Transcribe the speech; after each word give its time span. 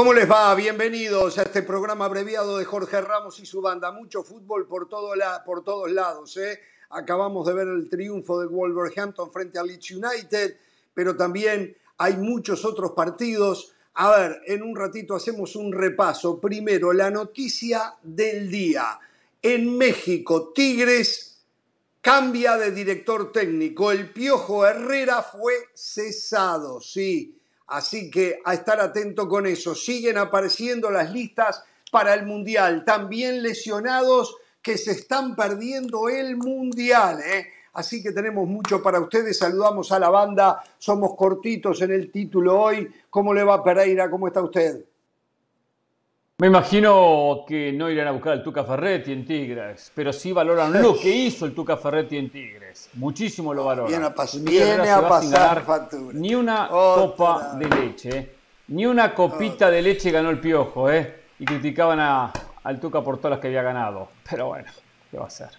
¿Cómo 0.00 0.14
les 0.14 0.30
va? 0.30 0.54
Bienvenidos 0.54 1.36
a 1.36 1.42
este 1.42 1.62
programa 1.62 2.06
abreviado 2.06 2.56
de 2.56 2.64
Jorge 2.64 3.02
Ramos 3.02 3.38
y 3.38 3.44
su 3.44 3.60
banda. 3.60 3.92
Mucho 3.92 4.22
fútbol 4.22 4.66
por, 4.66 4.88
por 4.88 5.62
todos 5.62 5.92
lados. 5.92 6.38
¿eh? 6.38 6.58
Acabamos 6.88 7.46
de 7.46 7.52
ver 7.52 7.68
el 7.68 7.86
triunfo 7.90 8.40
del 8.40 8.48
Wolverhampton 8.48 9.30
frente 9.30 9.58
a 9.58 9.62
Leeds 9.62 9.90
United, 9.90 10.56
pero 10.94 11.14
también 11.14 11.76
hay 11.98 12.16
muchos 12.16 12.64
otros 12.64 12.92
partidos. 12.92 13.74
A 13.92 14.16
ver, 14.16 14.40
en 14.46 14.62
un 14.62 14.74
ratito 14.74 15.14
hacemos 15.14 15.54
un 15.54 15.70
repaso. 15.70 16.40
Primero, 16.40 16.94
la 16.94 17.10
noticia 17.10 17.96
del 18.02 18.50
día. 18.50 18.98
En 19.42 19.76
México, 19.76 20.50
Tigres 20.54 21.42
cambia 22.00 22.56
de 22.56 22.70
director 22.70 23.30
técnico. 23.32 23.92
El 23.92 24.10
Piojo 24.14 24.64
Herrera 24.64 25.22
fue 25.22 25.52
cesado, 25.74 26.80
sí 26.80 27.36
Así 27.70 28.10
que 28.10 28.40
a 28.44 28.54
estar 28.54 28.80
atento 28.80 29.28
con 29.28 29.46
eso. 29.46 29.74
Siguen 29.74 30.18
apareciendo 30.18 30.90
las 30.90 31.12
listas 31.12 31.62
para 31.90 32.14
el 32.14 32.26
Mundial. 32.26 32.84
También 32.84 33.42
lesionados 33.42 34.36
que 34.60 34.76
se 34.76 34.90
están 34.90 35.36
perdiendo 35.36 36.08
el 36.08 36.36
Mundial. 36.36 37.20
¿eh? 37.20 37.46
Así 37.72 38.02
que 38.02 38.10
tenemos 38.10 38.48
mucho 38.48 38.82
para 38.82 38.98
ustedes. 38.98 39.38
Saludamos 39.38 39.92
a 39.92 40.00
la 40.00 40.10
banda. 40.10 40.62
Somos 40.78 41.14
cortitos 41.14 41.80
en 41.82 41.92
el 41.92 42.10
título 42.10 42.60
hoy. 42.60 42.90
¿Cómo 43.08 43.32
le 43.32 43.44
va 43.44 43.62
Pereira? 43.62 44.10
¿Cómo 44.10 44.26
está 44.26 44.42
usted? 44.42 44.84
Me 46.40 46.46
imagino 46.46 47.44
que 47.46 47.70
no 47.70 47.90
irán 47.90 48.08
a 48.08 48.12
buscar 48.12 48.32
al 48.32 48.42
Tuca 48.42 48.64
Ferretti 48.64 49.12
en 49.12 49.26
Tigres, 49.26 49.92
pero 49.94 50.10
sí 50.10 50.32
valoran 50.32 50.72
lo 50.80 50.98
que 50.98 51.10
hizo 51.10 51.44
el 51.44 51.54
Tuca 51.54 51.76
Ferretti 51.76 52.16
en 52.16 52.30
Tigres. 52.30 52.88
Muchísimo 52.94 53.52
lo 53.52 53.66
valoran. 53.66 53.90
Viene 53.90 54.06
a, 54.06 54.14
viene 54.40 54.90
a 54.90 55.06
pasar 55.06 55.62
factura. 55.62 56.18
Ni 56.18 56.34
una 56.34 56.68
copa 56.68 57.56
de 57.58 57.68
leche, 57.68 58.30
ni 58.68 58.86
una 58.86 59.14
copita 59.14 59.70
de 59.70 59.82
leche 59.82 60.10
ganó 60.10 60.30
el 60.30 60.40
Piojo, 60.40 60.90
¿eh? 60.90 61.24
Y 61.38 61.44
criticaban 61.44 62.00
a, 62.00 62.32
al 62.64 62.80
Tuca 62.80 63.02
por 63.02 63.18
todas 63.18 63.32
las 63.32 63.40
que 63.40 63.48
había 63.48 63.60
ganado. 63.60 64.08
Pero 64.30 64.46
bueno, 64.46 64.70
¿qué 65.10 65.18
va 65.18 65.24
a 65.24 65.26
hacer? 65.26 65.50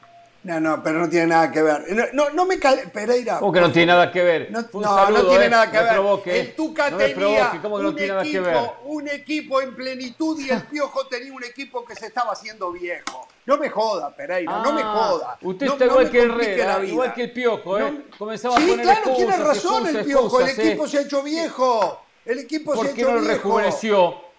No, 0.44 0.60
no, 0.60 0.82
pero 0.82 1.00
no 1.00 1.10
tiene 1.10 1.28
nada 1.28 1.52
que 1.52 1.62
ver. 1.62 2.14
No, 2.14 2.32
no, 2.32 2.46
me 2.46 2.58
cal... 2.58 2.90
Pereira. 2.92 3.38
¿Cómo 3.38 3.52
que 3.52 3.62
no 3.62 3.72
tiene 3.72 3.88
nada 3.88 4.12
que 4.12 4.24
ver? 4.24 4.52
No, 4.52 4.62
no, 4.62 5.28
tiene 5.28 5.50
nada 5.50 5.70
que 5.70 5.78
ver. 5.78 6.38
el 6.38 6.56
Tuca 6.56 6.90
tenía 6.98 7.52
un, 7.64 8.00
equipo, 8.00 8.78
un 8.86 9.08
equipo 9.08 9.62
en 9.62 9.76
plenitud 9.76 10.40
y 10.40 10.50
el 10.50 10.64
Piojo 10.64 11.06
tenía 11.06 11.32
un 11.32 11.44
equipo 11.44 11.86
que 11.86 11.96
se 11.96 12.08
estaba 12.08 12.32
haciendo 12.32 12.72
viejo. 12.72 13.28
No 13.46 13.58
me 13.58 13.70
joda, 13.70 14.16
Pereira, 14.16 14.62
no 14.64 14.74
me 14.74 14.82
ah, 14.82 14.94
joda. 14.94 15.38
Usted 15.42 15.68
está 15.68 15.86
igual 15.86 16.10
que 16.10 16.22
el 16.22 16.32
Herrera, 16.32 16.86
igual 16.86 17.14
que 17.14 17.24
el 17.24 17.32
Piojo, 17.32 17.80
¿eh? 17.80 18.06
Comenzaba 18.18 18.58
sí, 18.58 18.64
a 18.64 18.68
poner 18.68 18.86
claro, 18.86 19.16
tiene 19.16 19.38
razón 19.38 19.88
el 19.96 20.06
Piojo. 20.06 20.42
el 20.42 20.50
equipo 20.50 20.88
se 20.88 20.98
ha 20.98 21.02
hecho 21.02 21.22
viejo. 21.22 22.02
El 22.26 22.40
equipo 22.40 22.74
se 22.74 22.82
ha 22.82 22.84
hecho 22.86 22.94
viejo. 22.94 23.12
¿Por 23.12 23.14
qué 23.14 23.22
no 23.22 23.22
lo 23.22 23.28
rejuveneció? 23.28 24.31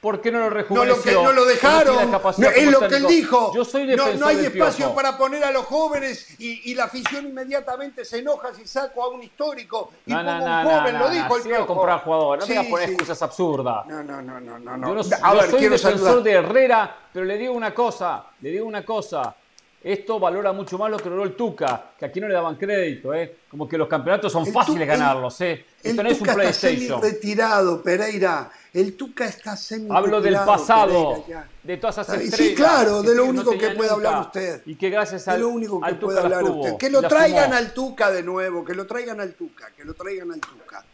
¿Por 0.00 0.20
qué 0.20 0.30
no 0.30 0.38
lo 0.38 0.50
rejuveneció? 0.50 1.12
No, 1.12 1.22
lo, 1.22 1.24
no 1.24 1.32
lo 1.32 1.44
dejaron. 1.44 2.10
No, 2.10 2.48
es 2.50 2.70
lo 2.70 2.88
que 2.88 2.96
él 2.96 3.06
dijo. 3.06 3.52
Yo 3.52 3.64
soy 3.64 3.84
no, 3.96 4.14
no 4.14 4.26
hay 4.26 4.44
espacio 4.46 4.94
para 4.94 5.18
poner 5.18 5.42
a 5.42 5.50
los 5.50 5.64
jóvenes 5.66 6.38
y, 6.38 6.74
la 6.78 6.84
afición 6.84 7.26
inmediatamente 7.26 8.04
se 8.04 8.18
enoja 8.18 8.54
si 8.54 8.64
saco 8.66 9.02
a 9.02 9.08
un 9.08 9.22
histórico 9.22 9.90
y 10.06 10.14
pongo 10.14 10.30
un 10.30 10.64
joven. 10.64 10.98
lo 10.98 11.10
dijo 11.10 11.36
el 11.36 11.54
a 11.54 11.66
comprar 11.66 12.04
jugadores. 12.04 12.42
No 12.42 12.46
sí, 12.46 12.52
me 12.52 12.66
a 12.66 12.70
poner 12.70 12.90
excusas 12.90 13.20
absurdas. 13.22 13.86
No, 13.86 14.02
no, 14.04 14.22
no, 14.22 14.40
no, 14.40 14.58
no. 14.58 14.88
Yo, 14.88 14.94
no, 14.94 15.16
a 15.26 15.34
ver, 15.34 15.50
soy 15.50 15.68
defensor 15.68 16.22
de 16.22 16.32
Herrera, 16.32 16.96
pero 17.12 17.24
le 17.24 17.36
digo 17.36 17.54
una 17.54 17.74
cosa. 17.74 18.26
Le 18.40 18.50
digo 18.50 18.66
una 18.66 18.84
cosa. 18.84 19.34
Esto 19.82 20.18
valora 20.18 20.52
mucho 20.52 20.76
más 20.76 20.90
lo 20.90 20.96
que 20.96 21.08
logró 21.08 21.22
el 21.22 21.36
Tuca, 21.36 21.92
que 21.96 22.04
aquí 22.04 22.20
no 22.20 22.26
le 22.26 22.34
daban 22.34 22.56
crédito, 22.56 23.14
¿eh? 23.14 23.36
Como 23.48 23.68
que 23.68 23.78
los 23.78 23.86
campeonatos 23.86 24.32
son 24.32 24.44
fáciles 24.46 24.86
ganarlos, 24.88 25.40
¿eh? 25.40 25.64
Esto 25.80 26.02
no 26.02 26.08
es 26.08 26.20
un 26.20 26.26
PlayStation. 26.26 26.96
Está 26.96 27.00
retirado, 27.00 27.80
Pereira. 27.80 28.50
El 28.74 28.96
Tuca 28.96 29.26
está 29.26 29.56
semi 29.56 29.88
Hablo 29.90 30.20
del 30.20 30.34
pasado, 30.34 31.24
de 31.62 31.76
todas 31.76 31.96
esas 31.96 32.20
estrellas. 32.20 32.36
Sí, 32.36 32.54
claro, 32.56 33.02
de 33.02 33.14
lo 33.14 33.26
único 33.26 33.56
que 33.56 33.70
puede 33.70 33.90
hablar 33.90 34.20
usted. 34.22 34.62
Y 34.66 34.74
que 34.74 34.90
gracias 34.90 35.28
al, 35.28 35.36
de 35.36 35.42
lo 35.42 35.48
único 35.48 35.80
que 35.80 35.94
puede 35.94 36.18
hablar 36.18 36.42
usted. 36.42 36.76
Que 36.76 36.90
lo 36.90 37.00
traigan 37.02 37.52
al 37.52 37.72
Tuca 37.72 38.10
de 38.10 38.24
nuevo, 38.24 38.64
que 38.64 38.74
lo 38.74 38.84
traigan 38.84 39.20
al 39.20 39.34
Tuca, 39.34 39.70
que 39.76 39.84
lo 39.84 39.94
traigan 39.94 40.32
al 40.32 40.40
Tuca. 40.40 40.84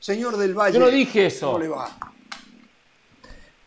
Señor 0.00 0.36
del 0.36 0.52
Valle. 0.52 0.74
Yo 0.74 0.80
no 0.80 0.90
dije 0.90 1.26
eso. 1.26 1.46
¿Cómo 1.52 1.60
le 1.60 1.68
va? 1.68 1.88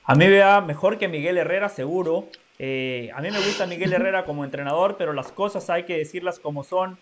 A 0.03 0.15
mí 0.15 0.27
me 0.27 0.39
va 0.39 0.59
mejor 0.59 0.97
que 0.97 1.07
Miguel 1.07 1.37
Herrera, 1.37 1.69
seguro. 1.69 2.27
Eh, 2.57 3.11
a 3.13 3.21
mí 3.21 3.29
me 3.31 3.37
gusta 3.39 3.65
Miguel 3.65 3.93
Herrera 3.93 4.25
como 4.25 4.45
entrenador, 4.45 4.95
pero 4.97 5.13
las 5.13 5.31
cosas 5.31 5.69
hay 5.69 5.83
que 5.83 5.97
decirlas 5.97 6.39
como 6.39 6.63
son. 6.63 6.97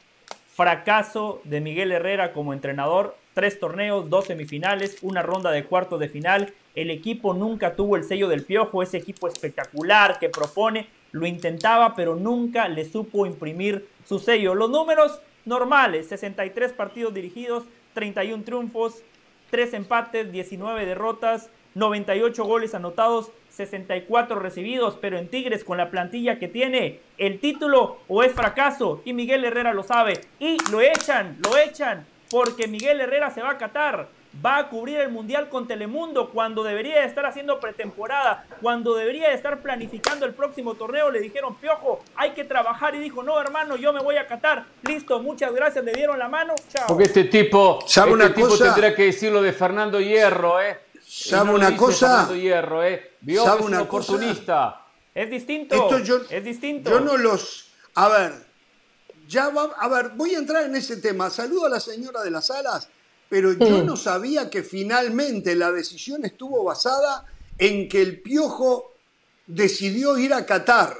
Fracaso 0.48 1.42
de 1.46 1.62
Miguel 1.62 1.92
Herrera 1.92 2.34
como 2.34 2.54
entrenador. 2.54 3.16
Tres 3.34 3.60
torneos, 3.60 4.10
dos 4.10 4.26
semifinales, 4.26 4.98
una 5.02 5.24
ronda 5.24 5.52
de 5.52 5.66
cuartos 5.66 6.00
de 6.00 6.10
final. 6.10 6.54
El 6.76 6.92
equipo 6.92 7.34
nunca 7.34 7.76
tuvo 7.76 7.96
el 7.96 8.04
sello 8.04 8.28
del 8.28 8.44
piojo, 8.46 8.84
ese 8.84 8.98
equipo 8.98 9.28
espectacular 9.28 10.20
que 10.20 10.30
propone. 10.30 10.88
Lo 11.12 11.26
intentaba, 11.26 11.96
pero 11.96 12.16
nunca 12.16 12.68
le 12.68 12.86
supo 12.86 13.26
imprimir 13.26 13.88
su 14.06 14.20
sello. 14.20 14.54
Los 14.54 14.70
números 14.70 15.20
normales, 15.46 16.08
63 16.08 16.74
partidos 16.74 17.14
dirigidos, 17.14 17.64
31 17.94 18.44
triunfos, 18.44 19.04
3 19.50 19.74
empates, 19.74 20.32
19 20.32 20.86
derrotas, 20.86 21.50
98 21.76 22.44
goles 22.44 22.74
anotados, 22.76 23.32
64 23.56 24.40
recibidos, 24.40 24.98
pero 25.00 25.18
en 25.18 25.28
Tigres 25.28 25.64
con 25.64 25.78
la 25.78 25.92
plantilla 25.92 26.40
que 26.40 26.48
tiene, 26.48 27.00
el 27.18 27.40
título 27.40 27.98
o 28.08 28.24
es 28.24 28.34
fracaso 28.34 29.02
y 29.06 29.14
Miguel 29.14 29.46
Herrera 29.46 29.74
lo 29.74 29.84
sabe 29.84 30.22
y 30.40 30.58
lo 30.72 30.82
echan, 30.82 31.38
lo 31.44 31.58
echan 31.58 32.06
porque 32.34 32.68
Miguel 32.68 33.00
Herrera 33.00 33.30
se 33.30 33.44
va 33.44 33.52
a 33.52 33.58
Qatar, 33.60 34.08
va 34.44 34.58
a 34.58 34.70
cubrir 34.70 35.00
el 35.00 35.10
Mundial 35.10 35.50
con 35.50 35.68
Telemundo 35.68 36.32
cuando 36.32 36.64
debería 36.64 37.06
estar 37.06 37.28
haciendo 37.28 37.60
pretemporada, 37.60 38.46
cuando 38.60 38.96
debería 38.96 39.32
estar 39.32 39.60
planificando 39.60 40.26
el 40.26 40.34
próximo 40.34 40.74
torneo, 40.74 41.12
le 41.12 41.20
dijeron, 41.20 41.54
Piojo, 41.54 42.04
hay 42.16 42.32
que 42.32 42.44
trabajar 42.44 42.96
y 42.96 43.00
dijo, 43.00 43.22
no 43.22 43.40
hermano, 43.40 43.76
yo 43.76 43.94
me 43.94 44.02
voy 44.02 44.18
a 44.18 44.26
Qatar, 44.26 44.66
listo, 44.82 45.22
muchas 45.22 45.54
gracias, 45.54 45.86
le 45.86 45.94
dieron 45.94 46.18
la 46.18 46.28
mano, 46.28 46.56
chao. 46.70 46.88
Porque 46.88 47.04
este 47.04 47.26
tipo, 47.26 47.84
¿Sabe 47.86 48.14
este 48.14 48.24
una 48.24 48.34
tipo 48.34 48.58
tendrá 48.58 48.96
que 48.96 49.04
decirlo 49.04 49.40
de 49.44 49.54
Fernando 49.54 50.02
Hierro, 50.02 50.60
¿eh? 50.60 50.83
¿Sabe 51.16 51.54
una 51.54 51.78
cosa? 51.78 52.34
Hierro, 52.34 52.84
¿eh? 52.84 53.12
Vio 53.22 53.44
¿Sabe 53.44 53.62
una 53.62 53.82
oportunista. 53.84 54.82
Es 55.14 55.30
distinto. 55.30 56.00
yo, 56.00 56.22
es 56.28 56.44
distinto. 56.44 56.90
Yo 56.90 57.00
no 57.02 57.18
los. 57.18 57.68
A 57.94 58.10
ver, 58.10 58.34
ya 59.28 59.50
va. 59.50 59.76
A 59.78 59.88
ver, 59.90 60.10
voy 60.16 60.34
a 60.34 60.40
entrar 60.40 60.64
en 60.64 60.76
ese 60.76 60.98
tema. 60.98 61.30
Saludo 61.30 61.68
a 61.68 61.70
la 61.70 61.80
señora 61.80 62.24
de 62.24 62.32
las 62.32 62.50
alas, 62.50 62.90
pero 63.30 63.54
yo 63.54 63.84
no 63.84 63.96
sabía 63.96 64.50
que 64.50 64.64
finalmente 64.64 65.56
la 65.56 65.72
decisión 65.72 66.26
estuvo 66.26 66.64
basada 66.64 67.26
en 67.60 67.88
que 67.88 68.02
el 68.02 68.20
piojo 68.20 68.96
decidió 69.46 70.18
ir 70.18 70.34
a 70.34 70.48
Qatar. 70.48 70.98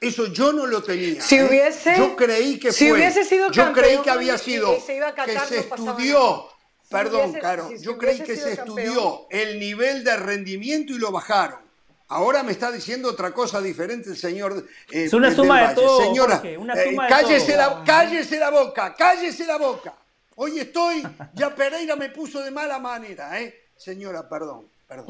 Eso 0.00 0.26
yo 0.26 0.52
no 0.52 0.66
lo 0.66 0.84
tenía. 0.84 1.20
Si 1.20 1.34
¿eh? 1.34 1.44
hubiese, 1.44 1.96
yo 1.98 2.14
creí 2.14 2.60
que 2.60 2.70
si 2.70 2.92
hubiese 2.92 3.24
sido 3.24 3.50
yo 3.50 3.72
creí 3.72 3.98
que 4.02 4.10
había 4.10 4.38
sido 4.38 4.76
que 4.76 5.38
se 5.48 5.58
estudió 5.58 6.55
Perdón, 6.88 7.32
Caro, 7.34 7.70
yo 7.80 7.98
creí 7.98 8.20
que 8.20 8.36
se 8.36 8.52
estudió 8.52 9.26
el 9.30 9.58
nivel 9.58 10.04
de 10.04 10.16
rendimiento 10.16 10.92
y 10.92 10.98
lo 10.98 11.10
bajaron. 11.10 11.58
Ahora 12.08 12.44
me 12.44 12.52
está 12.52 12.70
diciendo 12.70 13.08
otra 13.08 13.32
cosa 13.32 13.60
diferente 13.60 14.10
el 14.10 14.16
señor. 14.16 14.64
Eh, 14.92 15.04
es 15.04 15.12
una 15.12 15.34
suma 15.34 15.68
de 15.68 15.74
todo. 15.74 16.00
Señora, 16.00 16.40
cállese, 17.08 17.56
La, 17.56 17.82
cállese 17.84 18.38
la 18.38 18.50
boca, 18.50 18.94
cállese 18.94 19.44
la 19.44 19.58
boca. 19.58 19.94
Hoy 20.36 20.60
estoy, 20.60 21.02
ya 21.34 21.54
Pereira 21.54 21.96
me 21.96 22.10
puso 22.10 22.42
de 22.42 22.50
mala 22.52 22.78
manera, 22.78 23.40
¿eh? 23.40 23.68
Señora, 23.76 24.28
perdón, 24.28 24.68
perdón. 24.86 25.06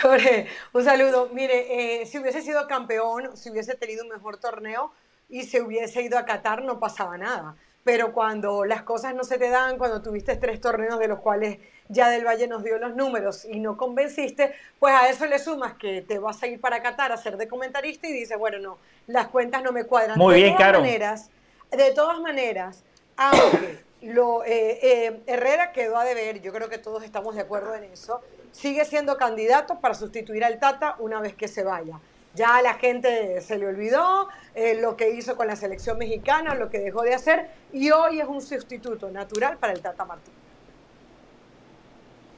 Jorge, 0.00 0.46
un 0.72 0.84
saludo. 0.84 1.30
Mire, 1.32 2.02
eh, 2.02 2.06
si 2.06 2.18
hubiese 2.18 2.42
sido 2.42 2.68
campeón, 2.68 3.36
si 3.36 3.50
hubiese 3.50 3.74
tenido 3.74 4.04
un 4.04 4.10
mejor 4.10 4.36
torneo 4.36 4.92
y 5.28 5.44
se 5.44 5.60
hubiese 5.60 6.02
ido 6.02 6.18
a 6.18 6.24
Qatar, 6.24 6.62
no 6.62 6.78
pasaba 6.78 7.18
nada 7.18 7.56
pero 7.84 8.12
cuando 8.12 8.64
las 8.64 8.82
cosas 8.82 9.14
no 9.14 9.24
se 9.24 9.38
te 9.38 9.48
dan, 9.48 9.78
cuando 9.78 10.02
tuviste 10.02 10.36
tres 10.36 10.60
torneos 10.60 10.98
de 10.98 11.08
los 11.08 11.20
cuales 11.20 11.58
ya 11.88 12.08
del 12.08 12.24
Valle 12.24 12.46
nos 12.46 12.62
dio 12.62 12.78
los 12.78 12.94
números 12.94 13.44
y 13.44 13.58
no 13.58 13.76
convenciste, 13.76 14.54
pues 14.78 14.94
a 14.94 15.08
eso 15.08 15.26
le 15.26 15.38
sumas 15.38 15.74
que 15.74 16.02
te 16.02 16.18
vas 16.18 16.42
a 16.42 16.46
ir 16.46 16.60
para 16.60 16.82
Qatar 16.82 17.12
a 17.12 17.16
ser 17.16 17.36
de 17.36 17.48
comentarista 17.48 18.06
y 18.06 18.12
dices, 18.12 18.38
bueno, 18.38 18.58
no, 18.58 18.78
las 19.06 19.28
cuentas 19.28 19.62
no 19.62 19.72
me 19.72 19.84
cuadran. 19.84 20.18
Muy 20.18 20.34
de 20.34 20.42
bien, 20.42 20.56
todas. 20.56 20.72
Maneras, 20.72 21.30
de 21.70 21.90
todas 21.92 22.20
maneras, 22.20 22.84
aunque 23.16 23.82
lo, 24.02 24.44
eh, 24.44 24.78
eh, 24.82 25.20
Herrera 25.26 25.72
quedó 25.72 25.96
a 25.96 26.04
deber, 26.04 26.40
yo 26.40 26.52
creo 26.52 26.68
que 26.68 26.78
todos 26.78 27.02
estamos 27.02 27.34
de 27.34 27.42
acuerdo 27.42 27.74
en 27.74 27.84
eso, 27.84 28.20
sigue 28.52 28.84
siendo 28.84 29.16
candidato 29.16 29.80
para 29.80 29.94
sustituir 29.94 30.44
al 30.44 30.58
Tata 30.58 30.96
una 30.98 31.20
vez 31.20 31.34
que 31.34 31.48
se 31.48 31.62
vaya. 31.62 31.98
Ya 32.34 32.56
a 32.56 32.62
la 32.62 32.74
gente 32.74 33.40
se 33.40 33.58
le 33.58 33.66
olvidó 33.66 34.28
eh, 34.54 34.78
lo 34.80 34.96
que 34.96 35.10
hizo 35.10 35.36
con 35.36 35.46
la 35.46 35.56
selección 35.56 35.98
mexicana, 35.98 36.54
lo 36.54 36.70
que 36.70 36.78
dejó 36.78 37.02
de 37.02 37.14
hacer, 37.14 37.48
y 37.72 37.90
hoy 37.90 38.20
es 38.20 38.26
un 38.26 38.40
sustituto 38.40 39.10
natural 39.10 39.58
para 39.58 39.72
el 39.72 39.80
Tata 39.80 40.04
Martín. 40.04 40.32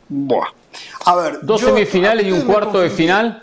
Buah. 0.09 0.49
A 1.07 1.17
ver, 1.17 1.39
dos 1.43 1.61
semifinales 1.61 2.27
y 2.27 2.33
un 2.33 2.43
cuarto 2.43 2.81
de 2.81 2.91
final. 2.91 3.43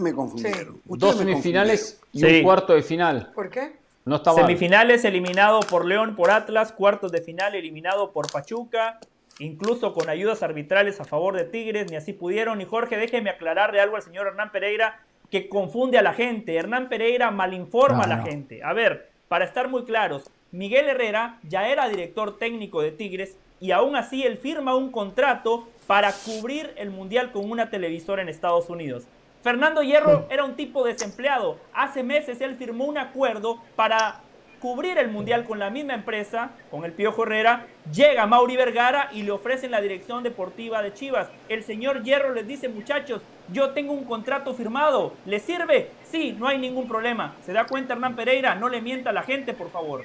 me 0.00 0.12
confundieron. 0.12 0.80
Dos 0.84 1.16
semifinales 1.16 2.00
y 2.12 2.24
un 2.24 2.42
cuarto 2.42 2.74
de 2.74 2.82
final. 2.82 3.30
¿Por 3.34 3.48
qué? 3.48 3.80
No 4.04 4.18
Semifinales 4.18 5.04
eliminado 5.04 5.60
por 5.60 5.84
León, 5.84 6.16
por 6.16 6.32
Atlas, 6.32 6.72
cuartos 6.72 7.12
de 7.12 7.20
final 7.20 7.54
eliminado 7.54 8.10
por 8.10 8.30
Pachuca 8.30 8.98
incluso 9.38 9.92
con 9.92 10.08
ayudas 10.08 10.42
arbitrales 10.42 11.00
a 11.00 11.04
favor 11.04 11.36
de 11.36 11.44
Tigres, 11.44 11.90
ni 11.90 11.96
así 11.96 12.12
pudieron. 12.12 12.60
Y 12.60 12.64
Jorge, 12.64 12.96
déjeme 12.96 13.30
aclararle 13.30 13.80
algo 13.80 13.96
al 13.96 14.02
señor 14.02 14.26
Hernán 14.26 14.52
Pereira 14.52 15.00
que 15.32 15.48
confunde 15.48 15.96
a 15.96 16.02
la 16.02 16.12
gente. 16.12 16.54
Hernán 16.54 16.90
Pereira 16.90 17.30
malinforma 17.30 18.04
a 18.04 18.06
la 18.06 18.22
gente. 18.22 18.62
A 18.62 18.74
ver, 18.74 19.08
para 19.28 19.46
estar 19.46 19.66
muy 19.66 19.84
claros, 19.84 20.30
Miguel 20.50 20.90
Herrera 20.90 21.38
ya 21.48 21.68
era 21.68 21.88
director 21.88 22.36
técnico 22.36 22.82
de 22.82 22.92
Tigres 22.92 23.38
y 23.58 23.70
aún 23.70 23.96
así 23.96 24.24
él 24.24 24.36
firma 24.36 24.76
un 24.76 24.92
contrato 24.92 25.66
para 25.86 26.12
cubrir 26.12 26.74
el 26.76 26.90
Mundial 26.90 27.32
con 27.32 27.50
una 27.50 27.70
televisora 27.70 28.20
en 28.20 28.28
Estados 28.28 28.68
Unidos. 28.68 29.04
Fernando 29.42 29.82
Hierro 29.82 30.26
era 30.28 30.44
un 30.44 30.54
tipo 30.54 30.84
desempleado. 30.84 31.56
Hace 31.72 32.02
meses 32.02 32.42
él 32.42 32.56
firmó 32.56 32.84
un 32.84 32.98
acuerdo 32.98 33.58
para 33.74 34.20
cubrir 34.62 34.96
el 34.96 35.08
Mundial 35.08 35.44
con 35.44 35.58
la 35.58 35.70
misma 35.70 35.94
empresa, 35.94 36.50
con 36.70 36.84
el 36.84 36.92
Piojo 36.92 37.24
Herrera, 37.24 37.66
llega 37.92 38.28
Mauri 38.28 38.54
Vergara 38.54 39.10
y 39.12 39.24
le 39.24 39.32
ofrecen 39.32 39.72
la 39.72 39.80
dirección 39.80 40.22
deportiva 40.22 40.80
de 40.82 40.94
Chivas. 40.94 41.26
El 41.48 41.64
señor 41.64 42.04
Hierro 42.04 42.32
les 42.32 42.46
dice, 42.46 42.68
muchachos, 42.68 43.22
yo 43.48 43.70
tengo 43.70 43.92
un 43.92 44.04
contrato 44.04 44.54
firmado, 44.54 45.14
¿le 45.26 45.40
sirve? 45.40 45.90
Sí, 46.04 46.36
no 46.38 46.46
hay 46.46 46.58
ningún 46.58 46.86
problema. 46.86 47.34
¿Se 47.44 47.52
da 47.52 47.66
cuenta 47.66 47.94
Hernán 47.94 48.14
Pereira? 48.14 48.54
No 48.54 48.68
le 48.68 48.80
mienta 48.80 49.10
a 49.10 49.12
la 49.12 49.24
gente, 49.24 49.52
por 49.52 49.68
favor. 49.68 50.04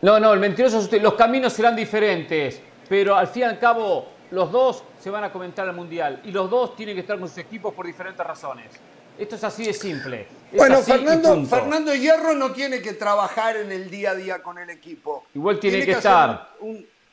No, 0.00 0.18
no, 0.18 0.32
el 0.32 0.40
mentiroso 0.40 0.78
es 0.78 0.84
usted. 0.84 1.02
Los 1.02 1.12
caminos 1.12 1.52
serán 1.52 1.76
diferentes, 1.76 2.62
pero 2.88 3.16
al 3.16 3.26
fin 3.26 3.42
y 3.42 3.44
al 3.44 3.58
cabo 3.58 4.06
los 4.30 4.50
dos 4.50 4.82
se 4.98 5.10
van 5.10 5.24
a 5.24 5.30
comentar 5.30 5.68
al 5.68 5.76
Mundial 5.76 6.22
y 6.24 6.32
los 6.32 6.48
dos 6.48 6.74
tienen 6.74 6.94
que 6.94 7.02
estar 7.02 7.18
con 7.18 7.28
sus 7.28 7.36
equipos 7.36 7.74
por 7.74 7.84
diferentes 7.84 8.26
razones. 8.26 8.80
Esto 9.18 9.36
es 9.36 9.44
así 9.44 9.64
de 9.64 9.72
simple. 9.72 10.26
bueno, 10.56 10.82
Fernando, 10.82 11.44
Fernando 11.46 11.94
Hierro 11.94 12.34
no 12.34 12.52
tiene 12.52 12.82
que 12.82 12.94
trabajar 12.94 13.56
en 13.56 13.70
el 13.70 13.90
día 13.90 14.10
a 14.10 14.14
día 14.14 14.42
con 14.42 14.58
el 14.58 14.70
equipo. 14.70 15.24
Igual 15.34 15.60
tiene, 15.60 15.84
que, 15.84 15.92
estar. 15.92 16.50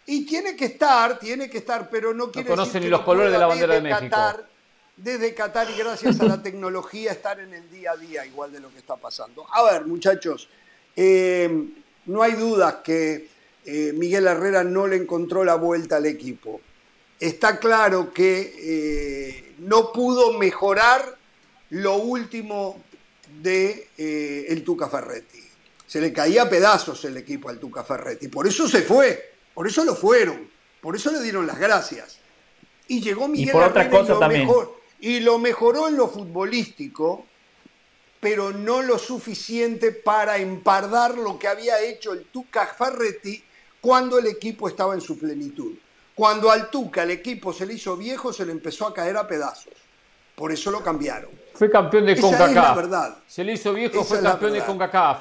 y 0.07 0.25
tiene 0.25 0.55
que 0.55 0.65
estar, 0.65 1.19
tiene 1.19 1.49
que 1.49 1.59
estar, 1.59 1.89
pero 1.89 2.13
no 2.13 2.31
quiere 2.31 2.49
no 2.49 2.55
conoce 2.55 2.79
ni 2.79 2.87
los 2.87 3.01
colores 3.01 3.31
de 3.31 3.37
la 3.37 3.47
bandera 3.47 3.75
de 3.75 3.81
México. 3.81 4.17
desde 4.97 5.33
Qatar 5.35 5.69
y 5.69 5.77
gracias 5.77 6.19
a 6.19 6.25
la 6.25 6.41
tecnología 6.41 7.11
estar 7.11 7.39
en 7.39 7.53
el 7.53 7.69
día 7.69 7.91
a 7.91 7.97
día, 7.97 8.25
igual 8.25 8.51
de 8.51 8.59
lo 8.59 8.71
que 8.71 8.79
está 8.79 8.95
pasando. 8.95 9.45
A 9.51 9.63
ver, 9.71 9.85
muchachos, 9.85 10.49
eh, 10.95 11.67
no 12.07 12.23
hay 12.23 12.33
dudas 12.33 12.77
que 12.83 13.29
eh, 13.63 13.93
Miguel 13.93 14.25
Herrera 14.25 14.63
no 14.63 14.87
le 14.87 14.95
encontró 14.95 15.43
la 15.43 15.55
vuelta 15.55 15.97
al 15.97 16.07
equipo. 16.07 16.61
Está 17.19 17.59
claro 17.59 18.11
que 18.11 18.55
eh, 18.57 19.55
no 19.59 19.91
pudo 19.91 20.33
mejorar 20.39 21.20
lo 21.71 21.97
último 21.97 22.81
de 23.41 23.89
eh, 23.97 24.45
el 24.49 24.63
Tuca 24.63 24.89
Ferretti. 24.89 25.39
Se 25.87 25.99
le 25.99 26.13
caía 26.13 26.43
a 26.43 26.49
pedazos 26.49 27.03
el 27.05 27.17
equipo 27.17 27.49
al 27.49 27.59
Tuca 27.59 27.83
Ferretti. 27.83 28.27
Por 28.27 28.47
eso 28.47 28.67
se 28.67 28.81
fue, 28.81 29.33
por 29.53 29.67
eso 29.67 29.83
lo 29.83 29.95
fueron, 29.95 30.49
por 30.81 30.95
eso 30.95 31.11
le 31.11 31.21
dieron 31.21 31.47
las 31.47 31.59
gracias. 31.59 32.19
Y 32.87 33.01
llegó 33.01 33.27
Miguel 33.27 33.49
y 33.49 33.51
por 33.51 33.63
otra 33.63 33.89
cosa 33.89 34.19
también. 34.19 34.49
y 34.99 35.19
lo 35.21 35.37
mejoró 35.37 35.87
en 35.87 35.97
lo 35.97 36.09
futbolístico, 36.09 37.25
pero 38.19 38.51
no 38.51 38.81
lo 38.81 38.99
suficiente 38.99 39.91
para 39.91 40.37
empardar 40.37 41.17
lo 41.17 41.39
que 41.39 41.47
había 41.47 41.81
hecho 41.81 42.13
el 42.13 42.25
Tuca 42.25 42.67
Ferretti 42.67 43.43
cuando 43.79 44.19
el 44.19 44.27
equipo 44.27 44.67
estaba 44.67 44.93
en 44.93 45.01
su 45.01 45.17
plenitud. 45.17 45.73
Cuando 46.13 46.51
al 46.51 46.69
Tuca 46.69 47.03
el 47.03 47.11
equipo 47.11 47.53
se 47.53 47.65
le 47.65 47.75
hizo 47.75 47.95
viejo, 47.95 48.33
se 48.33 48.45
le 48.45 48.51
empezó 48.51 48.85
a 48.85 48.93
caer 48.93 49.15
a 49.17 49.27
pedazos. 49.27 49.73
Por 50.35 50.51
eso 50.51 50.69
lo 50.69 50.83
cambiaron. 50.83 51.40
Fue 51.61 51.69
campeón 51.69 52.07
de 52.07 52.19
CONCACAF. 52.19 53.17
Se 53.27 53.43
le 53.43 53.53
hizo 53.53 53.71
viejo, 53.71 54.03
fue 54.03 54.19
campeón 54.19 54.53
de 54.53 54.61
CONCACAF. 54.61 55.19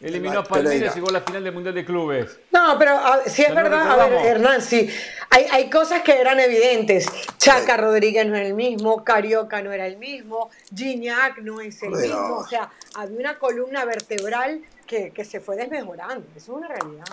Eliminó 0.00 0.38
a 0.38 0.44
Palmeiras 0.44 0.94
y 0.94 1.00
llegó 1.00 1.08
a 1.08 1.14
la 1.14 1.20
final 1.22 1.42
del 1.42 1.52
Mundial 1.52 1.74
de 1.74 1.84
Clubes. 1.84 2.38
No, 2.52 2.78
pero 2.78 2.96
si 3.26 3.42
es 3.42 3.52
verdad, 3.52 3.90
a 3.90 4.06
ver, 4.06 4.24
Hernán, 4.24 4.62
sí. 4.62 4.88
Hay, 5.30 5.46
hay, 5.50 5.68
cosas 5.68 6.02
que 6.02 6.16
eran 6.16 6.38
evidentes. 6.38 7.08
Chaca 7.38 7.76
Rodríguez 7.76 8.24
no 8.24 8.36
era 8.36 8.46
el 8.46 8.54
mismo, 8.54 9.02
Carioca 9.02 9.60
no 9.60 9.72
era 9.72 9.88
el 9.88 9.96
mismo, 9.96 10.48
Gignac 10.72 11.38
no 11.38 11.60
es 11.60 11.82
el 11.82 11.90
mismo. 11.90 12.36
O 12.36 12.46
sea, 12.46 12.70
había 12.94 13.18
una 13.18 13.36
columna 13.40 13.84
vertebral 13.84 14.60
que, 14.86 15.10
que 15.10 15.24
se 15.24 15.40
fue 15.40 15.56
desmejorando. 15.56 16.24
Eso 16.36 16.52
es 16.52 16.56
una 16.56 16.68
realidad. 16.68 17.06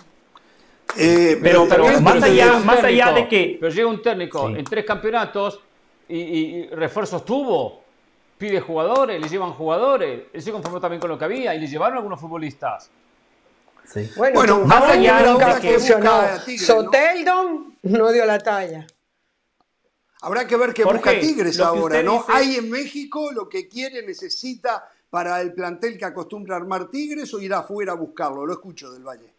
Eh, 0.96 1.36
pero, 1.42 1.66
pero, 1.68 2.00
más, 2.00 2.22
allá, 2.22 2.60
más 2.60 2.84
allá 2.84 3.10
de 3.10 3.26
que. 3.26 3.56
Pero 3.58 3.72
llega 3.72 3.88
un 3.88 4.00
técnico 4.00 4.48
en 4.50 4.62
tres 4.62 4.84
campeonatos 4.84 5.58
y, 6.08 6.68
refuerzos 6.68 7.24
tuvo. 7.24 7.85
Pide 8.38 8.60
jugadores, 8.60 9.20
le 9.20 9.28
llevan 9.28 9.52
jugadores. 9.52 10.24
Él 10.32 10.42
se 10.42 10.52
conformó 10.52 10.80
también 10.80 11.00
con 11.00 11.10
lo 11.10 11.18
que 11.18 11.24
había 11.24 11.54
y 11.54 11.60
le 11.60 11.66
llevaron 11.66 11.96
algunos 11.98 12.20
futbolistas. 12.20 12.90
Sí. 13.84 14.10
Bueno, 14.16 14.60
más 14.60 14.82
allá 14.90 15.58
que 15.60 15.74
funcionó. 15.74 16.22
Soteldon 16.58 17.78
no 17.82 18.12
dio 18.12 18.26
la 18.26 18.38
talla. 18.38 18.86
Habrá 20.20 20.46
que 20.46 20.56
ver 20.56 20.74
qué 20.74 20.84
busca 20.84 21.18
Tigres 21.18 21.60
ahora, 21.60 22.02
¿no? 22.02 22.24
Hay 22.28 22.56
en 22.56 22.70
México 22.70 23.30
lo 23.32 23.48
que 23.48 23.68
quiere, 23.68 24.04
necesita 24.04 24.88
para 25.08 25.40
el 25.40 25.54
plantel 25.54 25.96
que 25.96 26.04
acostumbra 26.04 26.56
armar 26.56 26.90
Tigres 26.90 27.32
o 27.32 27.40
irá 27.40 27.58
afuera 27.60 27.92
a 27.92 27.94
buscarlo. 27.94 28.44
Lo 28.44 28.52
escucho 28.52 28.90
del 28.92 29.04
Valle. 29.04 29.35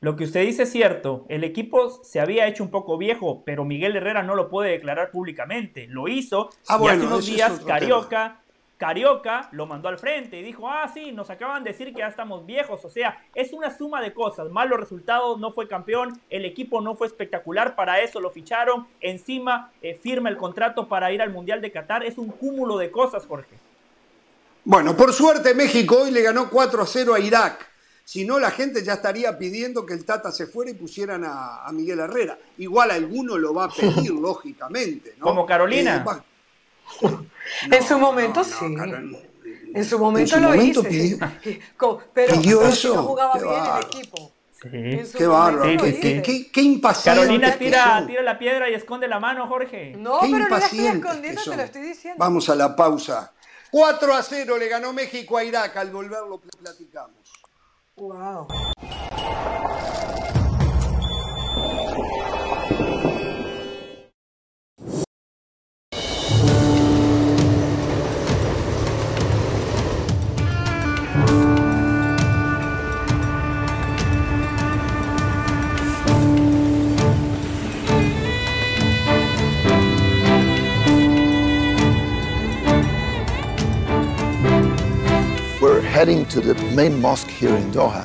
Lo 0.00 0.14
que 0.14 0.24
usted 0.24 0.42
dice 0.42 0.64
es 0.64 0.72
cierto, 0.72 1.24
el 1.28 1.42
equipo 1.42 1.88
se 2.04 2.20
había 2.20 2.46
hecho 2.46 2.62
un 2.62 2.70
poco 2.70 2.98
viejo, 2.98 3.42
pero 3.44 3.64
Miguel 3.64 3.96
Herrera 3.96 4.22
no 4.22 4.34
lo 4.34 4.50
puede 4.50 4.72
declarar 4.72 5.10
públicamente. 5.10 5.86
Lo 5.88 6.06
hizo 6.06 6.50
ah, 6.68 6.78
y 6.82 6.88
hace 6.88 7.06
unos 7.06 7.26
días 7.26 7.60
Carioca, 7.66 8.40
Carioca 8.76 9.48
lo 9.52 9.64
mandó 9.64 9.88
al 9.88 9.98
frente 9.98 10.38
y 10.38 10.42
dijo, 10.42 10.68
ah, 10.68 10.90
sí, 10.92 11.12
nos 11.12 11.30
acaban 11.30 11.64
de 11.64 11.70
decir 11.70 11.94
que 11.94 12.00
ya 12.00 12.08
estamos 12.08 12.44
viejos. 12.44 12.84
O 12.84 12.90
sea, 12.90 13.24
es 13.34 13.54
una 13.54 13.74
suma 13.74 14.02
de 14.02 14.12
cosas. 14.12 14.50
Malos 14.50 14.78
resultados, 14.78 15.40
no 15.40 15.52
fue 15.52 15.66
campeón, 15.66 16.20
el 16.28 16.44
equipo 16.44 16.82
no 16.82 16.94
fue 16.94 17.06
espectacular, 17.06 17.74
para 17.74 18.00
eso 18.00 18.20
lo 18.20 18.30
ficharon. 18.30 18.86
Encima 19.00 19.70
eh, 19.80 19.94
firma 19.94 20.28
el 20.28 20.36
contrato 20.36 20.88
para 20.88 21.10
ir 21.10 21.22
al 21.22 21.32
Mundial 21.32 21.62
de 21.62 21.72
Qatar. 21.72 22.04
Es 22.04 22.18
un 22.18 22.28
cúmulo 22.28 22.76
de 22.76 22.90
cosas, 22.90 23.24
Jorge. 23.24 23.56
Bueno, 24.62 24.94
por 24.94 25.14
suerte 25.14 25.54
México 25.54 26.02
hoy 26.02 26.10
le 26.10 26.20
ganó 26.20 26.50
4 26.50 26.82
a 26.82 26.86
0 26.86 27.14
a 27.14 27.20
Irak. 27.20 27.75
Si 28.06 28.24
no, 28.24 28.38
la 28.38 28.52
gente 28.52 28.84
ya 28.84 28.92
estaría 28.92 29.36
pidiendo 29.36 29.84
que 29.84 29.92
el 29.92 30.04
Tata 30.04 30.30
se 30.30 30.46
fuera 30.46 30.70
y 30.70 30.74
pusieran 30.74 31.24
a, 31.26 31.68
Miguel 31.72 31.98
Herrera. 31.98 32.38
Igual 32.58 32.92
alguno 32.92 33.36
lo 33.36 33.52
va 33.52 33.64
a 33.64 33.68
pedir, 33.68 34.12
lógicamente. 34.20 35.16
¿no? 35.18 35.26
Como 35.26 35.44
Carolina. 35.44 36.04
Eh, 37.02 37.08
en 37.72 37.82
su 37.82 37.98
momento 37.98 38.44
sí. 38.44 38.76
en 39.74 39.84
su 39.84 39.98
momento 39.98 40.38
lo 40.38 40.54
hice. 40.54 40.84
Pidió, 40.84 41.18
pero, 42.14 42.34
pidió 42.40 42.62
eso. 42.62 42.94
no 42.94 43.02
jugaba 43.02 43.40
bien 43.40 43.64
el 43.76 43.82
equipo. 43.82 44.32
Sí. 44.52 45.18
Qué 45.18 45.26
bárbaro, 45.26 45.82
qué, 45.82 46.48
qué, 46.52 46.62
impaciente. 46.62 47.20
Carolina 47.20 47.58
tira, 47.58 48.06
tira 48.06 48.22
la 48.22 48.38
piedra 48.38 48.70
y 48.70 48.74
esconde 48.74 49.08
la 49.08 49.18
mano, 49.18 49.48
Jorge. 49.48 49.96
No, 49.98 50.20
pero 50.20 50.38
no 50.38 50.48
la 50.48 50.58
estoy 50.58 50.86
escondiendo, 50.86 51.42
te 51.42 51.56
lo 51.56 51.62
estoy 51.64 51.82
diciendo. 51.82 52.18
Vamos 52.20 52.48
a 52.48 52.54
la 52.54 52.76
pausa. 52.76 53.32
4 53.72 54.14
a 54.14 54.22
0 54.22 54.58
le 54.58 54.68
ganó 54.68 54.92
México 54.92 55.36
a 55.36 55.42
Irak. 55.42 55.76
Al 55.76 55.90
volverlo 55.90 56.40
platicamos. 56.62 57.15
Uau! 57.98 58.46
To 86.36 86.42
the 86.42 86.54
main 86.74 87.00
mosque 87.00 87.30
here 87.30 87.56
in 87.56 87.72
Doha. 87.72 88.04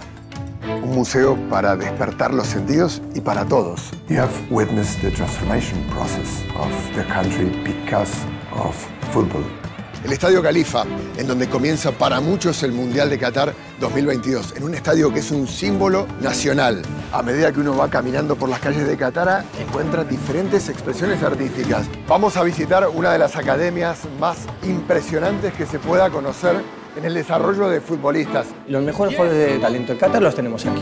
Un 0.84 0.96
museo 0.96 1.36
para 1.50 1.76
despertar 1.76 2.34
los 2.34 2.48
sentidos 2.48 3.02
y 3.14 3.20
para 3.20 3.46
todos. 3.46 3.92
You 4.08 4.20
have 4.20 4.32
witnessed 4.50 5.02
the 5.02 5.12
transformation 5.12 5.84
process 5.90 6.44
of 6.56 6.72
the 6.96 7.04
country 7.12 7.50
because 7.64 8.14
of 8.54 8.74
football. 9.12 9.44
El 10.06 10.14
Estadio 10.14 10.42
Califa, 10.42 10.84
en 11.18 11.28
donde 11.28 11.48
comienza 11.48 11.92
para 11.92 12.22
muchos 12.22 12.64
el 12.64 12.72
Mundial 12.72 13.10
de 13.10 13.20
Qatar 13.20 13.54
2022, 13.82 14.56
en 14.56 14.64
un 14.64 14.76
estadio 14.76 15.14
que 15.14 15.20
es 15.20 15.30
un 15.32 15.46
símbolo 15.46 16.08
nacional. 16.22 16.82
A 17.12 17.22
medida 17.22 17.52
que 17.52 17.60
uno 17.60 17.76
va 17.76 17.90
caminando 17.90 18.36
por 18.38 18.50
las 18.50 18.60
calles 18.60 18.88
de 18.88 18.98
Qatar, 18.98 19.44
encuentra 19.60 20.06
diferentes 20.06 20.70
expresiones 20.70 21.22
artísticas. 21.22 21.86
Vamos 22.08 22.38
a 22.38 22.44
visitar 22.44 22.88
una 22.88 23.12
de 23.12 23.20
las 23.20 23.36
academias 23.36 24.00
más 24.20 24.38
impresionantes 24.64 25.54
que 25.54 25.66
se 25.66 25.78
pueda 25.78 26.10
conocer 26.10 26.64
en 26.96 27.06
el 27.06 27.14
desarrollo 27.14 27.70
de 27.70 27.82
futbolistas. 27.82 28.48
Los 28.68 28.84
mejores 28.84 29.16
jugadores 29.16 29.54
de 29.54 29.60
talento 29.60 29.94
de 29.94 30.00
Qatar 30.00 30.22
los 30.22 30.36
tenemos 30.36 30.66
aquí. 30.66 30.82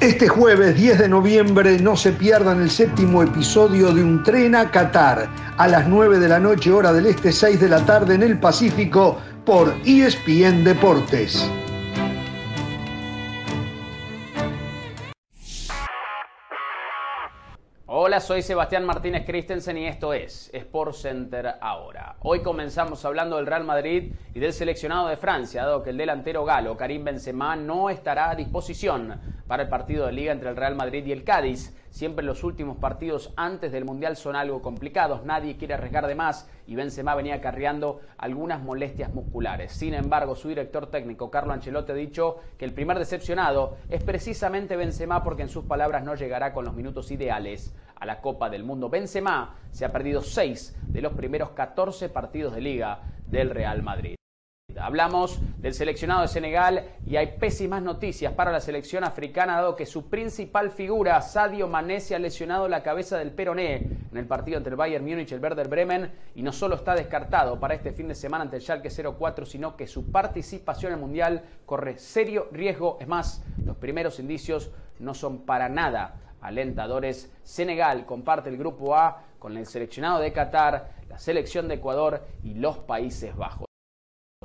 Este 0.00 0.28
jueves 0.28 0.76
10 0.76 0.98
de 0.98 1.08
noviembre 1.10 1.78
no 1.78 1.94
se 1.94 2.12
pierdan 2.12 2.62
el 2.62 2.70
séptimo 2.70 3.22
episodio 3.22 3.92
de 3.92 4.02
Un 4.02 4.22
tren 4.22 4.54
a 4.54 4.70
Qatar 4.70 5.28
a 5.58 5.68
las 5.68 5.86
9 5.88 6.18
de 6.18 6.28
la 6.28 6.40
noche 6.40 6.72
hora 6.72 6.90
del 6.92 7.04
este, 7.04 7.32
6 7.32 7.60
de 7.60 7.68
la 7.68 7.84
tarde 7.84 8.14
en 8.14 8.22
el 8.22 8.40
Pacífico 8.40 9.18
por 9.44 9.74
ESPN 9.84 10.64
Deportes. 10.64 11.46
Hola, 18.10 18.18
soy 18.18 18.42
Sebastián 18.42 18.84
Martínez 18.84 19.24
Christensen 19.24 19.78
y 19.78 19.86
esto 19.86 20.12
es 20.12 20.50
Sport 20.52 20.94
Center 20.94 21.54
ahora. 21.60 22.16
Hoy 22.22 22.42
comenzamos 22.42 23.04
hablando 23.04 23.36
del 23.36 23.46
Real 23.46 23.62
Madrid 23.62 24.12
y 24.34 24.40
del 24.40 24.52
seleccionado 24.52 25.06
de 25.06 25.16
Francia, 25.16 25.62
dado 25.62 25.84
que 25.84 25.90
el 25.90 25.96
delantero 25.96 26.44
galo 26.44 26.76
Karim 26.76 27.04
Benzema 27.04 27.54
no 27.54 27.88
estará 27.88 28.30
a 28.30 28.34
disposición 28.34 29.20
para 29.46 29.62
el 29.62 29.68
partido 29.68 30.06
de 30.06 30.12
liga 30.12 30.32
entre 30.32 30.50
el 30.50 30.56
Real 30.56 30.74
Madrid 30.74 31.06
y 31.06 31.12
el 31.12 31.22
Cádiz. 31.22 31.72
Siempre 31.90 32.24
los 32.24 32.44
últimos 32.44 32.76
partidos 32.76 33.32
antes 33.36 33.72
del 33.72 33.84
Mundial 33.84 34.16
son 34.16 34.36
algo 34.36 34.62
complicados, 34.62 35.24
nadie 35.24 35.56
quiere 35.56 35.74
arriesgar 35.74 36.06
de 36.06 36.14
más 36.14 36.48
y 36.66 36.76
Benzema 36.76 37.16
venía 37.16 37.34
acarreando 37.34 38.00
algunas 38.16 38.62
molestias 38.62 39.12
musculares. 39.12 39.72
Sin 39.72 39.94
embargo, 39.94 40.36
su 40.36 40.48
director 40.48 40.86
técnico, 40.86 41.30
Carlo 41.30 41.52
Ancelotti, 41.52 41.90
ha 41.90 41.96
dicho 41.96 42.36
que 42.56 42.64
el 42.64 42.72
primer 42.72 42.98
decepcionado 42.98 43.76
es 43.88 44.04
precisamente 44.04 44.76
Benzema 44.76 45.24
porque 45.24 45.42
en 45.42 45.48
sus 45.48 45.64
palabras 45.64 46.04
no 46.04 46.14
llegará 46.14 46.52
con 46.52 46.64
los 46.64 46.74
minutos 46.74 47.10
ideales 47.10 47.74
a 47.96 48.06
la 48.06 48.20
Copa 48.20 48.48
del 48.48 48.62
Mundo. 48.62 48.88
Benzema 48.88 49.56
se 49.72 49.84
ha 49.84 49.92
perdido 49.92 50.22
seis 50.22 50.76
de 50.86 51.02
los 51.02 51.12
primeros 51.14 51.50
14 51.50 52.08
partidos 52.08 52.54
de 52.54 52.60
liga 52.60 53.00
del 53.26 53.50
Real 53.50 53.82
Madrid. 53.82 54.19
Hablamos 54.78 55.40
del 55.58 55.74
seleccionado 55.74 56.22
de 56.22 56.28
Senegal 56.28 56.84
y 57.06 57.16
hay 57.16 57.38
pésimas 57.38 57.82
noticias 57.82 58.32
para 58.32 58.52
la 58.52 58.60
selección 58.60 59.04
africana 59.04 59.56
dado 59.56 59.76
que 59.76 59.86
su 59.86 60.08
principal 60.08 60.70
figura, 60.70 61.20
Sadio 61.22 61.68
Mané, 61.68 62.00
se 62.00 62.14
ha 62.14 62.18
lesionado 62.18 62.68
la 62.68 62.82
cabeza 62.82 63.18
del 63.18 63.30
peroné 63.30 63.76
en 64.10 64.16
el 64.16 64.26
partido 64.26 64.58
entre 64.58 64.70
el 64.70 64.76
Bayern 64.76 65.04
Múnich 65.04 65.30
y 65.30 65.34
el 65.34 65.40
Werder 65.40 65.68
Bremen 65.68 66.10
y 66.34 66.42
no 66.42 66.52
solo 66.52 66.76
está 66.76 66.94
descartado 66.94 67.58
para 67.58 67.74
este 67.74 67.92
fin 67.92 68.08
de 68.08 68.14
semana 68.14 68.42
ante 68.42 68.56
el 68.56 68.62
Schalke 68.62 68.90
04, 68.90 69.46
sino 69.46 69.76
que 69.76 69.86
su 69.86 70.10
participación 70.10 70.92
en 70.92 70.98
el 70.98 71.00
Mundial 71.00 71.42
corre 71.66 71.98
serio 71.98 72.48
riesgo. 72.52 72.98
Es 73.00 73.08
más, 73.08 73.44
los 73.64 73.76
primeros 73.76 74.18
indicios 74.18 74.70
no 74.98 75.14
son 75.14 75.46
para 75.46 75.68
nada 75.68 76.16
alentadores. 76.40 77.32
Senegal 77.42 78.06
comparte 78.06 78.50
el 78.50 78.58
grupo 78.58 78.96
A 78.96 79.22
con 79.38 79.56
el 79.56 79.66
seleccionado 79.66 80.20
de 80.20 80.32
Qatar, 80.32 80.92
la 81.08 81.18
selección 81.18 81.68
de 81.68 81.74
Ecuador 81.74 82.26
y 82.42 82.54
los 82.54 82.78
Países 82.78 83.34
Bajos. 83.34 83.69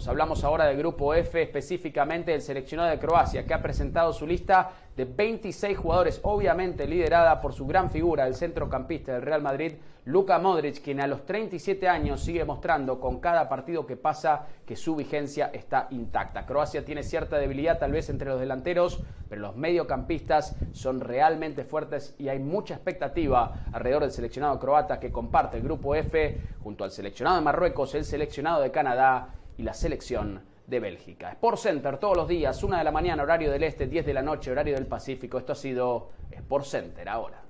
Hablamos 0.08 0.44
ahora 0.44 0.66
del 0.66 0.78
grupo 0.78 1.14
F, 1.14 1.42
específicamente 1.42 2.32
del 2.32 2.42
seleccionado 2.42 2.90
de 2.90 3.00
Croacia, 3.00 3.46
que 3.46 3.54
ha 3.54 3.62
presentado 3.62 4.12
su 4.12 4.28
lista 4.28 4.72
de 4.94 5.06
26 5.06 5.78
jugadores, 5.78 6.20
obviamente 6.24 6.86
liderada 6.86 7.40
por 7.40 7.54
su 7.54 7.66
gran 7.66 7.90
figura, 7.90 8.28
el 8.28 8.36
centrocampista 8.36 9.14
del 9.14 9.22
Real 9.22 9.42
Madrid, 9.42 9.76
Luka 10.04 10.38
Modric, 10.38 10.82
quien 10.82 11.00
a 11.00 11.08
los 11.08 11.26
37 11.26 11.88
años 11.88 12.20
sigue 12.20 12.44
mostrando 12.44 13.00
con 13.00 13.22
cada 13.22 13.48
partido 13.48 13.86
que 13.86 13.96
pasa 13.96 14.48
que 14.66 14.76
su 14.76 14.98
vigencia 14.98 15.50
está 15.54 15.88
intacta. 15.92 16.46
Croacia 16.46 16.84
tiene 16.84 17.02
cierta 17.02 17.38
debilidad 17.38 17.80
tal 17.80 17.94
vez 17.94 18.10
entre 18.10 18.30
los 18.30 18.42
delanteros, 18.42 19.02
pero 19.30 19.40
los 19.40 19.56
mediocampistas 19.56 20.58
son 20.74 21.00
realmente 21.00 21.64
fuertes 21.64 22.16
y 22.20 22.28
hay 22.28 22.40
mucha 22.40 22.74
expectativa 22.74 23.66
alrededor 23.72 24.02
del 24.02 24.12
seleccionado 24.12 24.60
croata 24.60 25.00
que 25.00 25.14
comparte 25.14 25.56
el 25.56 25.64
grupo 25.64 25.96
F 25.96 26.38
junto 26.62 26.84
al 26.84 26.92
seleccionado 26.92 27.38
de 27.38 27.44
Marruecos, 27.44 27.96
el 27.96 28.04
seleccionado 28.04 28.62
de 28.62 28.72
Canadá 28.72 29.30
y 29.58 29.64
la 29.64 29.74
selección 29.74 30.44
de 30.68 30.80
Bélgica. 30.80 31.32
Sport 31.32 31.58
Center 31.58 31.98
todos 31.98 32.18
los 32.18 32.28
días, 32.28 32.64
una 32.64 32.80
de 32.80 32.84
la 32.84 32.92
mañana, 32.92 33.24
horario 33.24 33.52
del 33.52 33.64
este, 33.64 33.88
10 33.88 34.06
de 34.06 34.14
la 34.14 34.22
noche, 34.22 34.52
horario 34.52 34.76
del 34.76 34.88
Pacífico. 34.88 35.38
Esto 35.38 35.54
ha 35.54 35.56
sido 35.56 36.12
Sport 36.32 36.66
Center 36.66 37.08
ahora. 37.10 37.42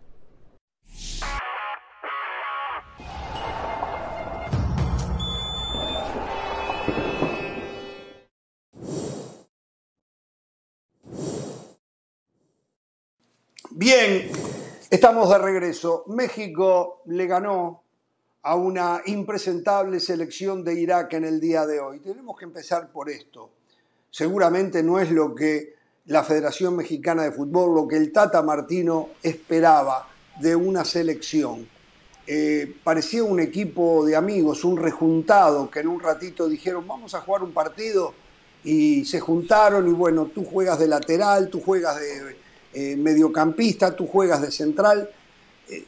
Bien, 13.78 14.32
estamos 14.90 15.30
de 15.30 15.38
regreso. 15.38 16.06
México 16.08 17.02
le 17.08 17.28
ganó 17.28 17.85
a 18.46 18.56
una 18.56 19.02
impresentable 19.08 20.00
selección 20.00 20.64
de 20.64 20.80
Irak 20.80 21.14
en 21.14 21.26
el 21.26 21.40
día 21.40 21.66
de 21.66 21.80
hoy. 21.80 22.00
Tenemos 22.00 22.38
que 22.38 22.46
empezar 22.46 22.92
por 22.92 23.10
esto. 23.10 23.50
Seguramente 24.12 24.84
no 24.84 25.00
es 25.00 25.10
lo 25.10 25.34
que 25.34 25.74
la 26.06 26.24
Federación 26.24 26.76
Mexicana 26.76 27.24
de 27.24 27.32
Fútbol, 27.32 27.74
lo 27.74 27.88
que 27.88 27.98
el 27.98 28.12
Tata 28.12 28.44
Martino 28.44 29.10
esperaba 29.24 30.08
de 30.40 30.56
una 30.56 30.86
selección. 30.86 31.68
Eh, 32.28 32.72
parecía 32.84 33.24
un 33.24 33.40
equipo 33.40 34.06
de 34.06 34.16
amigos, 34.16 34.64
un 34.64 34.78
rejuntado, 34.78 35.72
que 35.72 35.80
en 35.80 35.88
un 35.88 36.00
ratito 36.00 36.48
dijeron, 36.48 36.88
vamos 36.88 37.16
a 37.16 37.22
jugar 37.22 37.42
un 37.42 37.52
partido, 37.52 38.14
y 38.64 39.06
se 39.06 39.20
juntaron 39.20 39.88
y 39.88 39.92
bueno, 39.92 40.26
tú 40.26 40.46
juegas 40.46 40.78
de 40.78 40.88
lateral, 40.88 41.50
tú 41.50 41.62
juegas 41.62 42.00
de 42.00 42.38
eh, 42.74 42.96
mediocampista, 42.96 43.96
tú 43.96 44.06
juegas 44.06 44.44
de 44.44 44.52
central. 44.52 45.10
Eh, 45.68 45.84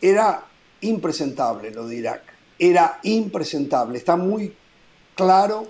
era 0.00 0.46
impresentable 0.82 1.70
lo 1.70 1.86
de 1.88 1.96
Irak. 1.96 2.22
Era 2.58 3.00
impresentable. 3.02 3.98
Está 3.98 4.16
muy 4.16 4.54
claro 5.14 5.66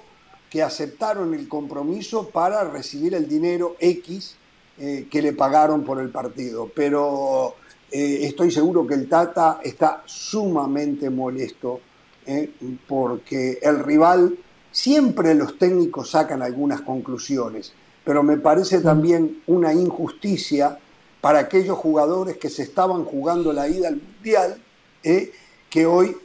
que 0.51 0.63
aceptaron 0.63 1.33
el 1.33 1.49
compromiso 1.49 2.29
para 2.29 2.65
recibir 2.65 3.15
el 3.15 3.27
dinero 3.27 3.77
X 3.81 4.37
eh, 4.79 5.07
que 5.11 5.23
le 5.23 5.33
pagaron 5.33 5.85
por 5.85 6.01
el 6.01 6.11
partido. 6.11 6.71
Pero 6.75 7.55
eh, 7.91 8.21
estoy 8.23 8.51
seguro 8.51 8.87
que 8.87 8.95
el 8.95 9.09
Tata 9.09 9.61
está 9.63 10.03
sumamente 10.05 11.09
molesto 11.09 11.81
eh, 12.27 12.51
porque 12.87 13.59
el 13.63 13.81
rival, 13.81 14.37
siempre 14.71 15.35
los 15.35 15.59
técnicos 15.59 16.11
sacan 16.11 16.43
algunas 16.43 16.83
conclusiones, 16.83 17.73
pero 18.05 18.23
me 18.23 18.37
parece 18.37 18.81
también 18.81 19.43
una 19.47 19.73
injusticia 19.73 20.79
para 21.21 21.41
aquellos 21.41 21.79
jugadores 21.79 22.37
que 22.37 22.51
se 22.51 22.63
estaban 22.63 23.05
jugando 23.05 23.53
la 23.53 23.69
ida 23.69 23.89
al 23.89 23.97
Mundial 23.97 24.61
¿eh? 25.05 25.33
que 25.71 25.87
hoy 25.87 26.17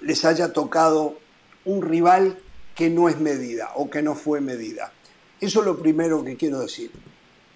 les 0.00 0.24
haya 0.24 0.52
tocado 0.52 1.18
un 1.64 1.82
rival 1.82 2.38
que 2.74 2.88
no 2.88 3.08
es 3.08 3.18
medida 3.18 3.72
o 3.74 3.90
que 3.90 4.02
no 4.02 4.14
fue 4.14 4.40
medida. 4.40 4.92
Eso 5.40 5.60
es 5.60 5.66
lo 5.66 5.78
primero 5.78 6.24
que 6.24 6.36
quiero 6.36 6.60
decir. 6.60 6.90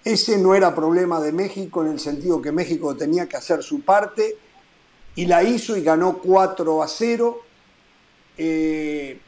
Ese 0.03 0.37
no 0.37 0.53
era 0.53 0.75
problema 0.75 1.21
de 1.21 1.31
México 1.31 1.83
en 1.83 1.91
el 1.93 1.99
sentido 1.99 2.41
que 2.41 2.51
México 2.51 2.95
tenía 2.95 3.27
que 3.27 3.37
hacer 3.37 3.63
su 3.63 3.81
parte 3.81 4.37
y 5.15 5.25
la 5.25 5.43
hizo 5.43 5.77
y 5.77 5.81
ganó 5.81 6.17
4 6.17 6.83
a 6.83 6.87
0. 6.87 7.41
Eh, 8.37 9.19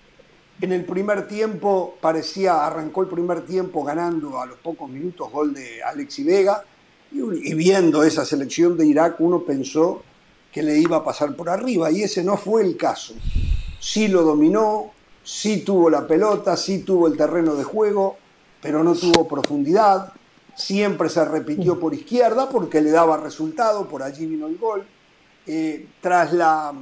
en 0.61 0.71
el 0.71 0.85
primer 0.85 1.27
tiempo 1.27 1.97
parecía, 2.01 2.65
arrancó 2.65 3.01
el 3.03 3.07
primer 3.07 3.45
tiempo 3.45 3.83
ganando 3.83 4.41
a 4.41 4.45
los 4.45 4.57
pocos 4.59 4.89
minutos 4.89 5.31
gol 5.31 5.53
de 5.53 5.81
Alexi 5.83 6.23
Vega 6.23 6.63
y 7.11 7.53
viendo 7.53 8.03
esa 8.03 8.25
selección 8.25 8.77
de 8.77 8.85
Irak 8.85 9.19
uno 9.19 9.43
pensó 9.43 10.03
que 10.55 10.63
le 10.63 10.77
iba 10.77 10.95
a 10.95 11.03
pasar 11.03 11.35
por 11.35 11.49
arriba 11.49 11.91
y 11.91 12.03
ese 12.03 12.23
no 12.23 12.37
fue 12.37 12.61
el 12.61 12.77
caso. 12.77 13.13
Sí 13.77 14.07
lo 14.07 14.23
dominó, 14.23 14.93
sí 15.21 15.65
tuvo 15.65 15.89
la 15.89 16.07
pelota, 16.07 16.55
sí 16.55 16.79
tuvo 16.79 17.07
el 17.07 17.17
terreno 17.17 17.55
de 17.55 17.65
juego, 17.65 18.15
pero 18.61 18.81
no 18.81 18.95
tuvo 18.95 19.27
profundidad. 19.27 20.13
Siempre 20.55 21.09
se 21.09 21.25
repitió 21.25 21.77
por 21.77 21.93
izquierda 21.93 22.47
porque 22.47 22.79
le 22.79 22.91
daba 22.91 23.17
resultado, 23.17 23.89
por 23.89 24.01
allí 24.01 24.27
vino 24.27 24.47
el 24.47 24.57
gol. 24.57 24.87
Eh, 25.45 25.89
tras 25.99 26.31
la 26.31 26.73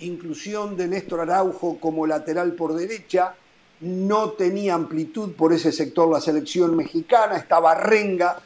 inclusión 0.00 0.76
de 0.76 0.88
Néstor 0.88 1.20
Araujo 1.20 1.78
como 1.78 2.08
lateral 2.08 2.54
por 2.54 2.74
derecha, 2.74 3.36
no 3.82 4.30
tenía 4.30 4.74
amplitud 4.74 5.34
por 5.34 5.52
ese 5.52 5.70
sector 5.70 6.10
la 6.10 6.20
selección 6.20 6.74
mexicana, 6.74 7.36
estaba 7.36 7.76
renga, 7.76 8.40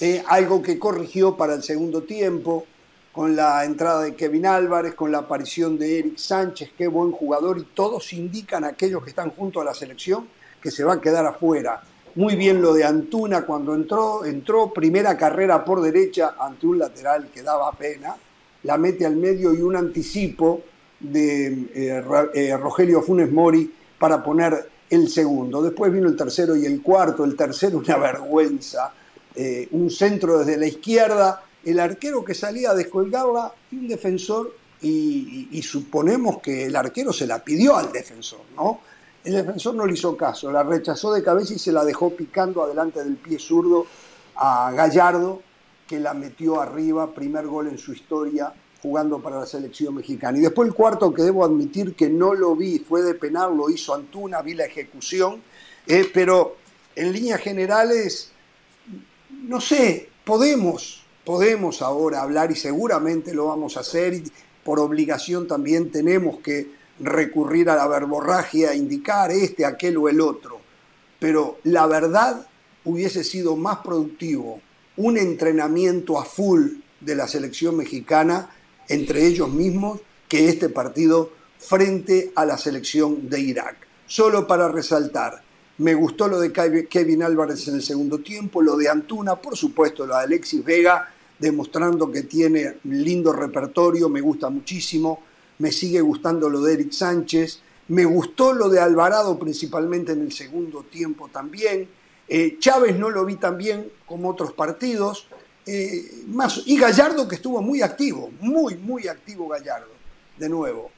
eh, 0.00 0.24
algo 0.26 0.62
que 0.62 0.78
corrigió 0.78 1.36
para 1.36 1.52
el 1.52 1.62
segundo 1.62 2.04
tiempo 2.04 2.64
con 3.14 3.36
la 3.36 3.64
entrada 3.64 4.02
de 4.02 4.16
Kevin 4.16 4.44
Álvarez, 4.44 4.94
con 4.94 5.12
la 5.12 5.18
aparición 5.18 5.78
de 5.78 6.00
Eric 6.00 6.16
Sánchez, 6.16 6.72
qué 6.76 6.88
buen 6.88 7.12
jugador, 7.12 7.58
y 7.58 7.62
todos 7.62 8.12
indican 8.12 8.64
a 8.64 8.68
aquellos 8.68 9.04
que 9.04 9.10
están 9.10 9.30
junto 9.30 9.60
a 9.60 9.64
la 9.64 9.72
selección 9.72 10.26
que 10.60 10.72
se 10.72 10.82
va 10.82 10.94
a 10.94 11.00
quedar 11.00 11.24
afuera. 11.24 11.80
Muy 12.16 12.34
bien 12.34 12.60
lo 12.60 12.74
de 12.74 12.84
Antuna 12.84 13.42
cuando 13.42 13.72
entró, 13.72 14.24
entró 14.24 14.72
primera 14.72 15.16
carrera 15.16 15.64
por 15.64 15.80
derecha 15.80 16.34
ante 16.40 16.66
un 16.66 16.80
lateral 16.80 17.28
que 17.32 17.44
daba 17.44 17.70
pena, 17.70 18.16
la 18.64 18.76
mete 18.78 19.06
al 19.06 19.14
medio 19.14 19.54
y 19.54 19.62
un 19.62 19.76
anticipo 19.76 20.62
de 20.98 21.46
eh, 21.72 22.04
eh, 22.34 22.56
Rogelio 22.56 23.00
Funes 23.00 23.30
Mori 23.30 23.72
para 23.96 24.24
poner 24.24 24.70
el 24.90 25.08
segundo. 25.08 25.62
Después 25.62 25.92
vino 25.92 26.08
el 26.08 26.16
tercero 26.16 26.56
y 26.56 26.66
el 26.66 26.82
cuarto, 26.82 27.22
el 27.22 27.36
tercero 27.36 27.78
una 27.78 27.96
vergüenza, 27.98 28.92
eh, 29.36 29.68
un 29.70 29.88
centro 29.88 30.38
desde 30.38 30.56
la 30.56 30.66
izquierda 30.66 31.44
el 31.64 31.80
arquero 31.80 32.24
que 32.24 32.34
salía 32.34 32.70
a 32.70 32.74
descolgarla 32.74 33.52
y 33.70 33.76
un 33.76 33.88
defensor, 33.88 34.54
y, 34.82 35.62
suponemos 35.62 36.40
que 36.40 36.66
el 36.66 36.76
arquero 36.76 37.12
se 37.12 37.26
la 37.26 37.42
pidió 37.42 37.76
al 37.76 37.90
defensor, 37.90 38.40
¿no? 38.54 38.80
El 39.24 39.32
defensor 39.32 39.74
no 39.74 39.86
le 39.86 39.94
hizo 39.94 40.14
caso, 40.14 40.52
la 40.52 40.62
rechazó 40.62 41.12
de 41.14 41.22
cabeza 41.22 41.54
y 41.54 41.58
se 41.58 41.72
la 41.72 41.84
dejó 41.84 42.10
picando 42.10 42.62
adelante 42.62 43.02
del 43.02 43.16
pie 43.16 43.38
zurdo 43.38 43.86
a 44.36 44.70
Gallardo, 44.72 45.40
que 45.86 45.98
la 45.98 46.12
metió 46.12 46.60
arriba, 46.60 47.14
primer 47.14 47.46
gol 47.46 47.68
en 47.68 47.78
su 47.78 47.94
historia 47.94 48.52
jugando 48.84 49.18
para 49.18 49.40
la 49.40 49.46
selección 49.46 49.94
mexicana. 49.94 50.36
Y 50.36 50.42
después 50.42 50.68
el 50.68 50.74
cuarto 50.74 51.14
que 51.14 51.22
debo 51.22 51.42
admitir 51.42 51.94
que 51.94 52.10
no 52.10 52.34
lo 52.34 52.54
vi, 52.54 52.80
fue 52.80 53.00
de 53.00 53.14
penal, 53.14 53.56
lo 53.56 53.70
hizo 53.70 53.94
Antuna, 53.94 54.42
vi 54.42 54.52
la 54.52 54.66
ejecución, 54.66 55.42
eh, 55.86 56.10
pero 56.12 56.56
en 56.94 57.10
líneas 57.10 57.40
generales, 57.40 58.30
no 59.30 59.58
sé, 59.58 60.10
podemos, 60.22 61.03
podemos 61.24 61.82
ahora 61.82 62.22
hablar 62.22 62.50
y 62.52 62.56
seguramente 62.56 63.34
lo 63.34 63.46
vamos 63.46 63.76
a 63.76 63.80
hacer 63.80 64.14
y 64.14 64.24
por 64.62 64.80
obligación 64.80 65.46
también 65.46 65.90
tenemos 65.90 66.38
que 66.38 66.70
recurrir 67.00 67.68
a 67.70 67.76
la 67.76 67.86
verborragia, 67.88 68.74
indicar 68.74 69.30
este, 69.30 69.64
aquel 69.64 69.96
o 69.96 70.08
el 70.08 70.20
otro. 70.20 70.60
Pero 71.18 71.58
la 71.64 71.86
verdad 71.86 72.46
hubiese 72.84 73.24
sido 73.24 73.56
más 73.56 73.78
productivo 73.78 74.60
un 74.96 75.18
entrenamiento 75.18 76.18
a 76.18 76.24
full 76.24 76.78
de 77.00 77.14
la 77.14 77.26
selección 77.26 77.76
mexicana 77.76 78.50
entre 78.88 79.26
ellos 79.26 79.50
mismos 79.50 80.00
que 80.28 80.48
este 80.48 80.68
partido 80.68 81.30
frente 81.58 82.32
a 82.34 82.44
la 82.44 82.58
selección 82.58 83.28
de 83.28 83.40
Irak. 83.40 83.76
Solo 84.06 84.46
para 84.46 84.68
resaltar, 84.68 85.42
me 85.78 85.94
gustó 85.94 86.28
lo 86.28 86.38
de 86.38 86.52
Kevin 86.52 87.22
Álvarez 87.22 87.66
en 87.68 87.76
el 87.76 87.82
segundo 87.82 88.18
tiempo, 88.18 88.62
lo 88.62 88.76
de 88.76 88.88
Antuna, 88.88 89.36
por 89.36 89.56
supuesto 89.56 90.06
lo 90.06 90.16
de 90.16 90.22
Alexis 90.22 90.64
Vega, 90.64 91.12
demostrando 91.38 92.10
que 92.10 92.22
tiene 92.22 92.76
lindo 92.84 93.32
repertorio, 93.32 94.08
me 94.08 94.20
gusta 94.20 94.50
muchísimo, 94.50 95.20
me 95.58 95.72
sigue 95.72 96.00
gustando 96.00 96.48
lo 96.48 96.60
de 96.60 96.74
Eric 96.74 96.92
Sánchez, 96.92 97.60
me 97.88 98.04
gustó 98.04 98.52
lo 98.52 98.68
de 98.68 98.80
Alvarado 98.80 99.38
principalmente 99.38 100.12
en 100.12 100.22
el 100.22 100.32
segundo 100.32 100.84
tiempo 100.84 101.28
también, 101.28 101.88
eh, 102.28 102.56
Chávez 102.58 102.96
no 102.96 103.10
lo 103.10 103.24
vi 103.24 103.36
tan 103.36 103.58
bien 103.58 103.90
como 104.06 104.30
otros 104.30 104.52
partidos, 104.52 105.26
eh, 105.66 106.24
y 106.66 106.78
Gallardo 106.78 107.26
que 107.26 107.36
estuvo 107.36 107.60
muy 107.62 107.82
activo, 107.82 108.30
muy, 108.40 108.76
muy 108.76 109.08
activo 109.08 109.48
Gallardo. 109.48 109.92
De 110.38 110.48
nuevo, 110.48 110.90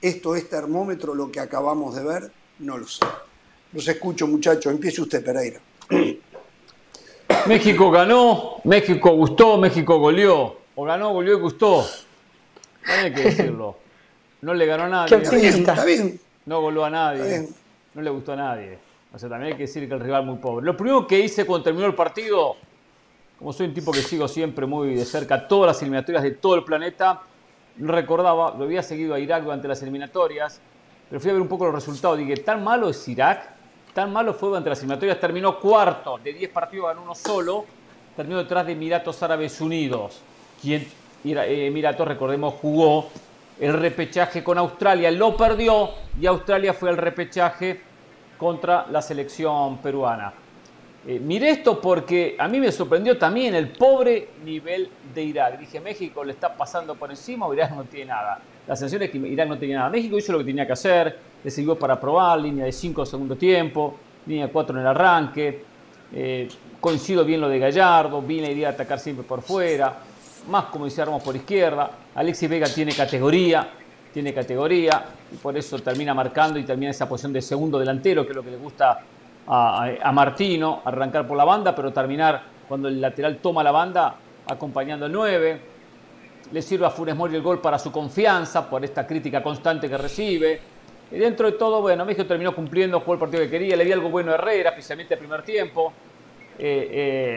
esto 0.00 0.36
es 0.36 0.48
termómetro, 0.48 1.14
lo 1.14 1.32
que 1.32 1.40
acabamos 1.40 1.96
de 1.96 2.04
ver, 2.04 2.32
no 2.58 2.78
lo 2.78 2.86
sé. 2.86 3.00
Los 3.74 3.88
escucho 3.88 4.28
muchachos, 4.28 4.72
empiece 4.72 5.02
usted 5.02 5.24
Pereira. 5.24 5.58
México 7.46 7.90
ganó, 7.90 8.60
México 8.62 9.10
gustó, 9.10 9.58
México 9.58 9.98
goleó. 9.98 10.58
O 10.76 10.84
ganó, 10.84 11.12
goleó 11.12 11.38
y 11.38 11.40
gustó. 11.40 11.84
No 12.86 12.92
hay 12.92 13.12
que 13.12 13.22
decirlo. 13.22 13.76
No 14.42 14.54
le 14.54 14.66
ganó 14.66 14.84
a 14.84 14.88
nadie. 14.88 15.16
Está 15.48 15.84
bien, 15.84 16.20
No 16.46 16.60
goló 16.60 16.84
a 16.84 16.90
nadie. 16.90 17.48
No 17.94 18.02
le 18.02 18.10
gustó 18.10 18.34
a 18.34 18.36
nadie. 18.36 18.78
O 19.12 19.18
sea, 19.18 19.28
también 19.28 19.52
hay 19.52 19.56
que 19.56 19.64
decir 19.64 19.88
que 19.88 19.94
el 19.94 20.00
rival 20.00 20.24
muy 20.24 20.36
pobre. 20.36 20.64
Lo 20.64 20.76
primero 20.76 21.06
que 21.06 21.18
hice 21.18 21.44
cuando 21.44 21.64
terminó 21.64 21.86
el 21.86 21.94
partido, 21.94 22.56
como 23.38 23.52
soy 23.52 23.66
un 23.66 23.74
tipo 23.74 23.90
que 23.90 24.02
sigo 24.02 24.28
siempre 24.28 24.66
muy 24.66 24.94
de 24.94 25.04
cerca 25.04 25.48
todas 25.48 25.68
las 25.68 25.82
eliminatorias 25.82 26.22
de 26.22 26.32
todo 26.32 26.54
el 26.54 26.64
planeta, 26.64 27.22
no 27.76 27.92
recordaba, 27.92 28.54
lo 28.56 28.64
había 28.64 28.82
seguido 28.82 29.14
a 29.14 29.18
Irak 29.18 29.42
durante 29.42 29.66
las 29.66 29.82
eliminatorias, 29.82 30.60
pero 31.08 31.20
fui 31.20 31.30
a 31.30 31.32
ver 31.32 31.42
un 31.42 31.48
poco 31.48 31.64
los 31.66 31.74
resultados. 31.74 32.18
Dije, 32.18 32.36
¿tan 32.36 32.62
malo 32.62 32.88
es 32.88 33.08
Irak? 33.08 33.53
¿Tan 33.94 34.12
malo 34.12 34.34
fue 34.34 34.48
durante 34.48 34.70
las 34.70 34.80
eliminatorias? 34.80 35.20
Terminó 35.20 35.60
cuarto, 35.60 36.18
de 36.18 36.32
10 36.32 36.50
partidos 36.50 36.88
ganó 36.88 37.02
uno 37.02 37.14
solo, 37.14 37.64
terminó 38.16 38.38
detrás 38.38 38.66
de 38.66 38.72
Emiratos 38.72 39.22
Árabes 39.22 39.60
Unidos, 39.60 40.20
quien 40.60 40.84
eh, 41.24 41.66
Emiratos, 41.68 42.08
recordemos, 42.08 42.54
jugó 42.54 43.08
el 43.60 43.72
repechaje 43.72 44.42
con 44.42 44.58
Australia, 44.58 45.12
lo 45.12 45.36
perdió 45.36 45.90
y 46.20 46.26
Australia 46.26 46.74
fue 46.74 46.90
al 46.90 46.96
repechaje 46.96 47.80
contra 48.36 48.84
la 48.90 49.00
selección 49.00 49.78
peruana. 49.78 50.32
Eh, 51.06 51.20
miré 51.20 51.50
esto 51.50 51.80
porque 51.80 52.34
a 52.36 52.48
mí 52.48 52.58
me 52.58 52.72
sorprendió 52.72 53.16
también 53.16 53.54
el 53.54 53.68
pobre 53.68 54.30
nivel 54.44 54.90
de 55.14 55.22
Irak. 55.22 55.60
Dije, 55.60 55.78
México 55.78 56.24
le 56.24 56.32
está 56.32 56.56
pasando 56.56 56.96
por 56.96 57.10
encima 57.10 57.46
o 57.46 57.54
Irak 57.54 57.70
no 57.70 57.84
tiene 57.84 58.06
nada. 58.06 58.40
La 58.66 58.74
sensación 58.74 59.02
es 59.02 59.10
que 59.10 59.18
Irak 59.18 59.46
no 59.46 59.56
tenía 59.56 59.76
nada. 59.76 59.90
México 59.90 60.18
hizo 60.18 60.32
lo 60.32 60.38
que 60.38 60.46
tenía 60.46 60.66
que 60.66 60.72
hacer, 60.72 61.16
le 61.44 61.50
sirvió 61.50 61.78
para 61.78 62.00
probar, 62.00 62.40
línea 62.40 62.64
de 62.64 62.72
5 62.72 63.04
segundo 63.04 63.36
tiempo, 63.36 63.94
línea 64.26 64.46
de 64.46 64.52
4 64.52 64.74
en 64.74 64.80
el 64.80 64.86
arranque. 64.86 65.64
Eh, 66.12 66.48
coincido 66.80 67.24
bien 67.24 67.40
lo 67.40 67.48
de 67.48 67.58
Gallardo, 67.58 68.22
bien 68.22 68.42
la 68.42 68.50
idea 68.50 68.68
de 68.68 68.74
atacar 68.74 68.98
siempre 68.98 69.24
por 69.24 69.42
fuera, 69.42 69.94
más 70.48 70.64
como 70.66 70.86
dice 70.86 71.04
por 71.22 71.36
izquierda. 71.36 71.90
Alexis 72.14 72.48
Vega 72.48 72.66
tiene 72.66 72.92
categoría, 72.92 73.68
tiene 74.12 74.32
categoría 74.32 75.04
y 75.32 75.36
por 75.36 75.56
eso 75.56 75.78
termina 75.80 76.14
marcando 76.14 76.58
y 76.58 76.64
termina 76.64 76.90
esa 76.90 77.08
posición 77.08 77.32
de 77.32 77.42
segundo 77.42 77.78
delantero, 77.78 78.24
que 78.24 78.30
es 78.30 78.36
lo 78.36 78.42
que 78.42 78.50
le 78.50 78.56
gusta 78.56 79.00
a, 79.46 80.12
Martino, 80.12 80.80
arrancar 80.84 81.26
por 81.26 81.36
la 81.36 81.44
banda, 81.44 81.74
pero 81.74 81.92
terminar 81.92 82.42
cuando 82.66 82.88
el 82.88 83.00
lateral 83.00 83.38
toma 83.38 83.62
la 83.62 83.70
banda 83.70 84.14
acompañando 84.46 85.06
el 85.06 85.12
9. 85.12 85.60
Le 86.52 86.62
sirve 86.62 86.86
a 86.86 86.90
Funes 86.90 87.16
Mori 87.16 87.34
el 87.34 87.42
gol 87.42 87.60
para 87.60 87.78
su 87.78 87.90
confianza, 87.90 88.68
por 88.68 88.84
esta 88.84 89.06
crítica 89.06 89.42
constante 89.42 89.88
que 89.88 89.98
recibe. 89.98 90.73
Y 91.10 91.18
dentro 91.18 91.50
de 91.50 91.56
todo, 91.56 91.80
bueno, 91.80 92.04
México 92.04 92.26
terminó 92.26 92.54
cumpliendo, 92.54 93.00
jugó 93.00 93.14
el 93.14 93.18
partido 93.20 93.42
que 93.42 93.50
quería, 93.50 93.76
le 93.76 93.84
di 93.84 93.92
algo 93.92 94.08
bueno 94.10 94.32
a 94.32 94.34
Herrera, 94.34 94.70
especialmente 94.70 95.14
el 95.14 95.20
primer 95.20 95.42
tiempo. 95.42 95.92
Eh, 96.56 96.88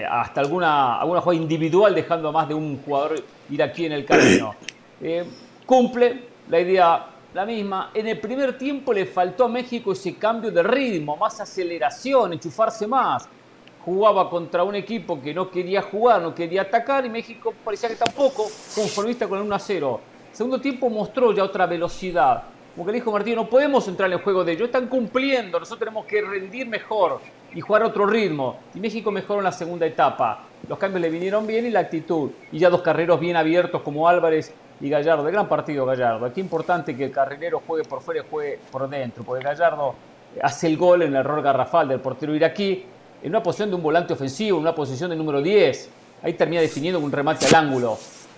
eh, 0.01 0.05
hasta 0.09 0.41
alguna, 0.41 0.99
alguna 0.99 1.21
jugada 1.21 1.41
individual, 1.41 1.95
dejando 1.95 2.29
a 2.29 2.31
más 2.31 2.47
de 2.47 2.53
un 2.53 2.81
jugador 2.83 3.15
ir 3.49 3.63
aquí 3.63 3.85
en 3.85 3.91
el 3.93 4.05
camino. 4.05 4.55
Eh, 4.99 5.23
cumple, 5.63 6.23
la 6.49 6.59
idea 6.59 7.05
la 7.37 7.45
misma. 7.45 7.91
En 7.93 8.07
el 8.07 8.19
primer 8.19 8.57
tiempo 8.57 8.91
le 8.91 9.05
faltó 9.05 9.45
a 9.45 9.47
México 9.47 9.91
ese 9.91 10.15
cambio 10.15 10.49
de 10.49 10.63
ritmo, 10.63 11.15
más 11.15 11.39
aceleración, 11.39 12.33
enchufarse 12.33 12.87
más. 12.87 13.29
Jugaba 13.85 14.27
contra 14.27 14.63
un 14.63 14.73
equipo 14.73 15.21
que 15.21 15.35
no 15.35 15.51
quería 15.51 15.83
jugar, 15.83 16.19
no 16.19 16.33
quería 16.33 16.63
atacar 16.63 17.05
y 17.05 17.09
México 17.09 17.53
parecía 17.63 17.89
que 17.89 17.95
tampoco, 17.95 18.47
conformista 18.73 19.27
con 19.27 19.37
el 19.37 19.45
1 19.45 19.55
a 19.55 19.59
0. 19.59 20.01
Segundo 20.31 20.59
tiempo 20.59 20.89
mostró 20.89 21.31
ya 21.31 21.43
otra 21.43 21.67
velocidad. 21.67 22.43
Como 22.77 22.85
que 22.85 22.93
dijo 22.93 23.11
Martín, 23.11 23.33
no 23.33 23.49
podemos 23.49 23.87
entrar 23.87 24.05
en 24.05 24.19
el 24.19 24.23
juego 24.23 24.43
de 24.43 24.51
ellos, 24.51 24.67
están 24.67 24.85
cumpliendo, 24.85 25.59
nosotros 25.59 25.79
tenemos 25.79 26.05
que 26.05 26.21
rendir 26.21 26.67
mejor 26.67 27.19
y 27.55 27.59
jugar 27.59 27.81
otro 27.81 28.05
ritmo. 28.05 28.59
Y 28.75 28.79
México 28.79 29.09
mejoró 29.09 29.39
en 29.39 29.45
la 29.45 29.51
segunda 29.51 29.87
etapa. 29.87 30.43
Los 30.69 30.77
cambios 30.77 31.01
le 31.01 31.09
vinieron 31.09 31.47
bien 31.47 31.65
y 31.65 31.71
la 31.71 31.79
actitud. 31.79 32.29
Y 32.51 32.59
ya 32.59 32.69
dos 32.69 32.83
carreros 32.83 33.19
bien 33.19 33.35
abiertos 33.35 33.81
como 33.81 34.07
Álvarez 34.07 34.53
y 34.79 34.89
Gallardo, 34.89 35.23
de 35.23 35.31
gran 35.31 35.49
partido 35.49 35.87
Gallardo. 35.87 36.23
Aquí 36.27 36.39
importante 36.39 36.95
que 36.95 37.05
el 37.05 37.11
carrilero 37.11 37.63
juegue 37.65 37.83
por 37.83 37.99
fuera 37.99 38.21
y 38.21 38.29
juegue 38.29 38.59
por 38.71 38.87
dentro, 38.87 39.23
porque 39.23 39.43
Gallardo 39.43 39.95
hace 40.43 40.67
el 40.67 40.77
gol 40.77 41.01
en 41.01 41.07
el 41.07 41.15
error 41.15 41.41
garrafal 41.41 41.87
del 41.87 41.99
portero 41.99 42.35
iraquí, 42.35 42.85
en 43.23 43.29
una 43.29 43.41
posición 43.41 43.71
de 43.71 43.75
un 43.75 43.81
volante 43.81 44.13
ofensivo, 44.13 44.57
en 44.57 44.61
una 44.61 44.75
posición 44.75 45.09
de 45.09 45.15
número 45.15 45.41
10. 45.41 45.89
Ahí 46.21 46.33
termina 46.33 46.61
definiendo 46.61 46.99
un 46.99 47.11
remate 47.11 47.47
al 47.47 47.55
ángulo, 47.55 47.97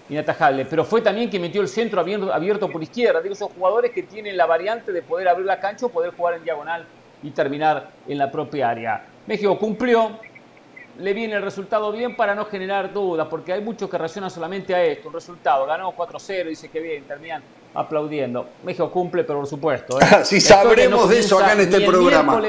inatajable. 0.09 0.65
Pero 0.65 0.83
fue 0.83 1.01
también 1.01 1.29
que 1.29 1.39
metió 1.39 1.61
el 1.61 1.67
centro 1.67 2.01
abierto, 2.01 2.69
por 2.69 2.81
izquierda. 2.81 3.21
Digo, 3.21 3.33
esos 3.33 3.51
jugadores 3.51 3.91
que 3.91 4.03
tienen 4.03 4.35
la 4.35 4.45
variante 4.45 4.91
de 4.91 5.01
poder 5.01 5.27
abrir 5.27 5.45
la 5.45 5.59
cancha 5.59 5.85
o 5.85 5.89
poder 5.89 6.11
jugar 6.15 6.35
en 6.35 6.43
diagonal 6.43 6.85
y 7.21 7.31
terminar 7.31 7.91
en 8.07 8.17
la 8.17 8.31
propia 8.31 8.69
área. 8.69 9.05
México 9.27 9.57
cumplió, 9.57 10.19
le 10.97 11.13
viene 11.13 11.35
el 11.35 11.41
resultado 11.41 11.91
bien 11.91 12.15
para 12.15 12.33
no 12.33 12.45
generar 12.45 12.91
dudas, 12.91 13.27
porque 13.29 13.53
hay 13.53 13.61
muchos 13.61 13.89
que 13.89 13.97
reaccionan 13.97 14.31
solamente 14.31 14.73
a 14.73 14.83
esto, 14.83 15.07
un 15.07 15.13
resultado, 15.13 15.65
ganó 15.65 15.91
4-0, 15.95 16.47
dice 16.47 16.69
que 16.69 16.79
bien, 16.79 17.03
terminan 17.03 17.43
aplaudiendo. 17.73 18.47
México 18.63 18.89
cumple, 18.89 19.23
pero 19.23 19.39
por 19.39 19.47
supuesto. 19.47 19.99
¿eh? 19.99 20.05
sí, 20.23 20.41
sabremos 20.41 21.09
de 21.09 21.19
eso 21.19 21.37
acá 21.37 21.53
en 21.53 21.61
este 21.61 21.81
programa. 21.81 22.41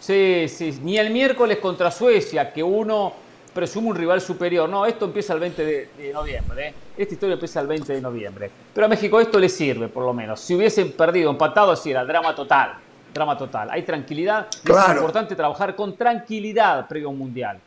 Sí, 0.00 0.46
sí, 0.48 0.80
ni 0.82 0.98
el 0.98 1.10
miércoles 1.10 1.58
contra 1.58 1.90
Suecia, 1.92 2.52
que 2.52 2.60
uno 2.62 3.12
presume 3.52 3.88
un 3.88 3.96
rival 3.96 4.20
superior. 4.20 4.68
No, 4.68 4.86
esto 4.86 5.06
empieza 5.06 5.34
el 5.34 5.40
20 5.40 5.64
de, 5.64 6.12
noviembre. 6.12 6.68
¿eh? 6.68 6.74
Esta 6.96 7.14
historia 7.14 7.34
empieza 7.34 7.60
el 7.60 7.66
20 7.66 7.92
de 7.92 8.00
noviembre. 8.00 8.50
Pero 8.74 8.86
a 8.86 8.88
México 8.88 9.20
esto 9.20 9.38
le 9.38 9.48
sirve, 9.48 9.88
por 9.88 10.04
lo 10.04 10.12
menos. 10.12 10.40
Si 10.40 10.54
hubiesen 10.54 10.92
perdido, 10.92 11.30
empatado, 11.30 11.72
así 11.72 11.90
era 11.90 12.04
drama 12.04 12.34
total 12.34 12.76
drama 13.12 13.36
total. 13.36 13.68
Hay 13.70 13.82
tranquilidad. 13.82 14.48
Es 14.50 14.96
importante 14.96 15.36
trabajar 15.36 15.74
con 15.76 15.96
tranquilidad 15.96 16.88
previo 16.88 17.08
a 17.08 17.10
un 17.10 17.18
mundial. 17.18 17.60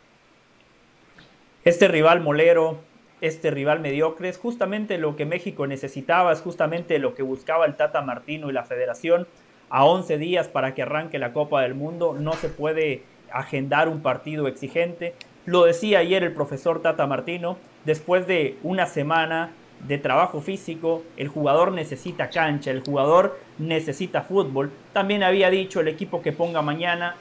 Este 1.63 1.87
rival 1.87 2.21
molero, 2.21 2.79
este 3.21 3.51
rival 3.51 3.79
mediocre, 3.79 4.29
es 4.29 4.37
justamente 4.37 4.97
lo 4.97 5.15
que 5.15 5.25
México 5.25 5.67
necesitaba, 5.67 6.31
es 6.31 6.41
justamente 6.41 6.99
lo 6.99 7.15
que 7.15 7.23
buscaba 7.23 7.65
el 7.65 7.75
Tata 7.75 8.01
Martino 8.01 8.49
y 8.49 8.53
la 8.53 8.63
federación. 8.63 9.27
A 9.69 9.83
11 9.85 10.19
días 10.19 10.47
para 10.47 10.75
que 10.75 10.83
arranque 10.83 11.17
la 11.17 11.33
Copa 11.33 11.61
del 11.61 11.73
Mundo 11.73 12.15
no 12.19 12.33
se 12.33 12.49
puede 12.49 13.03
agendar 13.31 13.89
un 13.89 14.01
partido 14.01 14.47
exigente. 14.47 15.15
Lo 15.45 15.65
decía 15.65 15.99
ayer 15.99 16.23
el 16.23 16.33
profesor 16.33 16.81
Tata 16.81 17.05
Martino, 17.05 17.57
después 17.85 18.25
de 18.27 18.57
una 18.63 18.85
semana 18.85 19.51
de 19.87 19.97
trabajo 19.97 20.41
físico, 20.41 21.03
el 21.17 21.27
jugador 21.27 21.71
necesita 21.71 22.29
cancha, 22.29 22.71
el 22.71 22.81
jugador 22.81 23.37
necesita 23.59 24.23
fútbol. 24.23 24.71
También 24.93 25.21
había 25.21 25.49
dicho 25.49 25.81
el 25.81 25.87
equipo 25.87 26.21
que 26.21 26.31
ponga 26.31 26.61
mañana 26.61 27.15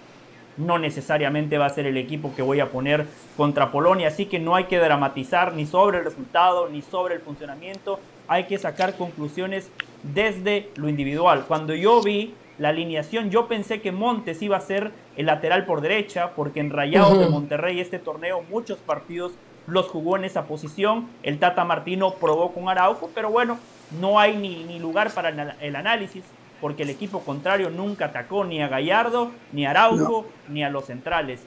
no 0.57 0.79
necesariamente 0.79 1.59
va 1.59 1.67
a 1.67 1.71
ser 1.71 1.87
el 1.87 1.97
equipo 1.97 2.33
que 2.35 2.43
voy 2.43 2.61
a 2.61 2.71
poner 2.71 3.07
contra 3.37 3.73
Polonia, 3.73 4.09
así 4.09 4.27
que 4.27 4.39
no 4.39 4.55
hay 4.55 4.65
que 4.65 4.79
dramatizar 4.79 5.55
ni 5.55 5.67
sobre 5.67 5.99
el 5.99 6.05
resultado 6.05 6.69
ni 6.69 6.83
sobre 6.83 7.17
el 7.17 7.21
funcionamiento, 7.21 7.99
hay 8.29 8.45
que 8.45 8.59
sacar 8.59 8.97
conclusiones 8.97 9.71
desde 10.03 10.71
lo 10.77 10.89
individual. 10.89 11.45
Cuando 11.47 11.75
yo 11.75 12.01
vi 12.03 12.35
la 12.59 12.71
alineación, 12.71 13.31
yo 13.31 13.49
pensé 13.49 13.81
que 13.81 13.93
Montes 13.93 14.41
iba 14.43 14.57
a 14.57 14.61
ser 14.61 14.93
el 15.17 15.27
lateral 15.27 15.65
por 15.65 15.81
derecha, 15.81 16.31
porque 16.37 16.61
en 16.61 16.71
Rayados 16.71 17.19
de 17.19 17.29
Monterrey 17.29 17.81
este 17.81 17.99
torneo 17.99 18.43
muchos 18.51 18.79
partidos 18.79 19.33
los 19.67 19.89
jugó 19.89 20.17
en 20.17 20.25
esa 20.25 20.45
posición. 20.45 21.09
El 21.23 21.39
Tata 21.39 21.65
Martino 21.65 22.15
probó 22.15 22.53
con 22.53 22.69
Araujo, 22.69 23.11
pero 23.15 23.31
bueno, 23.31 23.59
no 24.01 24.21
hay 24.21 24.37
ni, 24.37 24.65
ni 24.65 24.79
lugar 24.79 25.11
para 25.13 25.55
el 25.61 25.77
análisis 25.77 26.25
porque 26.65 26.85
el 26.85 26.89
equipo 26.89 27.21
contrario 27.21 27.69
nunca 27.69 28.07
atacó 28.07 28.43
ni 28.43 28.63
a 28.63 28.69
Gallardo, 28.69 29.31
ni 29.53 29.67
a 29.67 29.71
Araujo, 29.71 30.27
ni 30.49 30.65
a 30.65 30.71
los 30.71 30.87
centrales. 30.87 31.43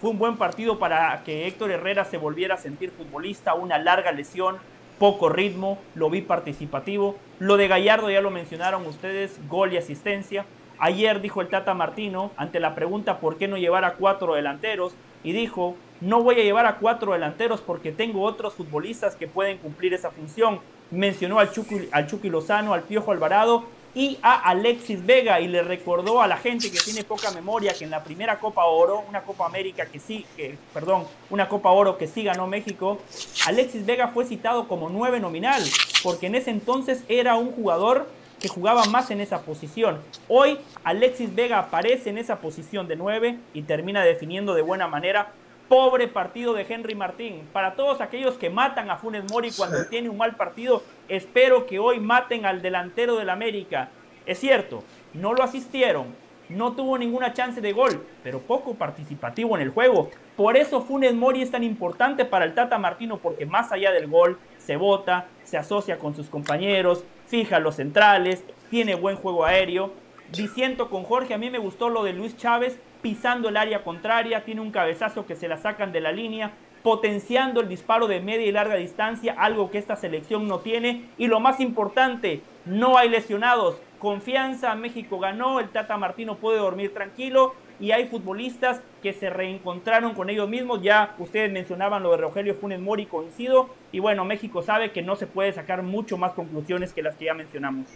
Fue 0.00 0.10
un 0.10 0.18
buen 0.18 0.36
partido 0.36 0.78
para 0.78 1.24
que 1.24 1.48
Héctor 1.48 1.72
Herrera 1.72 2.04
se 2.04 2.18
volviera 2.18 2.54
a 2.54 2.56
sentir 2.56 2.92
futbolista, 2.92 3.54
una 3.54 3.78
larga 3.78 4.12
lesión, 4.12 4.58
poco 5.00 5.30
ritmo, 5.30 5.78
lo 5.94 6.10
vi 6.10 6.20
participativo. 6.20 7.16
Lo 7.38 7.56
de 7.56 7.68
Gallardo 7.68 8.10
ya 8.10 8.20
lo 8.20 8.30
mencionaron 8.30 8.86
ustedes, 8.86 9.40
gol 9.48 9.72
y 9.72 9.78
asistencia. 9.78 10.44
Ayer 10.78 11.22
dijo 11.22 11.40
el 11.40 11.48
Tata 11.48 11.72
Martino, 11.72 12.32
ante 12.36 12.60
la 12.60 12.74
pregunta 12.74 13.18
por 13.18 13.38
qué 13.38 13.48
no 13.48 13.56
llevar 13.56 13.86
a 13.86 13.94
cuatro 13.94 14.34
delanteros, 14.34 14.92
y 15.24 15.32
dijo, 15.32 15.74
no 16.02 16.22
voy 16.22 16.38
a 16.40 16.44
llevar 16.44 16.66
a 16.66 16.76
cuatro 16.76 17.12
delanteros 17.12 17.62
porque 17.62 17.92
tengo 17.92 18.22
otros 18.22 18.52
futbolistas 18.54 19.16
que 19.16 19.26
pueden 19.26 19.56
cumplir 19.56 19.94
esa 19.94 20.10
función. 20.10 20.60
Mencionó 20.90 21.38
al 21.38 21.50
Chucky, 21.50 21.88
al 21.92 22.06
Lozano, 22.24 22.74
al 22.74 22.82
Piojo 22.82 23.10
Alvarado 23.10 23.64
y 23.94 24.18
a 24.22 24.48
Alexis 24.48 25.04
Vega 25.04 25.40
y 25.40 25.48
le 25.48 25.62
recordó 25.62 26.22
a 26.22 26.28
la 26.28 26.36
gente 26.36 26.70
que 26.70 26.78
tiene 26.78 27.04
poca 27.04 27.30
memoria 27.32 27.74
que 27.74 27.84
en 27.84 27.90
la 27.90 28.04
primera 28.04 28.38
Copa 28.38 28.64
Oro, 28.64 29.04
una 29.08 29.22
Copa 29.22 29.46
América 29.46 29.86
que 29.86 29.98
sí, 29.98 30.24
que, 30.36 30.56
perdón, 30.72 31.04
una 31.30 31.48
Copa 31.48 31.70
Oro 31.70 31.98
que 31.98 32.06
sí 32.06 32.22
ganó 32.22 32.46
México, 32.46 32.98
Alexis 33.46 33.84
Vega 33.84 34.08
fue 34.08 34.24
citado 34.24 34.68
como 34.68 34.88
nueve 34.88 35.18
nominal, 35.20 35.62
porque 36.02 36.26
en 36.26 36.36
ese 36.36 36.50
entonces 36.50 37.02
era 37.08 37.36
un 37.36 37.52
jugador 37.52 38.08
que 38.40 38.48
jugaba 38.48 38.84
más 38.86 39.10
en 39.10 39.20
esa 39.20 39.42
posición. 39.42 40.00
Hoy 40.28 40.58
Alexis 40.82 41.34
Vega 41.34 41.58
aparece 41.58 42.10
en 42.10 42.18
esa 42.18 42.40
posición 42.40 42.88
de 42.88 42.96
nueve 42.96 43.38
y 43.52 43.62
termina 43.62 44.02
definiendo 44.02 44.54
de 44.54 44.62
buena 44.62 44.86
manera 44.86 45.32
Pobre 45.70 46.08
partido 46.08 46.52
de 46.52 46.66
Henry 46.68 46.96
Martín. 46.96 47.48
Para 47.52 47.76
todos 47.76 48.00
aquellos 48.00 48.36
que 48.36 48.50
matan 48.50 48.90
a 48.90 48.96
Funes 48.96 49.30
Mori 49.30 49.52
cuando 49.56 49.86
tiene 49.86 50.08
un 50.08 50.16
mal 50.16 50.34
partido, 50.34 50.82
espero 51.08 51.66
que 51.66 51.78
hoy 51.78 52.00
maten 52.00 52.44
al 52.44 52.60
delantero 52.60 53.14
del 53.14 53.30
América. 53.30 53.88
Es 54.26 54.40
cierto, 54.40 54.82
no 55.14 55.32
lo 55.32 55.44
asistieron, 55.44 56.06
no 56.48 56.72
tuvo 56.72 56.98
ninguna 56.98 57.34
chance 57.34 57.60
de 57.60 57.72
gol, 57.72 58.04
pero 58.24 58.40
poco 58.40 58.74
participativo 58.74 59.54
en 59.54 59.62
el 59.62 59.70
juego. 59.70 60.10
Por 60.36 60.56
eso 60.56 60.82
Funes 60.82 61.14
Mori 61.14 61.40
es 61.40 61.52
tan 61.52 61.62
importante 61.62 62.24
para 62.24 62.46
el 62.46 62.54
Tata 62.54 62.76
Martino, 62.76 63.18
porque 63.18 63.46
más 63.46 63.70
allá 63.70 63.92
del 63.92 64.08
gol, 64.08 64.40
se 64.58 64.76
vota, 64.76 65.28
se 65.44 65.56
asocia 65.56 66.00
con 66.00 66.16
sus 66.16 66.28
compañeros, 66.28 67.04
fija 67.26 67.60
los 67.60 67.76
centrales, 67.76 68.42
tiene 68.70 68.96
buen 68.96 69.14
juego 69.14 69.44
aéreo. 69.44 69.92
Diciendo 70.32 70.90
con 70.90 71.04
Jorge, 71.04 71.32
a 71.32 71.38
mí 71.38 71.48
me 71.48 71.58
gustó 71.58 71.90
lo 71.90 72.02
de 72.02 72.12
Luis 72.12 72.36
Chávez, 72.36 72.76
pisando 73.02 73.48
el 73.48 73.56
área 73.56 73.82
contraria, 73.82 74.44
tiene 74.44 74.60
un 74.60 74.70
cabezazo 74.70 75.26
que 75.26 75.36
se 75.36 75.48
la 75.48 75.56
sacan 75.56 75.92
de 75.92 76.00
la 76.00 76.12
línea, 76.12 76.52
potenciando 76.82 77.60
el 77.60 77.68
disparo 77.68 78.06
de 78.06 78.20
media 78.20 78.46
y 78.46 78.52
larga 78.52 78.76
distancia, 78.76 79.34
algo 79.38 79.70
que 79.70 79.78
esta 79.78 79.96
selección 79.96 80.48
no 80.48 80.60
tiene. 80.60 81.10
Y 81.18 81.26
lo 81.26 81.40
más 81.40 81.60
importante, 81.60 82.42
no 82.64 82.96
hay 82.96 83.08
lesionados. 83.08 83.76
Confianza, 83.98 84.74
México 84.74 85.18
ganó, 85.18 85.60
el 85.60 85.68
Tata 85.68 85.96
Martino 85.98 86.36
puede 86.36 86.58
dormir 86.58 86.94
tranquilo 86.94 87.54
y 87.78 87.92
hay 87.92 88.06
futbolistas 88.06 88.80
que 89.02 89.12
se 89.12 89.30
reencontraron 89.30 90.14
con 90.14 90.30
ellos 90.30 90.48
mismos. 90.48 90.82
Ya 90.82 91.14
ustedes 91.18 91.50
mencionaban 91.50 92.02
lo 92.02 92.10
de 92.10 92.18
Rogelio 92.18 92.54
Funes 92.54 92.80
Mori, 92.80 93.06
coincido. 93.06 93.70
Y 93.92 93.98
bueno, 93.98 94.24
México 94.24 94.62
sabe 94.62 94.92
que 94.92 95.02
no 95.02 95.16
se 95.16 95.26
puede 95.26 95.52
sacar 95.52 95.82
mucho 95.82 96.16
más 96.16 96.32
conclusiones 96.32 96.92
que 96.92 97.02
las 97.02 97.16
que 97.16 97.26
ya 97.26 97.34
mencionamos. 97.34 97.86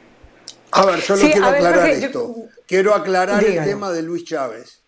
A 0.72 0.86
ver, 0.86 1.00
solo 1.00 1.20
quiero 1.20 1.46
aclarar 1.46 1.88
esto. 1.88 2.34
Quiero 2.66 2.94
aclarar 2.94 3.44
el 3.44 3.64
tema 3.64 3.90
de 3.90 4.02
Luis 4.02 4.24
Chávez. 4.24 4.83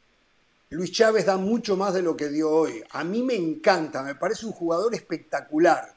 Luis 0.76 0.92
Chávez 0.92 1.24
da 1.24 1.38
mucho 1.38 1.74
más 1.74 1.94
de 1.94 2.02
lo 2.02 2.14
que 2.14 2.28
dio 2.28 2.50
hoy. 2.50 2.84
A 2.90 3.02
mí 3.02 3.22
me 3.22 3.34
encanta, 3.34 4.02
me 4.02 4.14
parece 4.14 4.44
un 4.44 4.52
jugador 4.52 4.94
espectacular. 4.94 5.94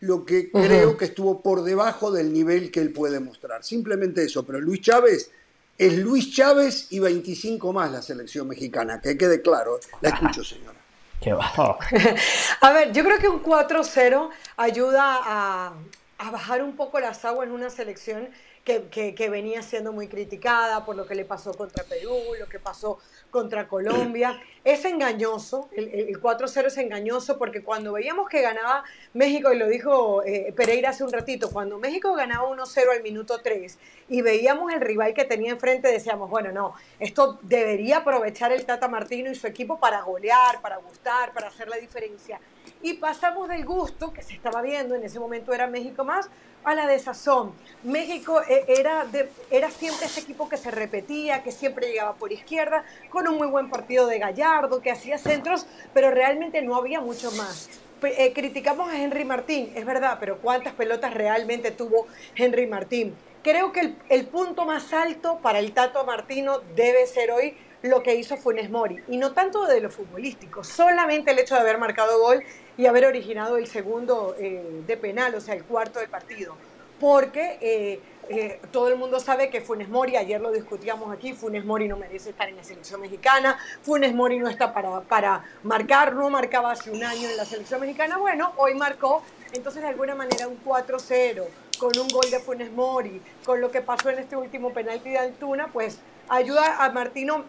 Lo 0.00 0.24
que 0.24 0.52
creo 0.52 0.96
que 0.96 1.06
estuvo 1.06 1.42
por 1.42 1.64
debajo 1.64 2.12
del 2.12 2.32
nivel 2.32 2.70
que 2.70 2.78
él 2.78 2.92
puede 2.92 3.18
mostrar. 3.18 3.64
Simplemente 3.64 4.22
eso. 4.22 4.46
Pero 4.46 4.60
Luis 4.60 4.82
Chávez 4.82 5.32
es 5.76 5.98
Luis 5.98 6.32
Chávez 6.32 6.86
y 6.90 7.00
25 7.00 7.72
más 7.72 7.90
la 7.90 8.00
selección 8.00 8.46
mexicana. 8.46 9.00
Que 9.00 9.18
quede 9.18 9.42
claro. 9.42 9.80
La 10.00 10.10
escucho, 10.10 10.44
señora. 10.44 10.78
Qué 11.20 11.32
bajo. 11.32 11.76
a 12.60 12.72
ver, 12.72 12.92
yo 12.92 13.02
creo 13.02 13.18
que 13.18 13.28
un 13.28 13.42
4-0 13.42 14.30
ayuda 14.56 15.18
a, 15.24 15.72
a 16.18 16.30
bajar 16.30 16.62
un 16.62 16.76
poco 16.76 17.00
las 17.00 17.24
aguas 17.24 17.48
en 17.48 17.52
una 17.54 17.68
selección 17.68 18.28
que, 18.68 19.30
venía 19.30 19.62
siendo 19.62 19.92
muy 19.92 20.08
criticada 20.08 20.84
por 20.84 20.94
lo 20.94 21.06
que 21.06 21.14
le 21.14 21.24
pasó 21.24 21.54
contra 21.54 21.84
Perú, 21.84 22.14
lo 22.38 22.46
que 22.46 22.58
pasó 22.58 22.98
contra 23.30 23.66
Colombia. 23.66 24.38
Es 24.64 24.84
engañoso, 24.84 25.70
el, 25.72 26.20
4-0 26.20 26.66
es 26.66 26.76
engañoso 26.76 27.38
porque 27.38 27.62
cuando 27.62 27.94
veíamos 27.94 28.28
que 28.28 28.42
ganaba 28.42 28.84
México, 29.14 29.50
y 29.50 29.56
lo 29.56 29.66
dijo 29.66 30.22
eh, 30.24 30.52
Pereira 30.54 30.90
hace 30.90 31.04
un 31.04 31.10
ratito, 31.10 31.50
cuando 31.50 31.78
México 31.78 32.12
ganaba 32.12 32.46
1-0 32.50 32.90
al 32.94 33.02
minuto 33.02 33.40
3 33.42 33.78
y 34.10 34.20
veíamos 34.20 34.70
el 34.74 34.82
rival 34.82 35.14
que 35.14 35.24
tenía 35.24 35.52
enfrente, 35.52 35.90
decíamos, 35.90 36.28
bueno, 36.28 36.52
no, 36.52 36.74
esto 37.00 37.38
debería 37.42 37.98
aprovechar 37.98 38.52
el 38.52 38.66
Tata 38.66 38.88
Martino 38.88 39.30
y 39.30 39.34
su 39.36 39.46
equipo 39.46 39.80
para 39.80 40.02
golear, 40.02 40.60
para 40.60 40.76
gustar, 40.76 41.32
para 41.32 41.48
hacer 41.48 41.68
la 41.68 41.76
diferencia. 41.78 42.38
Y 42.82 42.94
pasamos 42.94 43.48
del 43.48 43.64
gusto 43.64 44.12
que 44.12 44.22
se 44.22 44.34
estaba 44.34 44.62
viendo, 44.62 44.94
en 44.94 45.02
ese 45.02 45.18
momento 45.18 45.52
era 45.52 45.66
México 45.66 46.04
más, 46.04 46.30
a 46.64 46.74
la 46.74 46.86
desazón. 46.86 47.52
México 47.82 48.40
eh, 48.48 48.64
era, 48.68 49.06
era 49.50 49.70
siempre 49.70 50.06
ese 50.06 50.20
equipo 50.20 50.48
que 50.48 50.56
se 50.56 50.70
repetía, 50.70 51.42
que 51.42 51.50
siempre 51.50 51.88
llegaba 51.88 52.14
por 52.14 52.32
izquierda, 52.32 52.84
con 53.10 53.26
un 53.26 53.36
muy 53.36 53.48
buen 53.48 53.68
partido 53.70 54.06
de 54.06 54.18
Gallardo, 54.18 54.80
que 54.80 54.90
hacía 54.90 55.18
centros, 55.18 55.66
pero 55.92 56.10
realmente 56.10 56.62
no 56.62 56.76
había 56.76 57.00
mucho 57.00 57.30
más. 57.32 57.68
Eh, 58.02 58.32
criticamos 58.32 58.88
a 58.90 59.02
Henry 59.02 59.24
Martín, 59.24 59.72
es 59.74 59.84
verdad, 59.84 60.18
pero 60.20 60.38
¿cuántas 60.38 60.72
pelotas 60.74 61.14
realmente 61.14 61.72
tuvo 61.72 62.06
Henry 62.36 62.68
Martín? 62.68 63.16
Creo 63.42 63.72
que 63.72 63.80
el, 63.80 63.96
el 64.08 64.26
punto 64.26 64.64
más 64.64 64.92
alto 64.92 65.38
para 65.42 65.58
el 65.58 65.72
Tato 65.72 66.04
Martino 66.04 66.60
debe 66.76 67.06
ser 67.06 67.32
hoy 67.32 67.56
lo 67.82 68.02
que 68.02 68.14
hizo 68.14 68.36
Funes 68.36 68.70
Mori, 68.70 69.02
y 69.08 69.16
no 69.16 69.32
tanto 69.32 69.66
de 69.66 69.80
lo 69.80 69.90
futbolístico, 69.90 70.64
solamente 70.64 71.30
el 71.30 71.38
hecho 71.38 71.54
de 71.54 71.60
haber 71.60 71.78
marcado 71.78 72.18
gol 72.20 72.42
y 72.76 72.86
haber 72.86 73.06
originado 73.06 73.56
el 73.56 73.66
segundo 73.66 74.34
eh, 74.38 74.82
de 74.86 74.96
penal, 74.96 75.34
o 75.34 75.40
sea, 75.40 75.54
el 75.54 75.64
cuarto 75.64 76.00
del 76.00 76.08
partido. 76.08 76.56
Porque 77.00 77.58
eh, 77.60 78.00
eh, 78.28 78.60
todo 78.72 78.88
el 78.88 78.96
mundo 78.96 79.20
sabe 79.20 79.50
que 79.50 79.60
Funes 79.60 79.88
Mori, 79.88 80.16
ayer 80.16 80.40
lo 80.40 80.50
discutíamos 80.50 81.14
aquí, 81.14 81.32
Funes 81.32 81.64
Mori 81.64 81.86
no 81.86 81.96
merece 81.96 82.30
estar 82.30 82.48
en 82.48 82.56
la 82.56 82.64
selección 82.64 83.00
mexicana, 83.00 83.56
Funes 83.82 84.12
Mori 84.12 84.38
no 84.38 84.48
está 84.48 84.74
para, 84.74 85.00
para 85.02 85.44
marcar, 85.62 86.14
no 86.14 86.28
marcaba 86.28 86.72
hace 86.72 86.90
un 86.90 87.04
año 87.04 87.28
en 87.28 87.36
la 87.36 87.44
selección 87.44 87.80
mexicana, 87.80 88.18
bueno, 88.18 88.52
hoy 88.56 88.74
marcó, 88.74 89.22
entonces 89.52 89.82
de 89.82 89.88
alguna 89.88 90.16
manera 90.16 90.48
un 90.48 90.58
4-0, 90.64 91.44
con 91.78 91.96
un 91.96 92.08
gol 92.08 92.28
de 92.30 92.40
Funes 92.40 92.72
Mori, 92.72 93.22
con 93.44 93.60
lo 93.60 93.70
que 93.70 93.80
pasó 93.80 94.10
en 94.10 94.18
este 94.18 94.36
último 94.36 94.72
penalti 94.72 95.10
de 95.10 95.18
Altuna, 95.18 95.68
pues 95.68 96.00
ayuda 96.28 96.84
a 96.84 96.90
Martino 96.90 97.44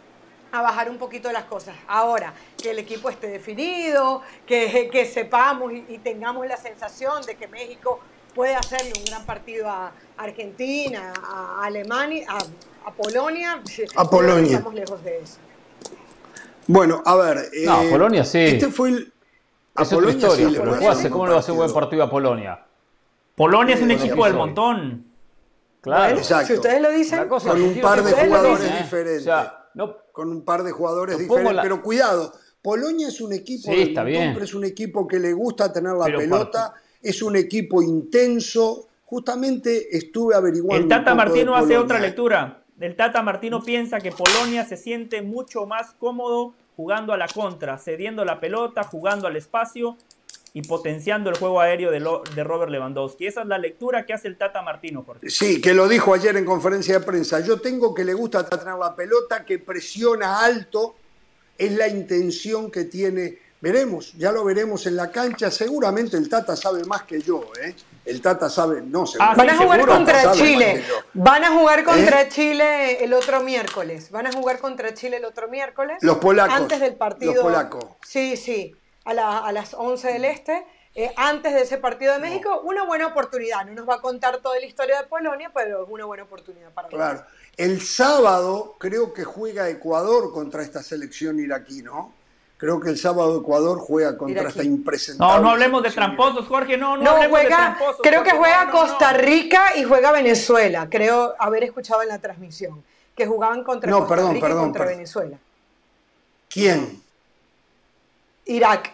a 0.51 0.61
bajar 0.61 0.89
un 0.89 0.97
poquito 0.97 1.31
las 1.31 1.45
cosas. 1.45 1.75
Ahora, 1.87 2.33
que 2.61 2.71
el 2.71 2.79
equipo 2.79 3.09
esté 3.09 3.27
definido, 3.27 4.21
que, 4.45 4.89
que 4.91 5.05
sepamos 5.05 5.71
y, 5.73 5.97
tengamos 5.99 6.47
la 6.47 6.57
sensación 6.57 7.21
de 7.23 7.35
que 7.35 7.47
México 7.47 7.99
puede 8.33 8.55
hacerle 8.55 8.93
un 8.97 9.05
gran 9.05 9.25
partido 9.25 9.69
a 9.69 9.91
Argentina, 10.17 11.13
a 11.23 11.65
Alemania, 11.65 12.27
a, 12.85 12.91
Polonia. 12.91 13.61
A 13.95 14.09
Polonia. 14.09 14.57
Estamos 14.57 14.73
lejos 14.73 15.03
de 15.03 15.19
eso. 15.19 15.37
Bueno, 16.65 17.01
a 17.05 17.15
ver. 17.15 17.49
No, 17.65 17.81
eh, 17.81 17.89
Polonia 17.89 18.23
sí. 18.23 18.39
Este 18.39 18.69
fue 18.69 18.89
el. 18.89 19.13
A 19.75 19.83
es 19.83 19.89
Polonia 19.89 20.15
historia, 20.15 20.49
sí, 20.49 20.55
pero 20.57 20.71
¿cómo 21.11 21.25
le 21.25 21.31
va 21.31 21.37
a 21.37 21.39
hacer 21.39 21.51
un 21.51 21.57
buen 21.57 21.73
partido 21.73 22.03
a 22.03 22.09
Polonia? 22.09 22.59
Polonia 23.35 23.75
es 23.75 23.81
un 23.81 23.91
equipo 23.91 24.25
del 24.25 24.33
montón. 24.33 25.05
Claro. 25.81 26.17
Exacto. 26.17 26.47
Si 26.47 26.53
ustedes 26.53 26.81
lo 26.81 26.91
dicen, 26.91 27.27
con 27.29 27.61
un 27.61 27.79
par 27.79 28.03
de 28.03 28.11
jugadores 28.11 28.77
diferentes. 28.77 29.21
O 29.21 29.25
sea, 29.25 29.58
con 30.11 30.29
un 30.29 30.43
par 30.43 30.63
de 30.63 30.71
jugadores 30.71 31.17
diferentes. 31.17 31.59
Pero 31.61 31.81
cuidado, 31.81 32.33
Polonia 32.61 33.07
es 33.07 33.21
un 33.21 33.33
equipo 33.33 33.71
es 33.71 34.53
un 34.53 34.65
equipo 34.65 35.07
que 35.07 35.19
le 35.19 35.33
gusta 35.33 35.71
tener 35.71 35.93
la 35.93 36.05
pelota, 36.05 36.73
es 37.01 37.21
un 37.21 37.35
equipo 37.35 37.81
intenso. 37.81 38.87
Justamente 39.05 39.97
estuve 39.97 40.35
averiguando. 40.35 40.83
El 40.83 40.87
Tata 40.87 41.15
Martino 41.15 41.55
hace 41.55 41.77
otra 41.77 41.99
lectura. 41.99 42.63
El 42.79 42.95
Tata 42.95 43.21
Martino 43.21 43.61
piensa 43.63 43.99
que 43.99 44.11
Polonia 44.11 44.65
se 44.65 44.77
siente 44.77 45.21
mucho 45.21 45.65
más 45.65 45.93
cómodo 45.99 46.53
jugando 46.77 47.11
a 47.11 47.17
la 47.17 47.27
contra, 47.27 47.77
cediendo 47.77 48.23
la 48.23 48.39
pelota, 48.39 48.83
jugando 48.83 49.27
al 49.27 49.35
espacio 49.35 49.97
y 50.53 50.63
potenciando 50.63 51.29
el 51.29 51.37
juego 51.37 51.61
aéreo 51.61 51.91
de, 51.91 51.99
de, 52.33 52.43
Robert 52.43 52.71
Lewandowski. 52.71 53.27
Esa 53.27 53.41
es 53.41 53.47
la 53.47 53.57
lectura 53.57 54.05
que 54.05 54.13
hace 54.13 54.27
el 54.27 54.37
Tata 54.37 54.61
Martino, 54.61 55.03
Jorge. 55.03 55.29
Sí, 55.29 55.61
que 55.61 55.73
lo 55.73 55.87
dijo 55.87 56.13
ayer 56.13 56.35
en 56.37 56.45
conferencia 56.45 56.99
de 56.99 57.05
prensa. 57.05 57.39
Yo 57.41 57.61
tengo 57.61 57.93
que 57.93 58.03
le 58.03 58.13
gusta 58.13 58.47
tener 58.47 58.75
la 58.75 58.95
pelota, 58.95 59.45
que 59.45 59.59
presiona 59.59 60.43
alto, 60.43 60.95
es 61.57 61.71
la 61.73 61.87
intención 61.87 62.71
que 62.71 62.85
tiene. 62.85 63.37
Veremos, 63.61 64.13
ya 64.13 64.31
lo 64.31 64.45
veremos 64.45 64.85
en 64.87 64.95
la 64.95 65.11
cancha. 65.11 65.51
Seguramente 65.51 66.17
el 66.17 66.29
Tata 66.29 66.55
sabe 66.55 66.85
más 66.85 67.03
que 67.03 67.21
yo, 67.21 67.51
¿eh? 67.61 67.75
El 68.05 68.21
Tata 68.21 68.49
sabe, 68.49 68.81
no 68.81 69.05
sé. 69.05 69.19
Ah, 69.21 69.35
van 69.35 69.49
a 69.49 69.57
jugar 69.57 69.85
contra 69.85 70.31
Chile. 70.31 70.83
Van 71.13 71.43
a 71.43 71.51
jugar 71.51 71.83
contra 71.83 72.27
Chile 72.29 73.03
el 73.03 73.13
otro 73.13 73.41
miércoles. 73.41 74.09
Van 74.09 74.25
a 74.25 74.31
jugar 74.31 74.59
contra 74.59 74.93
Chile 74.93 75.17
el 75.17 75.25
otro 75.25 75.49
miércoles. 75.49 75.97
Los 76.01 76.17
polacos. 76.17 76.55
Antes 76.55 76.79
del 76.79 76.95
partido. 76.95 77.33
Los 77.33 77.43
polacos. 77.43 77.85
Sí, 78.01 78.35
sí. 78.35 78.73
A, 79.05 79.13
la- 79.13 79.39
a 79.39 79.51
las 79.51 79.73
11 79.73 80.13
del 80.13 80.25
Este, 80.25 80.65
eh, 80.95 81.11
antes 81.17 81.53
de 81.53 81.61
ese 81.61 81.77
partido 81.77 82.13
de 82.13 82.19
México, 82.19 82.61
una 82.63 82.83
buena 82.83 83.07
oportunidad. 83.07 83.65
No 83.65 83.73
nos 83.73 83.87
va 83.87 83.95
a 83.95 84.01
contar 84.01 84.37
toda 84.39 84.59
la 84.59 84.65
historia 84.65 85.01
de 85.01 85.07
Polonia, 85.07 85.51
pero 85.53 85.83
es 85.83 85.89
una 85.89 86.05
buena 86.05 86.23
oportunidad 86.23 86.71
para 86.71 86.87
Claro. 86.89 87.23
El 87.57 87.81
sábado 87.81 88.75
creo 88.79 89.13
que 89.13 89.23
juega 89.23 89.69
Ecuador 89.69 90.31
contra 90.33 90.61
esta 90.63 90.81
selección 90.81 91.39
iraquí, 91.39 91.81
¿no? 91.83 92.13
Creo 92.57 92.79
que 92.81 92.89
el 92.89 92.97
sábado 92.97 93.39
Ecuador 93.39 93.79
juega 93.79 94.17
contra 94.17 94.41
Iraquí. 94.41 94.49
esta 94.59 94.63
impresentable. 94.63 95.35
No, 95.37 95.41
no 95.41 95.49
hablemos 95.51 95.81
de 95.83 95.91
tramposos, 95.91 96.45
Jorge. 96.47 96.75
No, 96.77 96.97
no, 96.97 97.03
No, 97.03 97.11
hablemos 97.11 97.39
de 97.39 97.45
juega, 97.45 97.57
tramposos. 97.57 98.01
creo 98.03 98.23
que 98.23 98.31
juega 98.31 98.65
no, 98.65 98.71
no, 98.73 98.81
no. 98.83 98.87
Costa 98.89 99.13
Rica 99.13 99.77
y 99.77 99.83
juega 99.85 100.11
Venezuela. 100.11 100.87
Creo 100.89 101.35
haber 101.39 101.63
escuchado 101.63 102.01
en 102.01 102.09
la 102.09 102.19
transmisión 102.19 102.83
que 103.15 103.25
jugaban 103.25 103.63
contra 103.63 103.89
No, 103.89 103.99
Costa 103.99 104.15
perdón, 104.15 104.33
Rica 104.33 104.45
perdón, 104.45 104.61
y 104.61 104.65
contra 104.65 104.81
perdón. 104.83 104.97
Venezuela. 104.97 105.37
¿Quién? 106.49 107.01
Irak. 108.49 108.93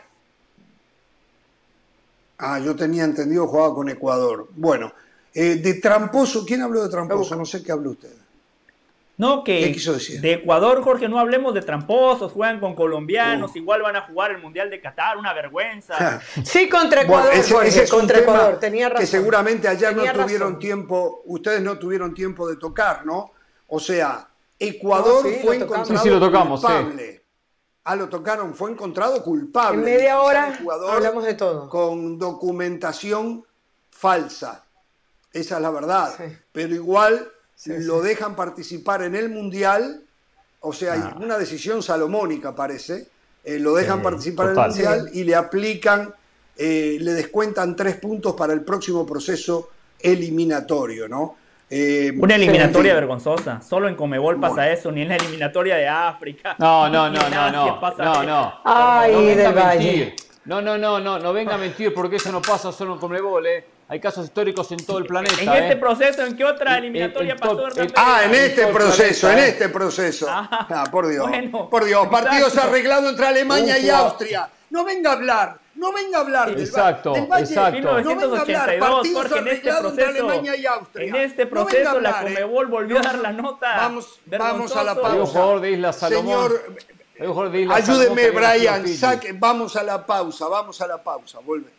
Ah, 2.38 2.60
yo 2.60 2.76
tenía 2.76 3.04
entendido 3.04 3.48
jugaba 3.48 3.74
con 3.74 3.89
Ecuador. 3.89 4.48
Bueno, 4.56 4.91
eh, 5.34 5.56
de 5.56 5.74
tramposo, 5.76 6.46
¿quién 6.46 6.62
habló 6.62 6.84
de 6.84 6.89
tramposo? 6.89 7.36
No 7.36 7.46
sé 7.46 7.63
qué 7.63 7.72
habló 7.72 7.91
usted. 7.91 8.12
No, 9.18 9.46
que 9.46 9.62
¿Qué 9.62 9.72
quiso 9.72 9.94
decir? 9.94 10.20
de 10.20 10.34
Ecuador, 10.34 10.84
Jorge, 10.84 11.08
no 11.08 11.18
hablemos 11.20 11.54
de 11.54 11.62
tramposos, 11.62 12.34
juegan 12.34 12.60
con 12.60 12.76
colombianos, 12.76 13.52
Uh. 13.56 13.58
igual 13.60 13.82
van 13.82 13.96
a 13.96 14.02
jugar 14.02 14.32
el 14.32 14.39
Mundial 14.41 14.70
de 14.70 14.82
Qatar, 14.82 15.18
una 15.18 15.32
vergüenza. 15.34 16.20
Sí, 16.44 16.68
contra 16.68 17.06
Bueno, 17.06 17.24
Ecuador. 17.24 17.34
ese, 17.34 17.54
Jorge, 17.54 17.70
ese 17.70 17.84
es 17.84 17.94
un 17.94 18.00
contra 18.00 18.20
tema 18.20 18.34
Ecuador. 18.34 18.60
Tenía 18.60 18.89
razón. 18.89 19.00
que 19.02 19.08
seguramente 19.08 19.70
ayer 19.70 19.96
Tenía 19.96 20.12
no 20.12 20.24
tuvieron 20.26 20.48
razón. 20.50 20.60
tiempo, 20.60 21.22
ustedes 21.28 21.62
no 21.62 21.80
tuvieron 21.80 22.13
tiempo 22.13 22.46
de 22.50 22.58
tocar, 22.58 23.06
¿no? 23.06 23.32
O 23.68 23.80
sea, 23.80 24.28
Ecuador 24.60 25.24
No, 25.24 25.30
sí, 25.30 25.38
fue 25.41 25.60
lo 25.60 25.65
tocamos. 25.65 25.88
encontrado 25.89 26.04
Sí, 26.04 26.04
sí, 26.04 26.10
lo 26.10 26.20
tocamos, 26.20 26.60
sí. 26.60 26.68
culpable. 26.68 27.25
Ah, 27.88 27.95
lo 27.95 28.10
tocaron, 28.10 28.56
fue 28.56 28.71
encontrado 28.71 29.21
culpable. 29.24 29.78
En 29.78 29.86
media 29.98 30.19
hora 30.19 30.58
hablamos 30.91 31.24
de 31.24 31.36
todo. 31.36 31.69
Con 31.69 32.17
documentación 32.17 33.45
falsa. 33.91 34.63
Esa 35.32 35.56
es 35.58 35.62
la 35.62 35.69
verdad. 35.69 36.13
Sí. 36.17 36.24
Pero 36.52 36.74
igual 36.74 37.32
Sí, 37.56 37.71
lo 37.80 38.02
sí. 38.02 38.08
dejan 38.10 38.36
participar 38.36 39.04
en 39.04 39.15
el 39.15 39.30
Mundial. 39.30 40.02
O 40.62 40.74
sea, 40.74 40.93
hay 40.93 41.02
Ah. 41.04 41.15
una 41.21 41.38
decisión 41.38 41.84
salomónica, 41.84 42.56
parece. 42.56 43.08
Eh, 43.43 43.60
lo 43.60 43.76
dejan 43.76 44.00
Sí, 44.00 44.04
participar 44.04 44.48
total. 44.50 44.71
en 44.71 44.78
el 44.80 44.86
Mundial 44.88 45.10
y 45.13 45.24
le 45.24 45.36
aplican, 45.36 46.13
eh, 46.58 46.98
le 47.00 47.13
descuentan 47.13 47.76
tres 47.76 47.98
puntos 47.98 48.34
para 48.34 48.54
el 48.54 48.62
próximo 48.63 49.06
proceso 49.06 49.69
eliminatorio, 50.00 51.08
¿no? 51.08 51.38
Eh, 51.69 52.13
Una 52.19 52.36
eliminatoria 52.36 52.91
en 52.91 52.97
fin. 52.97 53.01
vergonzosa. 53.08 53.62
Solo 53.62 53.88
en 53.88 53.95
Comebol 53.95 54.39
pasa 54.39 54.56
Bueno. 54.56 54.71
eso, 54.71 54.91
ni 54.91 55.01
en 55.01 55.10
la 55.10 55.15
eliminatoria 55.15 55.75
de 55.78 55.88
África. 55.88 56.56
No, 56.60 56.88
no, 56.89 57.10
no, 57.10 57.19
en 57.25 57.34
no, 57.34 57.51
no, 57.51 57.80
pasa 57.80 58.04
no, 58.04 58.23
no. 58.23 58.54
Ay, 58.63 59.12
no 59.13 59.19
venga 59.21 59.36
del 59.36 59.45
a 59.47 59.51
Valle. 59.65 59.80
mentir. 59.97 60.15
No, 60.45 60.62
no, 60.62 60.78
no, 60.78 60.99
no, 60.99 61.17
no 61.17 61.34
venga 61.34 61.56
a 61.56 61.58
mentir 61.58 61.91
porque 61.93 62.17
eso 62.17 62.32
no 62.32 62.39
pasa 62.41 62.71
solo 62.71 62.93
en 62.93 62.99
Conmebol, 62.99 63.47
¿eh? 63.47 63.65
Hay 63.88 63.99
casos 63.99 64.25
históricos 64.25 64.71
en 64.71 64.78
todo 64.86 64.97
el 64.99 65.06
planeta, 65.06 65.41
En 65.41 65.49
este 65.49 65.73
¿eh? 65.73 65.75
proceso, 65.75 66.23
¿en 66.23 66.36
qué 66.36 66.43
otra 66.45 66.73
En- 66.78 66.84
eliminatoria 66.86 67.34
en 67.34 67.39
pasó? 67.39 67.56
todo- 67.56 67.67
Hernán 67.67 67.86
en- 67.86 67.91
Pereira? 67.93 68.15
Ah, 68.17 68.23
en 68.25 68.34
este 68.36 68.63
el 68.63 68.69
proceso, 68.73 69.28
en 69.30 69.34
planeta, 69.34 69.47
¿eh? 69.47 69.49
este 69.49 69.69
proceso. 69.69 70.28
Ah, 70.30 70.67
Ah, 70.69 70.84
por 70.91 71.08
Dios. 71.08 71.28
bueno, 71.28 71.69
por 71.69 71.86
Dios. 71.86 72.08
Partidos 72.08 72.49
exacto. 72.49 72.69
arreglados 72.69 73.10
entre 73.12 73.25
Alemania 73.28 73.75
Un 73.80 73.86
y 73.86 73.89
Austria. 73.89 74.49
No 74.69 74.84
venga 74.86 75.12
a 75.12 75.13
hablar. 75.13 75.58
No 75.76 75.92
venga 75.92 76.18
a 76.18 76.22
hablar 76.22 76.50
del, 76.52 76.62
Exacto, 76.62 77.14
del 77.14 77.28
Valle. 77.28 77.44
exacto. 77.44 77.82
No 77.82 77.96
venga 77.96 78.12
a 78.12 78.14
hablar. 78.42 78.70
1982, 78.70 78.90
Partidos 78.90 79.28
Jorge, 79.28 79.40
en 79.40 79.48
este 79.50 79.72
proceso, 79.74 80.08
Alemania 80.10 80.56
y 80.56 80.66
Austria. 80.66 81.08
en 81.10 81.16
este 81.16 81.46
proceso 81.48 81.84
la 81.84 81.90
hablar, 81.92 82.28
¿eh? 82.28 82.34
Comebol 82.34 82.68
volvió 82.68 83.00
a 83.00 83.02
dar 83.02 83.20
la 83.20 83.34
nota. 83.34 83.76
Vamos, 83.76 84.20
vamos 84.26 84.76
a 84.76 84.84
la 84.84 84.96
pausa. 84.96 85.12
Hay 85.14 85.20
un 85.20 85.26
jugador 85.28 85.62
de. 85.62 85.94
Señor, 85.94 86.64
Hay 87.20 87.28
un 87.28 87.34
jugador 87.34 87.52
de 87.52 87.74
ayúdeme, 87.74 88.30
Brian. 88.32 88.86
Saque- 88.88 89.36
vamos 89.38 89.76
a 89.76 89.84
la 89.84 90.06
pausa. 90.06 90.48
Vamos 90.48 90.80
a 90.82 90.88
la 90.88 91.04
pausa. 91.04 91.40
Volvemos. 91.40 91.72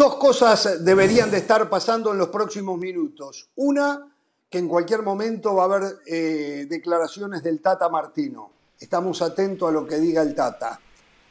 Dos 0.00 0.16
cosas 0.16 0.82
deberían 0.82 1.30
de 1.30 1.36
estar 1.36 1.68
pasando 1.68 2.10
en 2.10 2.16
los 2.16 2.28
próximos 2.28 2.78
minutos. 2.78 3.50
Una, 3.56 4.10
que 4.48 4.56
en 4.56 4.66
cualquier 4.66 5.02
momento 5.02 5.54
va 5.54 5.64
a 5.64 5.66
haber 5.66 5.98
eh, 6.06 6.66
declaraciones 6.70 7.42
del 7.42 7.60
Tata 7.60 7.86
Martino. 7.90 8.50
Estamos 8.78 9.20
atentos 9.20 9.68
a 9.68 9.72
lo 9.72 9.86
que 9.86 9.96
diga 9.96 10.22
el 10.22 10.34
Tata. 10.34 10.80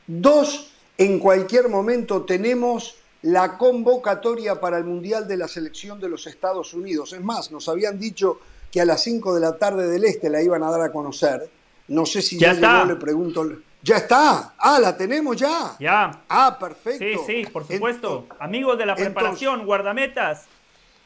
Dos, 0.06 0.70
en 1.00 1.18
cualquier 1.18 1.68
momento 1.68 2.26
tenemos 2.26 2.98
la 3.24 3.58
convocatoria 3.58 4.62
para 4.62 4.78
el 4.78 4.84
Mundial 4.84 5.28
de 5.28 5.38
la 5.38 5.48
Selección 5.48 6.00
de 6.00 6.10
los 6.10 6.28
Estados 6.28 6.76
Unidos. 6.76 7.14
Es 7.14 7.24
más, 7.24 7.50
nos 7.50 7.68
habían 7.70 7.98
dicho 7.98 8.40
que 8.72 8.82
a 8.82 8.86
las 8.86 9.02
5 9.02 9.34
de 9.34 9.42
la 9.42 9.58
tarde 9.58 9.88
del 9.88 10.06
Este 10.06 10.30
la 10.30 10.44
iban 10.44 10.62
a 10.62 10.70
dar 10.70 10.82
a 10.82 10.92
conocer. 10.92 11.50
No 11.88 12.06
sé 12.06 12.22
si 12.22 12.38
Ya 12.38 12.54
ya, 12.54 12.84
llegó, 12.84 12.86
le 12.86 12.96
pregunto. 12.98 13.50
¿Ya 13.82 13.96
está? 13.98 14.54
Ah, 14.58 14.78
la 14.80 14.96
tenemos 14.98 15.38
ya. 15.38 15.76
Ya. 15.80 16.12
Ah, 16.28 16.58
perfecto. 16.60 17.24
Sí, 17.26 17.44
sí, 17.46 17.50
por 17.52 17.66
supuesto. 17.66 18.20
Entonces- 18.24 18.38
Amigos 18.42 18.78
de 18.78 18.86
la 18.86 18.92
entonces- 18.94 19.14
preparación, 19.14 19.66
guardametas. 19.66 20.48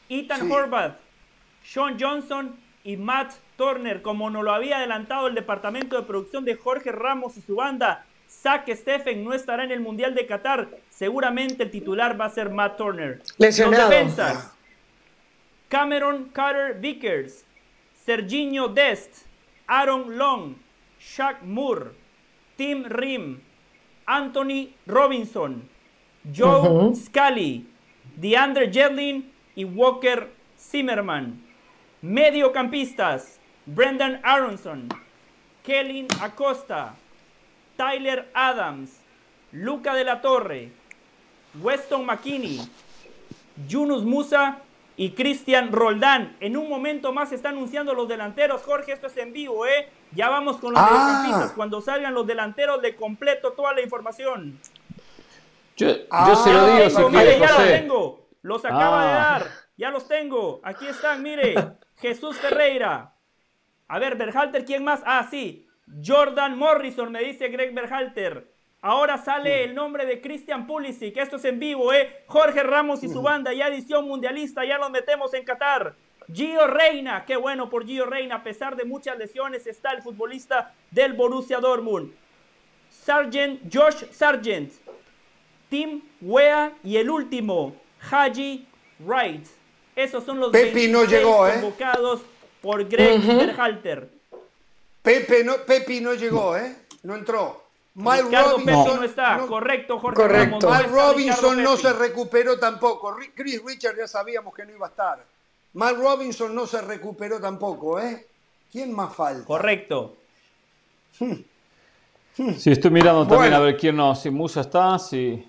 Ethan 0.08 0.40
Sí. 0.42 0.52
Horvath, 0.52 0.96
Sean 1.64 1.96
Johnson 1.98 2.56
y 2.82 2.96
Matt 2.96 3.32
Turner, 3.56 4.02
como 4.02 4.28
nos 4.28 4.42
lo 4.44 4.52
había 4.52 4.78
adelantado 4.78 5.28
el 5.28 5.34
departamento 5.34 5.96
de 5.96 6.02
producción 6.02 6.44
de 6.44 6.56
Jorge 6.56 6.90
Ramos 6.92 7.36
y 7.36 7.42
su 7.42 7.54
banda. 7.56 8.04
Zach 8.28 8.68
Steffen 8.68 9.22
no 9.24 9.32
estará 9.32 9.62
en 9.64 9.70
el 9.70 9.80
Mundial 9.80 10.14
de 10.14 10.26
Qatar. 10.26 10.68
Seguramente 10.90 11.62
el 11.62 11.70
titular 11.70 12.20
va 12.20 12.24
a 12.26 12.30
ser 12.30 12.50
Matt 12.50 12.76
Turner. 12.76 13.22
Lesionado. 13.38 13.82
Los 13.82 13.90
defensas. 13.90 14.52
Cameron 15.68 16.30
Carter 16.32 16.78
Vickers, 16.80 17.44
Serginho 18.04 18.68
Dest, 18.68 19.24
Aaron 19.66 20.16
Long, 20.18 20.54
Shaq 21.00 21.42
Moore, 21.42 21.90
Tim 22.56 22.84
Rim, 22.84 23.40
Anthony 24.06 24.74
Robinson, 24.86 25.68
Joe 26.32 26.94
Scully, 26.94 27.66
DeAndre 28.16 28.72
Jedlin 28.72 29.32
y 29.54 29.64
Walker 29.64 30.30
Zimmerman. 30.58 31.42
Mediocampistas, 32.02 33.40
Brendan 33.66 34.20
Aronson, 34.22 34.88
Kellen 35.62 36.06
Acosta, 36.20 36.94
Tyler 37.76 38.28
Adams, 38.34 39.00
Luca 39.52 39.94
de 39.94 40.04
la 40.04 40.20
Torre, 40.20 40.70
Weston 41.62 42.04
McKinney, 42.04 42.60
Yunus 43.66 44.04
Musa 44.04 44.58
y 44.96 45.10
Cristian 45.10 45.72
Roldán. 45.72 46.36
En 46.40 46.56
un 46.56 46.68
momento 46.68 47.12
más 47.12 47.30
se 47.30 47.36
están 47.36 47.56
anunciando 47.56 47.94
los 47.94 48.08
delanteros. 48.08 48.62
Jorge, 48.62 48.92
esto 48.92 49.06
es 49.06 49.16
en 49.16 49.32
vivo, 49.32 49.66
¿eh? 49.66 49.88
Ya 50.14 50.28
vamos 50.28 50.58
con 50.58 50.72
los 50.72 50.82
Ah. 50.82 50.90
mediocampistas. 50.90 51.52
Cuando 51.52 51.80
salgan 51.80 52.14
los 52.14 52.26
delanteros, 52.26 52.80
le 52.82 52.94
completo 52.96 53.52
toda 53.52 53.72
la 53.74 53.80
información. 53.82 54.58
Yo, 55.76 55.88
yo 55.88 56.04
Ah, 56.10 56.34
se 56.36 56.52
lo 56.52 56.66
digo 56.66 56.78
Tengo, 56.78 56.90
si 56.90 57.04
mire, 57.16 57.24
quiere, 57.24 57.38
ya 57.40 57.48
los 57.58 57.66
tengo. 57.68 58.28
Los 58.42 58.64
acaba 58.64 59.06
de 59.06 59.12
Ah. 59.12 59.16
dar. 59.16 59.46
Ya 59.76 59.90
los 59.90 60.06
tengo. 60.06 60.60
Aquí 60.62 60.86
están, 60.86 61.22
mire. 61.22 61.54
Jesús 61.96 62.36
Ferreira. 62.38 63.12
A 63.88 63.98
ver, 63.98 64.16
Berhalter, 64.16 64.64
¿quién 64.64 64.84
más? 64.84 65.02
Ah, 65.04 65.26
sí. 65.30 65.66
Jordan 66.04 66.56
Morrison, 66.56 67.10
me 67.12 67.20
dice 67.20 67.48
Greg 67.48 67.74
Berhalter. 67.74 68.50
Ahora 68.80 69.18
sale 69.18 69.64
el 69.64 69.74
nombre 69.74 70.04
de 70.06 70.20
Christian 70.20 70.66
Pulisic. 70.66 71.16
Esto 71.16 71.36
es 71.36 71.44
en 71.46 71.58
vivo, 71.58 71.92
¿eh? 71.92 72.24
Jorge 72.26 72.62
Ramos 72.62 73.02
y 73.02 73.08
su 73.08 73.22
banda, 73.22 73.52
ya 73.52 73.68
edición 73.68 74.06
mundialista, 74.06 74.64
ya 74.64 74.78
los 74.78 74.90
metemos 74.90 75.32
en 75.34 75.44
Qatar. 75.44 75.94
Gio 76.32 76.66
Reina, 76.66 77.24
qué 77.26 77.36
bueno 77.36 77.68
por 77.68 77.84
Gio 77.86 78.06
Reina. 78.06 78.36
A 78.36 78.42
pesar 78.42 78.76
de 78.76 78.84
muchas 78.84 79.18
lesiones, 79.18 79.66
está 79.66 79.90
el 79.92 80.02
futbolista 80.02 80.72
del 80.90 81.12
Borussia 81.12 81.58
Dortmund. 81.58 82.12
Sargent, 82.90 83.60
Josh 83.72 84.04
Sargent. 84.12 84.72
Tim 85.68 86.02
Wea 86.20 86.72
y 86.84 86.96
el 86.96 87.10
último, 87.10 87.74
Haji 88.10 88.66
Wright. 89.00 89.46
Esos 89.96 90.24
son 90.24 90.40
los 90.40 90.50
Pepi 90.50 90.88
no 90.88 91.00
26 91.00 91.10
llegó, 91.10 91.46
¿eh? 91.48 91.52
convocados 91.54 92.20
por 92.60 92.84
Greg 92.88 93.20
Berhalter. 93.26 94.08
Pepe 95.02 95.44
no, 95.44 95.56
Pepi 95.66 96.00
no 96.00 96.14
llegó, 96.14 96.56
¿eh? 96.56 96.76
No 97.02 97.14
entró. 97.14 97.62
Pepi 97.94 98.34
Robinson 98.34 98.96
no 98.96 99.02
está. 99.04 99.36
no- 99.36 99.46
Correcto, 99.46 99.98
Jorge 99.98 100.16
Correcto. 100.22 100.44
Ramos. 100.58 100.64
no 100.64 100.70
Mike 100.70 100.84
está 100.86 100.96
Robinson 101.12 101.62
no 101.62 101.76
se 101.76 101.92
recuperó 101.92 102.58
tampoco. 102.58 103.12
Ri- 103.16 103.32
Chris 103.34 103.62
Richard 103.64 103.96
ya 103.96 104.08
sabíamos 104.08 104.54
que 104.54 104.64
no 104.64 104.72
iba 104.72 104.86
a 104.86 104.90
estar. 104.90 105.24
Mike 105.74 105.96
Robinson 105.96 106.54
no 106.54 106.66
se 106.66 106.80
recuperó 106.80 107.40
tampoco, 107.40 108.00
¿eh? 108.00 108.26
¿Quién 108.70 108.92
más 108.92 109.14
falta? 109.14 109.44
Correcto. 109.44 110.16
Sí, 111.16 112.70
estoy 112.70 112.90
mirando 112.90 113.20
también 113.22 113.52
Bueno. 113.52 113.56
a 113.56 113.60
ver 113.60 113.76
quién 113.76 113.96
no. 113.96 114.14
Si 114.14 114.30
Musa 114.30 114.62
está, 114.62 114.98
si, 114.98 115.46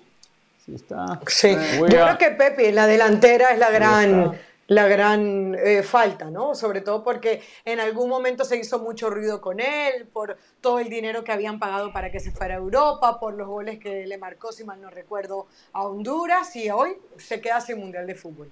si 0.64 0.74
está. 0.74 1.20
Sí. 1.26 1.56
Yo 1.78 1.86
creo 1.86 2.18
que 2.18 2.30
Pepe, 2.30 2.72
la 2.72 2.86
delantera, 2.86 3.50
es 3.50 3.58
la 3.58 3.70
gran, 3.70 4.38
la 4.68 4.86
gran 4.86 5.56
eh, 5.56 5.82
falta, 5.82 6.30
¿no? 6.30 6.54
Sobre 6.54 6.80
todo 6.80 7.02
porque 7.02 7.42
en 7.64 7.80
algún 7.80 8.08
momento 8.08 8.44
se 8.44 8.56
hizo 8.56 8.78
mucho 8.78 9.10
ruido 9.10 9.40
con 9.40 9.58
él, 9.58 10.06
por 10.12 10.36
todo 10.60 10.78
el 10.78 10.88
dinero 10.88 11.24
que 11.24 11.32
habían 11.32 11.58
pagado 11.58 11.92
para 11.92 12.10
que 12.10 12.20
se 12.20 12.30
fuera 12.30 12.54
a 12.54 12.58
Europa, 12.58 13.18
por 13.18 13.34
los 13.34 13.48
goles 13.48 13.78
que 13.80 14.06
le 14.06 14.18
marcó, 14.18 14.52
si 14.52 14.62
mal 14.62 14.80
no 14.80 14.90
recuerdo, 14.90 15.46
a 15.72 15.82
Honduras 15.82 16.54
y 16.56 16.70
hoy 16.70 16.96
se 17.16 17.40
queda 17.40 17.60
sin 17.60 17.78
Mundial 17.78 18.06
de 18.06 18.14
Fútbol. 18.14 18.50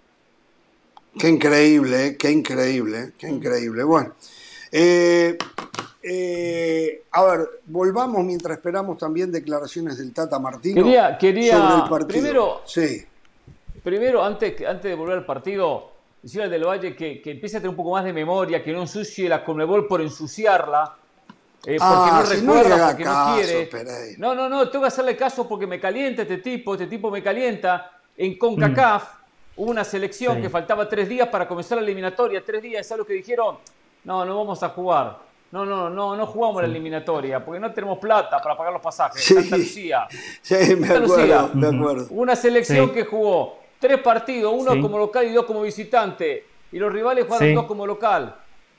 Qué 1.19 1.29
increíble, 1.29 2.07
¿eh? 2.07 2.17
qué 2.17 2.31
increíble, 2.31 3.13
qué 3.19 3.29
increíble. 3.29 3.85
Bueno, 3.85 4.15
eh, 4.73 5.39
eh, 6.03 7.03
a 7.13 7.25
ver, 7.25 7.49
volvamos 7.67 8.25
mientras 8.25 8.57
esperamos 8.59 8.99
también 8.99 9.31
declaraciones 9.31 9.97
del 9.99 10.13
Tata 10.13 10.39
Martino 10.39 10.83
Quería, 10.83 11.17
quería 11.17 11.57
sobre 11.57 11.75
el 11.83 11.89
partido. 11.89 12.09
primero, 12.09 12.63
sí. 12.67 13.07
primero 13.83 14.25
antes, 14.25 14.55
antes 14.67 14.91
de 14.91 14.95
volver 14.95 15.19
al 15.19 15.25
partido, 15.25 15.93
decirle 16.21 16.45
al 16.45 16.51
del 16.51 16.65
Valle 16.65 16.97
que, 16.97 17.23
que 17.23 17.31
empiece 17.31 17.57
a 17.57 17.61
tener 17.61 17.71
un 17.71 17.77
poco 17.77 17.93
más 17.93 18.05
de 18.05 18.13
memoria, 18.13 18.63
que 18.63 18.73
no 18.73 18.81
ensucie 18.83 19.29
la 19.29 19.45
Conmebol 19.45 19.87
por 19.87 20.01
ensuciarla. 20.01 20.97
eh, 21.65 21.77
porque 21.79 21.81
Ah, 21.81 22.21
no 22.23 22.27
si 22.27 22.43
no 22.43 22.55
recuerda, 22.55 22.75
haga 22.75 22.87
porque 22.89 23.05
no 23.05 23.35
quiere. 23.37 23.67
Pereira. 23.67 24.17
No, 24.19 24.35
no, 24.35 24.49
no, 24.49 24.69
tengo 24.69 24.83
que 24.83 24.89
hacerle 24.89 25.17
caso 25.17 25.49
porque 25.49 25.67
me 25.67 25.79
calienta 25.81 26.23
este 26.23 26.39
tipo, 26.39 26.75
este 26.75 26.89
tipo 26.89 27.11
me 27.11 27.23
calienta. 27.23 27.93
En 28.17 28.37
CONCACAF 28.39 29.05
hubo 29.57 29.71
una 29.71 29.85
selección 29.85 30.37
Sí. 30.37 30.43
que 30.43 30.51
faltaba 30.51 30.89
tres 30.89 31.09
días 31.09 31.29
para 31.29 31.47
comenzar 31.49 31.79
la 31.79 31.85
eliminatoria, 31.85 32.43
tres 32.45 32.63
días, 32.63 32.87
¿sabes 32.87 33.01
lo 33.01 33.07
que 33.07 33.15
dijeron? 33.15 33.57
No, 34.05 34.25
no 34.25 34.37
vamos 34.39 34.63
a 34.63 34.69
jugar. 34.71 35.19
No, 35.53 35.65
no, 35.65 35.89
no, 35.89 36.17
no 36.17 36.27
jugamos 36.27 36.63
la 36.63 36.69
eliminatoria 36.69 37.45
porque 37.45 37.61
no 37.61 37.73
tenemos 37.73 37.99
plata 37.99 38.41
para 38.43 38.57
pagar 38.57 38.73
los 38.73 38.83
pasajes. 38.83 39.23
Sí. 39.23 39.35
Santa 39.35 39.57
Lucía. 39.57 40.09
Sí, 40.43 40.55
me 40.55 40.87
Santa 40.89 41.05
acuerdo, 41.05 41.17
Lucía. 41.17 41.49
me 41.55 41.67
acuerdo. 41.69 42.07
Una 42.11 42.35
selección 42.37 42.91
que 42.91 43.05
jugó 43.05 43.59
tres 43.79 44.01
partidos, 44.01 44.53
uno 44.57 44.81
como 44.83 44.99
local 44.99 45.25
y 45.27 45.33
dos 45.33 45.45
como 45.45 45.63
visitante, 45.63 46.45
y 46.73 46.79
los 46.79 46.93
rivales 46.93 47.27
jugaron 47.27 47.55
dos 47.55 47.67
como 47.67 47.87
local. 47.87 48.35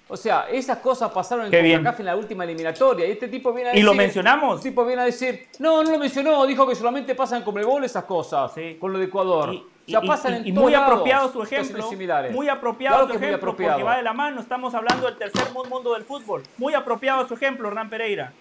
O 0.07 0.17
sea, 0.17 0.47
esas 0.51 0.77
cosas 0.79 1.09
pasaron 1.11 1.51
en. 1.51 1.51
CONCACAF 1.77 2.01
en 2.01 2.05
la 2.05 2.15
última 2.15 2.43
eliminatoria. 2.43 3.07
Y 3.07 3.11
este 3.11 3.27
tipo 3.27 3.51
viene 3.53 3.69
a 3.69 3.73
¿Y 3.73 3.77
decir. 3.77 3.85
lo 3.85 3.93
mencionamos? 3.95 4.57
Este 4.57 4.69
tipo 4.69 4.85
viene 4.85 5.01
a 5.01 5.05
decir. 5.05 5.47
No, 5.59 5.81
no 5.83 5.89
lo 5.91 5.97
mencionó. 5.97 6.45
Dijo 6.45 6.67
que 6.67 6.75
solamente 6.75 7.15
pasan 7.15 7.41
con 7.41 7.57
el 7.57 7.65
gol 7.65 7.83
esas 7.85 8.03
cosas. 8.03 8.51
Con 8.79 8.93
lo 8.93 8.99
de 8.99 9.05
Ecuador. 9.05 9.51
Y, 9.53 9.65
o 9.87 9.91
sea, 9.91 9.99
y- 10.03 10.07
pasan 10.07 10.33
y- 10.33 10.35
en 10.37 10.47
y 10.47 10.51
muy 10.51 10.71
lados 10.71 10.87
apropiado 10.91 11.31
su 11.31 11.43
ejemplo. 11.43 11.89
Muy 12.31 12.49
apropiado 12.49 12.95
Claro 12.97 13.07
su 13.13 13.17
ejemplo 13.17 13.37
apropiado. 13.37 13.73
porque 13.73 13.83
va 13.83 13.97
de 13.97 14.03
la 14.03 14.13
mano. 14.13 14.41
Estamos 14.41 14.73
hablando 14.73 15.05
del 15.05 15.17
tercer 15.17 15.51
mu- 15.53 15.65
mundo 15.65 15.93
del 15.93 16.03
fútbol. 16.03 16.43
Muy 16.57 16.73
apropiado 16.73 17.27
su 17.27 17.33
ejemplo, 17.35 17.67
Hernán 17.67 17.89
Pereira. 17.89 18.33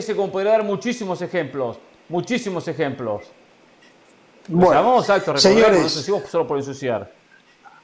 Se 0.00 0.16
como 0.16 0.32
podría 0.32 0.52
dar 0.52 0.64
muchísimos 0.64 1.20
ejemplos. 1.20 1.78
Muchísimos 2.08 2.66
ejemplos. 2.68 3.24
Bueno, 4.48 4.70
sea, 4.70 4.80
vamos 4.80 5.10
actos, 5.10 5.42
señores. 5.42 5.92
solo 6.30 6.46
por 6.46 6.56
ensuciar. 6.56 7.12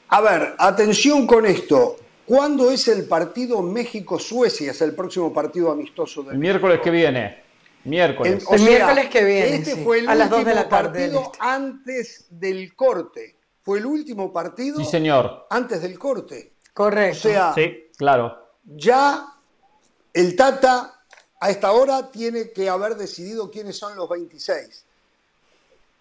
A 0.08 0.20
ver, 0.20 0.54
atención 0.58 1.26
con 1.26 1.44
esto. 1.44 1.96
¿Cuándo 2.24 2.70
es 2.70 2.86
el 2.86 3.08
partido 3.08 3.60
México-Suecia? 3.62 4.70
Es 4.70 4.80
el 4.80 4.94
próximo 4.94 5.32
partido 5.32 5.72
amistoso 5.72 6.22
del 6.22 6.34
El 6.34 6.38
miércoles 6.38 6.80
que 6.80 6.90
viene. 6.90 7.41
Miércoles. 7.84 8.44
o 8.46 8.54
El 8.54 8.62
miércoles 8.62 9.08
que 9.08 9.24
viene, 9.24 9.56
Este 9.56 9.74
sí, 9.74 9.82
fue 9.84 9.98
el 10.00 10.08
a 10.08 10.14
las 10.14 10.30
dos 10.30 10.38
último 10.40 10.54
de 10.56 10.62
la 10.62 10.68
tarde 10.68 11.00
del 11.00 11.10
partido 11.12 11.32
este. 11.32 11.38
antes 11.40 12.26
del 12.30 12.74
corte. 12.76 13.36
Fue 13.62 13.78
el 13.78 13.86
último 13.86 14.32
partido 14.32 14.78
Sí, 14.78 14.84
señor. 14.84 15.46
antes 15.50 15.82
del 15.82 15.98
corte. 15.98 16.52
O 16.70 16.74
Correcto. 16.74 17.18
sea, 17.28 17.52
Sí. 17.54 17.88
Claro. 17.96 18.36
ya 18.64 19.26
el 20.12 20.34
Tata 20.36 21.00
a 21.40 21.50
esta 21.50 21.72
hora 21.72 22.10
tiene 22.10 22.50
que 22.52 22.68
haber 22.68 22.96
decidido 22.96 23.50
quiénes 23.50 23.76
son 23.76 23.96
los 23.96 24.08
26. 24.08 24.84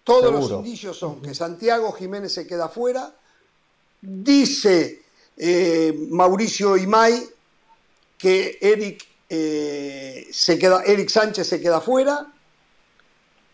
Todos 0.04 0.32
los 0.32 0.50
indicios 0.50 0.96
son 0.98 1.20
que 1.22 1.34
Santiago 1.34 1.92
Jiménez 1.92 2.32
se 2.32 2.46
queda 2.46 2.68
fuera. 2.68 3.12
Dice 4.00 5.02
eh, 5.36 5.94
Mauricio 6.10 6.76
Imay 6.76 7.24
que 8.18 8.58
Eric, 8.60 9.04
eh, 9.28 10.11
se 10.32 10.58
queda, 10.58 10.82
Eric 10.84 11.08
Sánchez 11.08 11.46
se 11.46 11.60
queda 11.60 11.80
fuera. 11.80 12.26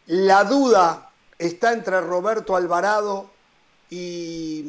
La 0.06 0.44
duda 0.44 1.10
está 1.38 1.72
entre 1.72 2.00
Roberto 2.00 2.56
Alvarado 2.56 3.30
y 3.90 4.64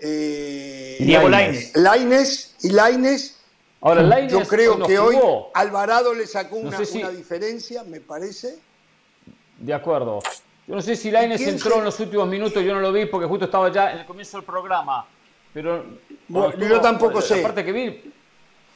eh, 0.00 0.96
Diego. 1.00 1.28
Lainez 1.28 2.54
y 2.62 2.70
Lainez. 2.70 3.36
Ahora, 3.80 4.02
Lainez 4.02 4.32
Yo 4.32 4.42
creo 4.42 4.78
que 4.86 4.98
hoy. 4.98 5.16
Alvarado 5.54 6.12
le 6.14 6.26
sacó 6.26 6.56
No 6.56 6.68
una, 6.68 6.76
sé 6.78 6.86
si- 6.86 6.98
una 6.98 7.10
diferencia, 7.10 7.84
me 7.84 8.00
parece. 8.00 8.58
De 9.58 9.72
acuerdo. 9.72 10.20
Yo 10.66 10.74
no 10.74 10.82
sé 10.82 10.96
si 10.96 11.10
quién 11.10 11.32
entró 11.32 11.72
se- 11.72 11.78
en 11.78 11.84
los 11.84 11.98
últimos 12.00 12.28
minutos, 12.28 12.62
yo 12.62 12.74
no 12.74 12.80
lo 12.80 12.92
vi 12.92 13.06
porque 13.06 13.26
justo 13.26 13.46
estaba 13.46 13.72
ya 13.72 13.92
en 13.92 13.98
el 14.00 14.06
comienzo 14.06 14.36
del 14.38 14.44
programa. 14.44 15.06
Pero 15.54 15.84
Bueno, 16.28 16.54
yo 16.58 16.80
tampoco 16.80 17.22
sé. 17.22 17.36
La 17.36 17.42
parte 17.44 17.64
que 17.64 17.72
vi, 17.72 18.12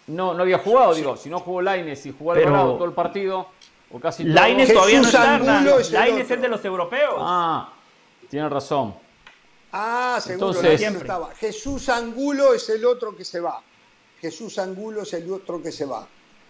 no, 0.09 0.35
no 0.35 0.43
había 0.43 0.59
jugado, 0.59 0.95
digo, 0.95 1.17
si 1.17 1.29
no 1.31 1.41
jugó 1.41 1.62
Lainez 1.62 2.05
y 2.07 2.12
jugó 2.17 2.35
Pero- 2.35 2.49
Alvarado 2.49 2.75
todo 2.75 2.85
el 2.85 2.93
partido, 2.93 3.47
o 3.91 4.01
casi 4.01 4.25
todo. 4.25 4.35
Todavía 4.35 5.01
no 5.01 5.09
Hernán. 5.09 5.67
es 5.67 5.88
otro. 5.88 6.35
es 6.35 6.41
de 6.43 6.49
los 6.49 6.65
europeos. 6.65 7.15
Ah, 7.19 7.73
tiene 8.29 8.49
razón. 8.49 8.95
Ah, 9.73 10.19
seguro, 10.23 10.49
Entonces- 10.49 10.81
Siempre. 10.81 11.03
estaba. 11.03 11.31
Jesús 11.35 11.88
Angulo 11.88 12.53
es 12.55 12.69
el 12.69 12.85
otro 12.85 13.17
que 13.17 13.25
se 13.25 13.41
va. 13.41 13.61
Jesús 14.21 14.59
Angulo 14.59 15.03
es 15.03 15.12
el 15.15 15.31
otro 15.33 15.62
que 15.62 15.73
se 15.73 15.85
va. 15.85 16.07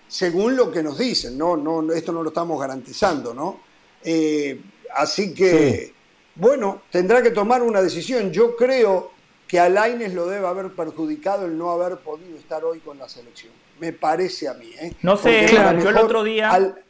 Según 0.08 0.56
lo 0.56 0.70
que 0.70 0.82
nos 0.82 0.98
dicen, 0.98 1.38
no, 1.38 1.56
no, 1.56 1.92
esto 1.92 2.12
no 2.12 2.22
lo 2.22 2.28
estamos 2.28 2.60
garantizando, 2.60 3.32
¿no? 3.32 3.60
Eh, 4.04 4.60
así 4.96 5.32
que, 5.32 5.86
Sí. 5.86 5.94
bueno, 6.34 6.82
tendrá 6.90 7.22
que 7.22 7.30
tomar 7.30 7.62
una 7.62 7.80
decisión. 7.80 8.30
Yo 8.30 8.54
creo 8.56 9.12
que 9.52 9.60
a 9.60 9.68
Lainez 9.68 10.14
lo 10.14 10.26
debe 10.28 10.46
haber 10.46 10.70
perjudicado 10.72 11.44
el 11.44 11.58
no 11.58 11.70
haber 11.72 11.98
podido 11.98 12.38
estar 12.38 12.64
hoy 12.64 12.78
con 12.80 12.96
la 12.96 13.06
selección. 13.06 13.52
Me 13.80 13.92
parece 13.92 14.48
a 14.48 14.54
mí, 14.54 14.70
¿eh? 14.80 14.94
No 15.02 15.18
sé, 15.18 15.46
yo 15.82 15.90
el 15.90 15.98
otro 15.98 16.24
día- 16.24 16.50
Al- 16.50 16.82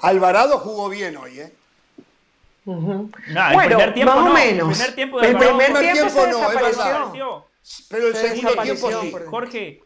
Alvarado 0.00 0.56
jugó 0.56 0.88
bien 0.88 1.14
hoy, 1.18 1.40
¿eh? 1.40 1.52
No, 2.64 3.10
el 3.10 3.52
Bueno, 3.52 3.76
primer 3.76 3.92
tiempo 3.92 4.14
más 4.14 4.24
o 4.24 4.28
no. 4.28 4.32
menos. 4.34 4.68
El 4.68 4.74
primer 4.76 4.94
tiempo 4.94 5.20
de 5.20 5.28
El 5.28 5.36
primer 5.36 5.66
tiempo, 5.66 5.78
tiempo 5.92 6.08
se 6.10 6.30
no, 6.30 6.50
es 6.50 6.54
verdad. 6.54 7.12
Pero 7.90 8.06
el 8.06 8.14
Se 8.16 8.28
segundo 8.28 8.62
tiempo 8.62 8.90
sí. 9.02 9.12
Jorge, 9.28 9.82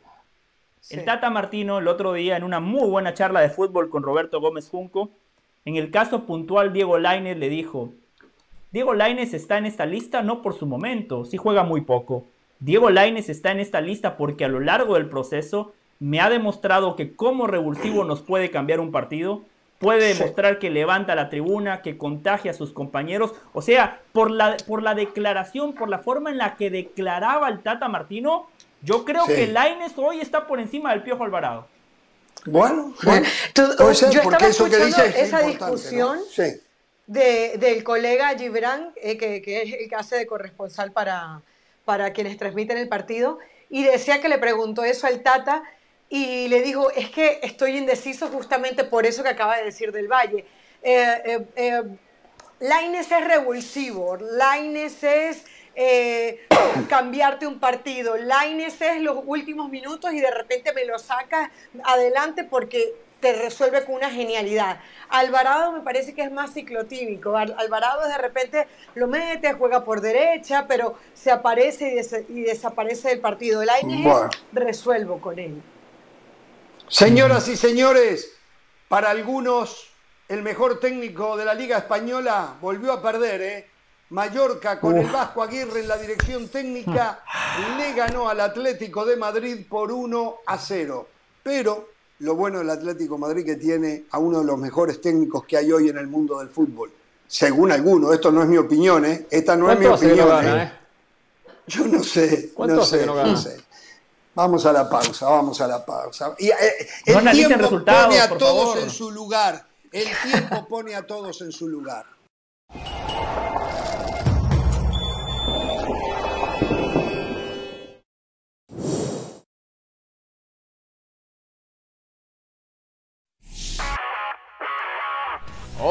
Sí. 0.80 0.94
el 0.94 1.04
Tata 1.04 1.30
Martino 1.30 1.78
el 1.78 1.88
otro 1.88 2.12
día 2.12 2.36
en 2.36 2.44
una 2.44 2.60
muy 2.60 2.88
buena 2.88 3.12
charla 3.12 3.40
de 3.40 3.50
fútbol 3.50 3.90
con 3.90 4.04
Roberto 4.04 4.40
Gómez 4.40 4.68
Junco, 4.70 5.10
en 5.64 5.74
el 5.74 5.90
caso 5.90 6.26
puntual 6.26 6.72
Diego 6.72 6.96
Lainez 6.96 7.36
le 7.38 7.48
dijo, 7.48 7.92
Diego 8.72 8.94
Lainez 8.94 9.34
está 9.34 9.58
en 9.58 9.66
esta 9.66 9.86
lista 9.86 10.22
no 10.22 10.42
por 10.42 10.56
su 10.58 10.66
momento, 10.66 11.24
sí 11.24 11.36
juega 11.36 11.64
muy 11.64 11.80
poco. 11.80 12.24
Diego 12.60 12.90
Lainez 12.90 13.28
está 13.28 13.50
en 13.50 13.60
esta 13.60 13.80
lista 13.80 14.16
porque 14.16 14.44
a 14.44 14.48
lo 14.48 14.60
largo 14.60 14.94
del 14.94 15.08
proceso 15.08 15.72
me 15.98 16.20
ha 16.20 16.30
demostrado 16.30 16.94
que 16.96 17.14
como 17.14 17.46
revulsivo 17.46 18.04
nos 18.04 18.20
puede 18.22 18.50
cambiar 18.50 18.80
un 18.80 18.92
partido, 18.92 19.42
puede 19.78 20.14
demostrar 20.14 20.58
que 20.58 20.70
levanta 20.70 21.14
la 21.14 21.30
tribuna, 21.30 21.82
que 21.82 21.96
contagia 21.98 22.50
a 22.50 22.54
sus 22.54 22.72
compañeros. 22.72 23.32
O 23.54 23.62
sea, 23.62 24.00
por 24.12 24.30
la, 24.30 24.56
por 24.66 24.82
la 24.82 24.94
declaración, 24.94 25.72
por 25.72 25.88
la 25.88 25.98
forma 25.98 26.30
en 26.30 26.38
la 26.38 26.56
que 26.56 26.70
declaraba 26.70 27.48
el 27.48 27.60
Tata 27.60 27.88
Martino, 27.88 28.46
yo 28.82 29.04
creo 29.04 29.24
Sí. 29.26 29.34
que 29.34 29.46
Lainez 29.48 29.92
hoy 29.96 30.20
está 30.20 30.46
por 30.46 30.60
encima 30.60 30.90
del 30.92 31.02
Piojo 31.02 31.24
Alvarado. 31.24 31.66
Bueno, 32.46 32.94
Bueno, 33.02 33.26
tú- 33.52 33.62
yo 33.62 33.76
porque 33.76 33.96
estaba 33.96 34.46
eso 34.48 34.64
que 34.64 34.70
escuchando 34.76 34.86
dice 34.86 35.06
es 35.08 35.16
esa 35.28 35.42
discusión 35.42 36.16
¿no? 36.18 36.24
Sí. 36.30 36.42
De- 37.10 37.58
del 37.58 37.82
colega 37.82 38.36
Gibran, 38.38 38.92
eh, 38.94 39.16
que, 39.18 39.42
que 39.42 39.62
es 39.62 39.72
el 39.74 39.88
que 39.88 39.96
hace 39.96 40.16
de 40.16 40.26
corresponsal 40.26 40.92
para, 40.92 41.42
para 41.84 42.12
quienes 42.12 42.36
transmiten 42.36 42.78
el 42.78 42.88
partido, 42.88 43.38
y 43.68 43.82
decía 43.82 44.20
que 44.20 44.28
le 44.28 44.38
preguntó 44.38 44.84
eso 44.84 45.08
al 45.08 45.20
Tata 45.22 45.64
y 46.08 46.46
le 46.48 46.62
dijo, 46.62 46.90
es 46.92 47.10
que 47.10 47.40
estoy 47.42 47.76
indeciso 47.76 48.28
justamente 48.28 48.84
por 48.84 49.06
eso 49.06 49.22
que 49.24 49.28
acaba 49.30 49.56
de 49.56 49.64
decir 49.64 49.90
del 49.90 50.06
Valle. 50.06 50.44
Eh, 50.82 51.22
eh, 51.24 51.46
eh, 51.56 51.82
Lainez 52.60 53.10
es 53.10 53.24
revulsivo, 53.26 54.16
Lainez 54.16 55.02
es 55.02 55.44
eh, 55.74 56.46
cambiarte 56.88 57.46
un 57.46 57.58
partido, 57.58 58.16
Lainez 58.16 58.80
es 58.82 59.00
los 59.00 59.18
últimos 59.26 59.68
minutos 59.68 60.12
y 60.12 60.20
de 60.20 60.30
repente 60.30 60.72
me 60.72 60.84
lo 60.84 60.96
sacas 60.98 61.50
adelante 61.82 62.44
porque 62.44 62.94
te 63.20 63.32
resuelve 63.34 63.84
con 63.84 63.96
una 63.96 64.10
genialidad. 64.10 64.80
Alvarado 65.08 65.72
me 65.72 65.80
parece 65.80 66.14
que 66.14 66.22
es 66.22 66.32
más 66.32 66.52
ciclotímico. 66.54 67.36
Al- 67.36 67.54
Alvarado 67.58 68.06
de 68.08 68.18
repente 68.18 68.66
lo 68.94 69.06
mete, 69.06 69.52
juega 69.52 69.84
por 69.84 70.00
derecha, 70.00 70.66
pero 70.66 70.96
se 71.14 71.30
aparece 71.30 71.88
y, 71.90 71.94
des- 71.96 72.24
y 72.28 72.40
desaparece 72.42 73.08
del 73.08 73.20
partido. 73.20 73.60
Bueno. 73.62 74.28
es 74.32 74.38
resuelvo 74.52 75.20
con 75.20 75.38
él. 75.38 75.62
Señoras 76.88 77.46
y 77.48 77.56
señores, 77.56 78.32
para 78.88 79.10
algunos 79.10 79.88
el 80.28 80.42
mejor 80.42 80.80
técnico 80.80 81.36
de 81.36 81.44
la 81.44 81.54
Liga 81.54 81.78
Española 81.78 82.54
volvió 82.60 82.92
a 82.92 83.02
perder, 83.02 83.40
¿eh? 83.42 83.66
Mallorca 84.10 84.80
con 84.80 84.98
el 84.98 85.06
Vasco 85.06 85.40
Aguirre 85.40 85.80
en 85.80 85.86
la 85.88 85.96
dirección 85.96 86.48
técnica 86.48 87.22
le 87.78 87.92
ganó 87.92 88.28
al 88.28 88.40
Atlético 88.40 89.04
de 89.04 89.14
Madrid 89.16 89.64
por 89.68 89.92
1 89.92 90.38
a 90.46 90.58
0. 90.58 91.06
Pero 91.44 91.89
lo 92.20 92.34
bueno 92.34 92.58
del 92.58 92.70
Atlético 92.70 93.14
de 93.14 93.20
Madrid 93.20 93.44
que 93.44 93.56
tiene 93.56 94.04
a 94.10 94.18
uno 94.18 94.40
de 94.40 94.44
los 94.44 94.58
mejores 94.58 95.00
técnicos 95.00 95.44
que 95.44 95.56
hay 95.56 95.72
hoy 95.72 95.88
en 95.88 95.98
el 95.98 96.06
mundo 96.06 96.38
del 96.38 96.48
fútbol. 96.48 96.90
Según 97.26 97.70
algunos, 97.72 98.12
esto 98.12 98.30
no 98.30 98.42
es 98.42 98.48
mi 98.48 98.56
opinión, 98.56 99.04
¿eh? 99.04 99.26
Esta 99.30 99.56
no 99.56 99.70
es 99.70 99.78
mi 99.78 99.86
¿Cuánto 99.86 99.94
hace 99.94 100.14
que 100.14 100.16
no 100.16 100.24
opinión. 100.24 100.44
gana, 100.44 100.62
¿eh? 100.64 100.66
eh? 100.66 101.52
Yo 101.66 101.86
no 101.86 102.02
sé. 102.02 102.50
¿Cuánto 102.54 102.76
no 102.76 102.84
sé, 102.84 103.06
no 103.06 103.14
no 103.14 103.36
sé. 103.36 103.56
Vamos 104.34 104.66
a 104.66 104.72
la 104.72 104.88
pausa, 104.88 105.28
vamos 105.28 105.60
a 105.60 105.66
la 105.66 105.84
pausa. 105.84 106.34
Y, 106.38 106.48
eh, 106.48 106.54
el 107.06 107.30
tiempo 107.30 107.68
pone 107.84 108.20
a 108.20 108.28
todos 108.28 108.74
favor. 108.74 108.78
en 108.78 108.90
su 108.90 109.10
lugar. 109.10 109.66
El 109.92 110.08
tiempo 110.30 110.68
pone 110.68 110.94
a 110.94 111.06
todos 111.06 111.40
en 111.40 111.52
su 111.52 111.68
lugar. 111.68 112.06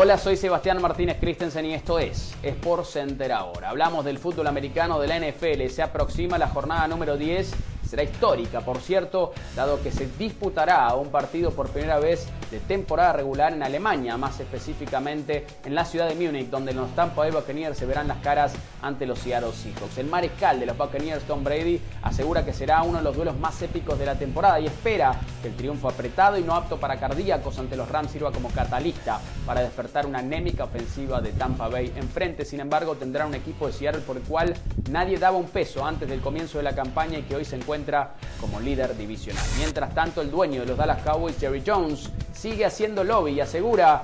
Hola, 0.10 0.18
soy 0.18 0.38
Sebastián 0.38 0.82
Martínez 0.82 1.18
Christensen 1.20 1.68
y 1.68 1.76
esto 1.76 2.00
es 2.00 2.34
Sport 2.42 2.84
Center 2.84 3.32
ahora. 3.32 3.70
Hablamos 3.70 4.04
del 4.04 4.18
fútbol 4.18 4.48
americano 4.48 5.00
de 5.00 5.08
la 5.08 5.20
NFL. 5.20 5.68
Se 5.70 5.84
aproxima 5.84 6.40
la 6.40 6.48
jornada 6.48 6.88
número 6.88 7.16
10. 7.16 7.52
Será 7.90 8.04
histórica, 8.04 8.62
por 8.62 8.82
cierto, 8.82 9.34
dado 9.56 9.82
que 9.82 9.92
se 9.92 10.08
disputará 10.20 10.94
un 10.94 11.10
partido 11.10 11.50
por 11.50 11.70
primera 11.70 11.98
vez 11.98 12.28
de 12.52 12.60
temporada 12.60 13.14
regular 13.14 13.52
en 13.52 13.64
Alemania, 13.64 14.16
más 14.16 14.40
específicamente 14.40 15.48
en 15.66 15.74
la 15.74 15.86
ciudad 15.86 16.08
de 16.08 16.14
Múnich, 16.14 16.52
donde 16.52 16.72
los 16.72 16.94
Tampa 16.96 17.22
Bay 17.22 17.32
Buccaneers 17.32 17.76
se 17.76 17.88
verán 17.88 18.08
las 18.08 18.20
caras 18.20 18.54
ante 18.84 19.08
los 19.08 19.18
Seattle 19.18 19.54
Seahawks. 19.54 19.98
El 19.98 20.06
mariscal 20.06 20.60
de 20.60 20.68
los 20.68 20.78
Buccaneers, 20.78 21.24
Tom 21.24 21.44
Brady, 21.44 21.82
asegura 22.04 22.46
que 22.46 22.54
será 22.54 22.84
uno 22.84 23.00
de 23.00 23.04
los 23.04 23.16
duelos 23.16 23.36
más 23.40 23.60
épicos 23.64 23.98
de 23.98 24.06
la 24.06 24.14
temporada 24.14 24.60
y 24.60 24.68
espera 24.68 25.20
que 25.42 25.48
el 25.48 25.56
triunfo 25.56 25.90
apretado 25.90 26.38
y 26.38 26.44
no 26.44 26.54
apto 26.54 26.80
para 26.80 27.00
cardíacos 27.00 27.58
ante 27.58 27.76
los 27.76 27.90
Rams 27.90 28.12
sirva 28.12 28.32
como 28.32 28.50
catalista 28.50 29.20
para 29.48 29.62
despertar 29.62 30.06
una 30.06 30.20
anémica 30.20 30.66
ofensiva 30.66 31.22
de 31.22 31.32
Tampa 31.32 31.68
Bay. 31.70 31.92
Enfrente, 31.96 32.46
sin 32.46 32.60
embargo, 32.60 32.98
tendrá 32.98 33.26
un 33.26 33.34
equipo 33.34 33.66
de 33.66 33.74
Seattle 33.74 34.02
por 34.02 34.18
el 34.18 34.24
cual 34.24 34.54
nadie 34.92 35.18
daba 35.18 35.38
un 35.38 35.48
peso 35.48 35.84
antes 35.84 36.08
del 36.08 36.22
comienzo 36.22 36.60
de 36.60 36.66
la 36.66 36.76
campaña 36.76 37.18
y 37.18 37.24
que 37.24 37.36
hoy 37.36 37.46
se 37.46 37.56
encuentra 37.56 37.79
como 38.40 38.60
líder 38.60 38.96
divisional. 38.98 39.44
Mientras 39.58 39.94
tanto, 39.94 40.22
el 40.22 40.32
dueño 40.32 40.62
de 40.62 40.68
los 40.68 40.78
Dallas 40.78 41.02
Cowboys, 41.04 41.38
Jerry 41.40 41.64
Jones, 41.66 42.10
sigue 42.34 42.66
haciendo 42.66 43.04
lobby 43.04 43.32
y 43.34 43.42
asegura 43.42 44.04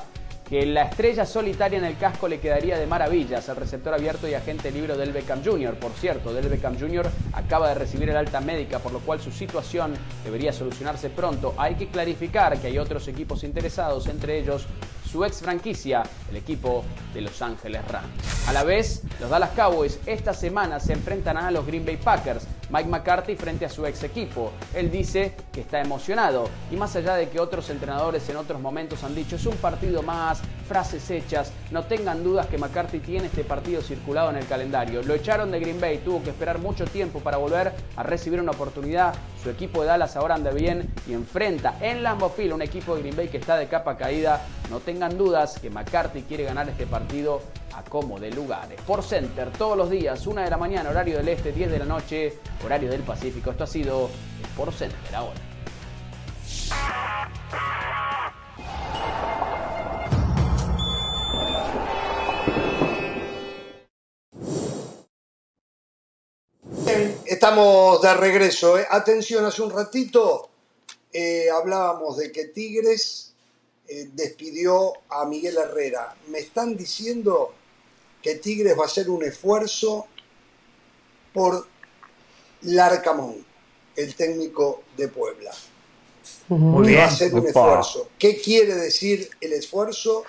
que 0.50 0.66
la 0.66 0.84
estrella 0.84 1.26
solitaria 1.26 1.80
en 1.80 1.86
el 1.86 1.98
casco 1.98 2.28
le 2.28 2.40
quedaría 2.40 2.78
de 2.78 2.86
maravillas 2.86 3.50
al 3.50 3.56
receptor 3.56 3.94
abierto 3.94 4.28
y 4.28 4.36
agente 4.36 4.70
libre 4.70 4.96
del 4.96 5.12
Beckham 5.12 5.44
Jr. 5.44 5.74
Por 5.76 5.92
cierto, 5.94 6.34
del 6.34 6.48
Beckham 6.50 6.80
Jr. 6.80 7.10
acaba 7.34 7.70
de 7.70 7.76
recibir 7.76 8.10
el 8.10 8.18
alta 8.18 8.42
médica, 8.42 8.80
por 8.80 8.92
lo 8.92 9.00
cual 9.00 9.20
su 9.20 9.32
situación 9.32 9.96
debería 10.24 10.54
solucionarse 10.54 11.10
pronto. 11.10 11.56
Hay 11.58 11.76
que 11.76 11.88
clarificar 11.88 12.60
que 12.60 12.68
hay 12.68 12.78
otros 12.78 13.08
equipos 13.08 13.44
interesados, 13.44 14.08
entre 14.08 14.38
ellos 14.38 14.68
su 15.10 15.24
ex 15.26 15.40
franquicia, 15.40 16.04
el 16.30 16.36
equipo 16.36 16.84
de 17.14 17.22
Los 17.22 17.42
Ángeles 17.42 17.88
Rams. 17.88 18.48
A 18.48 18.54
la 18.54 18.64
vez, 18.64 19.02
los 19.20 19.30
Dallas 19.30 19.52
Cowboys 19.56 20.00
esta 20.06 20.34
semana 20.34 20.80
se 20.80 20.94
enfrentarán 20.94 21.46
a 21.46 21.52
los 21.52 21.66
Green 21.66 21.86
Bay 21.86 21.98
Packers. 21.98 22.46
Mike 22.76 22.90
McCarthy 22.90 23.38
frente 23.38 23.64
a 23.64 23.70
su 23.70 23.86
ex 23.86 24.04
equipo. 24.04 24.52
Él 24.74 24.92
dice 24.92 25.34
que 25.54 25.62
está 25.62 25.80
emocionado 25.80 26.50
y 26.70 26.76
más 26.76 26.94
allá 26.98 27.16
de 27.16 27.30
que 27.30 27.40
otros 27.40 27.70
entrenadores 27.70 28.28
en 28.28 28.36
otros 28.36 28.60
momentos 28.60 29.02
han 29.06 29.16
dicho 29.16 29.38
es 29.38 29.46
un 29.46 29.56
partido 29.56 30.02
más, 30.02 30.42
frases 30.68 31.10
hechas, 31.10 31.54
no 31.72 31.84
tengan 31.84 32.22
dudas 32.22 32.48
que 32.48 32.58
McCarthy 32.58 33.00
tiene 33.00 33.28
este 33.28 33.46
partido 33.46 33.82
circulado 33.82 34.30
en 34.30 34.36
el 34.36 34.46
calendario. 34.46 35.02
Lo 35.04 35.14
echaron 35.14 35.52
de 35.52 35.62
Green 35.62 35.80
Bay, 35.80 36.00
tuvo 36.00 36.22
que 36.22 36.32
esperar 36.32 36.60
mucho 36.60 36.84
tiempo 36.84 37.22
para 37.22 37.38
volver 37.38 37.72
a 37.96 38.04
recibir 38.04 38.42
una 38.42 38.52
oportunidad. 38.52 39.16
Su 39.42 39.50
equipo 39.50 39.80
de 39.80 39.88
Dallas 39.88 40.18
ahora 40.18 40.36
anda 40.36 40.52
bien 40.52 40.94
y 41.08 41.14
enfrenta 41.14 41.78
en 41.80 42.04
Lambeau 42.04 42.30
Field 42.30 42.56
un 42.56 42.62
equipo 42.62 42.94
de 42.94 43.04
Green 43.04 43.16
Bay 43.16 43.30
que 43.30 43.38
está 43.38 43.56
de 43.56 43.68
capa 43.68 43.96
caída. 43.96 44.42
No 44.70 44.82
tengan 44.82 45.18
dudas 45.18 45.60
que 45.62 45.70
McCarthy 45.70 46.24
quiere 46.24 46.44
ganar 46.44 46.68
este 46.68 46.86
partido 46.86 47.40
a 47.76 47.84
como 47.84 48.20
de 48.20 48.32
lugares. 48.32 48.80
Por 48.82 49.04
Center, 49.04 49.52
todos 49.52 49.78
los 49.78 49.90
días, 49.90 50.26
1 50.26 50.42
de 50.42 50.50
la 50.50 50.58
mañana, 50.58 50.90
horario 50.90 51.18
del 51.18 51.30
este, 51.30 51.52
10 51.52 51.72
de 51.72 51.80
la 51.80 51.86
noche, 51.86 52.40
horario 52.64 52.90
del 52.90 53.02
Pacífico. 53.02 53.52
Esto 53.52 53.66
ha 53.66 53.68
sido 53.68 54.10
Por 54.56 54.72
Center 54.72 55.16
ahora. 55.16 55.40
Estamos 67.26 68.02
de 68.02 68.14
regreso. 68.14 68.80
¿eh? 68.80 68.88
Atención, 68.90 69.44
hace 69.46 69.62
un 69.62 69.72
ratito 69.72 70.50
eh, 71.12 71.50
hablábamos 71.50 72.18
de 72.18 72.32
que 72.32 72.46
Tigres 72.46 73.34
eh, 73.88 74.10
despidió 74.14 74.94
a 75.10 75.26
Miguel 75.26 75.58
Herrera. 75.58 76.16
Me 76.28 76.40
están 76.40 76.76
diciendo 76.76 77.54
que 78.26 78.34
Tigres 78.38 78.76
va 78.76 78.82
a 78.82 78.88
hacer 78.88 79.08
un 79.08 79.24
esfuerzo 79.24 80.08
por 81.32 81.68
Larcamón, 82.64 83.46
el 83.96 84.16
técnico 84.16 84.82
de 84.98 85.10
Puebla. 85.10 85.52
Muy 86.48 86.96
Va 86.96 87.04
a 87.04 87.06
hacer 87.06 87.32
un 87.36 87.42
esfuerzo. 87.50 88.10
¿Qué 88.18 88.42
quiere 88.42 88.74
decir 88.74 89.30
el 89.40 89.54
esfuerzo? 89.54 90.24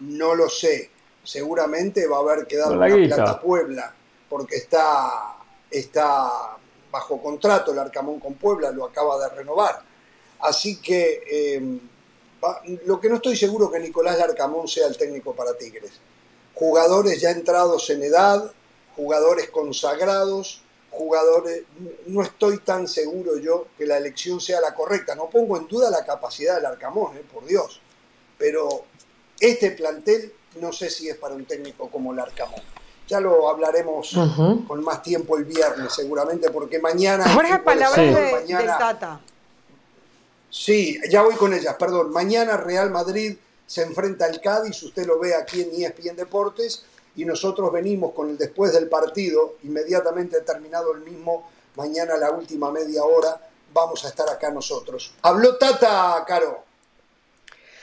No 0.00 0.34
lo 0.34 0.48
sé. 0.48 0.88
Seguramente 1.24 2.06
va 2.06 2.16
a 2.16 2.20
haber 2.20 2.46
que 2.46 2.56
la 2.56 2.68
una 2.68 2.86
plata 3.08 3.22
a 3.32 3.40
Puebla, 3.42 3.94
porque 4.30 4.56
está, 4.56 5.36
está 5.70 6.56
bajo 6.90 7.20
contrato 7.22 7.72
el 7.72 7.78
Arcamón 7.80 8.18
con 8.18 8.32
Puebla, 8.32 8.70
lo 8.70 8.86
acaba 8.86 9.18
de 9.28 9.34
renovar. 9.36 9.78
Así 10.40 10.80
que 10.80 11.22
eh, 11.30 11.78
va- 12.42 12.62
lo 12.86 12.98
que 12.98 13.10
no 13.10 13.16
estoy 13.16 13.36
seguro 13.36 13.70
que 13.70 13.78
Nicolás 13.78 14.16
Larcamón 14.16 14.66
sea 14.68 14.86
el 14.86 14.96
técnico 14.96 15.34
para 15.34 15.54
Tigres. 15.58 15.92
Jugadores 16.62 17.20
ya 17.20 17.30
entrados 17.32 17.90
en 17.90 18.04
edad, 18.04 18.52
jugadores 18.94 19.50
consagrados, 19.50 20.62
jugadores. 20.92 21.64
No 22.06 22.22
estoy 22.22 22.58
tan 22.58 22.86
seguro 22.86 23.36
yo 23.36 23.66
que 23.76 23.84
la 23.84 23.96
elección 23.98 24.40
sea 24.40 24.60
la 24.60 24.72
correcta. 24.72 25.16
No 25.16 25.28
pongo 25.28 25.56
en 25.56 25.66
duda 25.66 25.90
la 25.90 26.04
capacidad 26.04 26.54
del 26.54 26.66
Arcamón, 26.66 27.16
eh, 27.16 27.22
por 27.34 27.44
Dios. 27.46 27.80
Pero 28.38 28.84
este 29.40 29.72
plantel 29.72 30.32
no 30.60 30.72
sé 30.72 30.88
si 30.88 31.08
es 31.08 31.16
para 31.16 31.34
un 31.34 31.46
técnico 31.46 31.90
como 31.90 32.12
el 32.12 32.20
Arcamón. 32.20 32.60
Ya 33.08 33.18
lo 33.18 33.48
hablaremos 33.50 34.12
con 34.68 34.84
más 34.84 35.02
tiempo 35.02 35.36
el 35.36 35.44
viernes, 35.44 35.92
seguramente, 35.92 36.48
porque 36.50 36.78
mañana. 36.78 37.24
Jorge, 37.34 37.48
fútbol 37.54 37.64
palabras 37.64 37.96
de- 38.14 38.32
mañana- 38.32 38.58
del 38.60 38.78
Tata. 38.78 39.20
Sí, 40.48 41.00
ya 41.10 41.22
voy 41.22 41.34
con 41.34 41.52
ellas, 41.54 41.74
perdón. 41.76 42.12
Mañana 42.12 42.56
Real 42.56 42.90
Madrid 42.90 43.36
se 43.72 43.80
enfrenta 43.80 44.26
al 44.26 44.38
Cádiz, 44.38 44.82
usted 44.82 45.06
lo 45.06 45.18
ve 45.18 45.34
aquí 45.34 45.62
en 45.62 45.70
ESPN 45.72 46.14
Deportes, 46.14 46.84
y 47.16 47.24
nosotros 47.24 47.72
venimos 47.72 48.12
con 48.12 48.28
el 48.28 48.36
después 48.36 48.70
del 48.74 48.86
partido, 48.86 49.54
inmediatamente 49.62 50.42
terminado 50.42 50.92
el 50.92 51.00
mismo, 51.00 51.48
mañana 51.76 52.18
la 52.18 52.32
última 52.32 52.70
media 52.70 53.02
hora, 53.02 53.40
vamos 53.72 54.04
a 54.04 54.08
estar 54.08 54.28
acá 54.28 54.50
nosotros. 54.50 55.14
Habló 55.22 55.56
Tata, 55.56 56.22
Caro. 56.26 56.64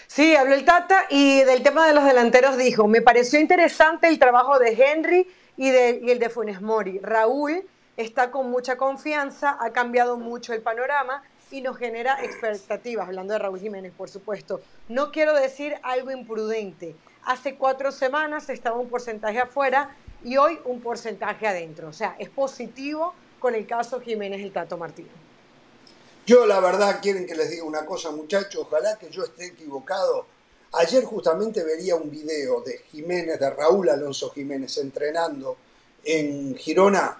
Sí, 0.05 0.35
habló 0.35 0.53
el 0.53 0.63
Tata 0.63 1.07
y 1.09 1.41
del 1.41 1.63
tema 1.63 1.87
de 1.87 1.95
los 1.95 2.05
delanteros 2.05 2.55
dijo, 2.55 2.85
me 2.87 3.01
pareció 3.01 3.39
interesante 3.39 4.09
el 4.09 4.19
trabajo 4.19 4.59
de 4.59 4.73
Henry 4.73 5.27
y, 5.57 5.71
de, 5.71 6.01
y 6.03 6.11
el 6.11 6.19
de 6.19 6.29
Funes 6.29 6.61
Mori. 6.61 6.99
Raúl 6.99 7.67
está 7.97 8.29
con 8.29 8.51
mucha 8.51 8.77
confianza, 8.77 9.57
ha 9.59 9.71
cambiado 9.71 10.17
mucho 10.17 10.53
el 10.53 10.61
panorama 10.61 11.23
y 11.51 11.61
nos 11.61 11.77
genera 11.77 12.23
expectativas, 12.23 13.07
hablando 13.07 13.33
de 13.33 13.39
Raúl 13.39 13.59
Jiménez, 13.59 13.93
por 13.95 14.09
supuesto. 14.09 14.61
No 14.87 15.11
quiero 15.11 15.33
decir 15.33 15.75
algo 15.83 16.11
imprudente. 16.11 16.95
Hace 17.23 17.55
cuatro 17.55 17.91
semanas 17.91 18.49
estaba 18.49 18.77
un 18.77 18.89
porcentaje 18.89 19.39
afuera 19.39 19.95
y 20.23 20.37
hoy 20.37 20.59
un 20.65 20.81
porcentaje 20.81 21.47
adentro. 21.47 21.89
O 21.89 21.93
sea, 21.93 22.15
es 22.19 22.29
positivo 22.29 23.13
con 23.39 23.55
el 23.55 23.65
caso 23.65 23.99
Jiménez 23.99 24.41
el 24.41 24.51
Tato 24.51 24.77
Martino. 24.77 25.09
Yo 26.25 26.45
la 26.45 26.59
verdad, 26.59 26.99
quieren 27.01 27.25
que 27.25 27.35
les 27.35 27.49
diga 27.49 27.63
una 27.63 27.85
cosa 27.85 28.11
muchachos, 28.11 28.61
ojalá 28.67 28.97
que 28.97 29.09
yo 29.09 29.23
esté 29.23 29.47
equivocado. 29.47 30.27
Ayer 30.73 31.03
justamente 31.03 31.63
vería 31.63 31.95
un 31.95 32.11
video 32.11 32.61
de 32.61 32.83
Jiménez, 32.91 33.39
de 33.39 33.49
Raúl 33.49 33.89
Alonso 33.89 34.29
Jiménez 34.29 34.77
entrenando 34.77 35.57
en 36.03 36.55
Girona 36.55 37.17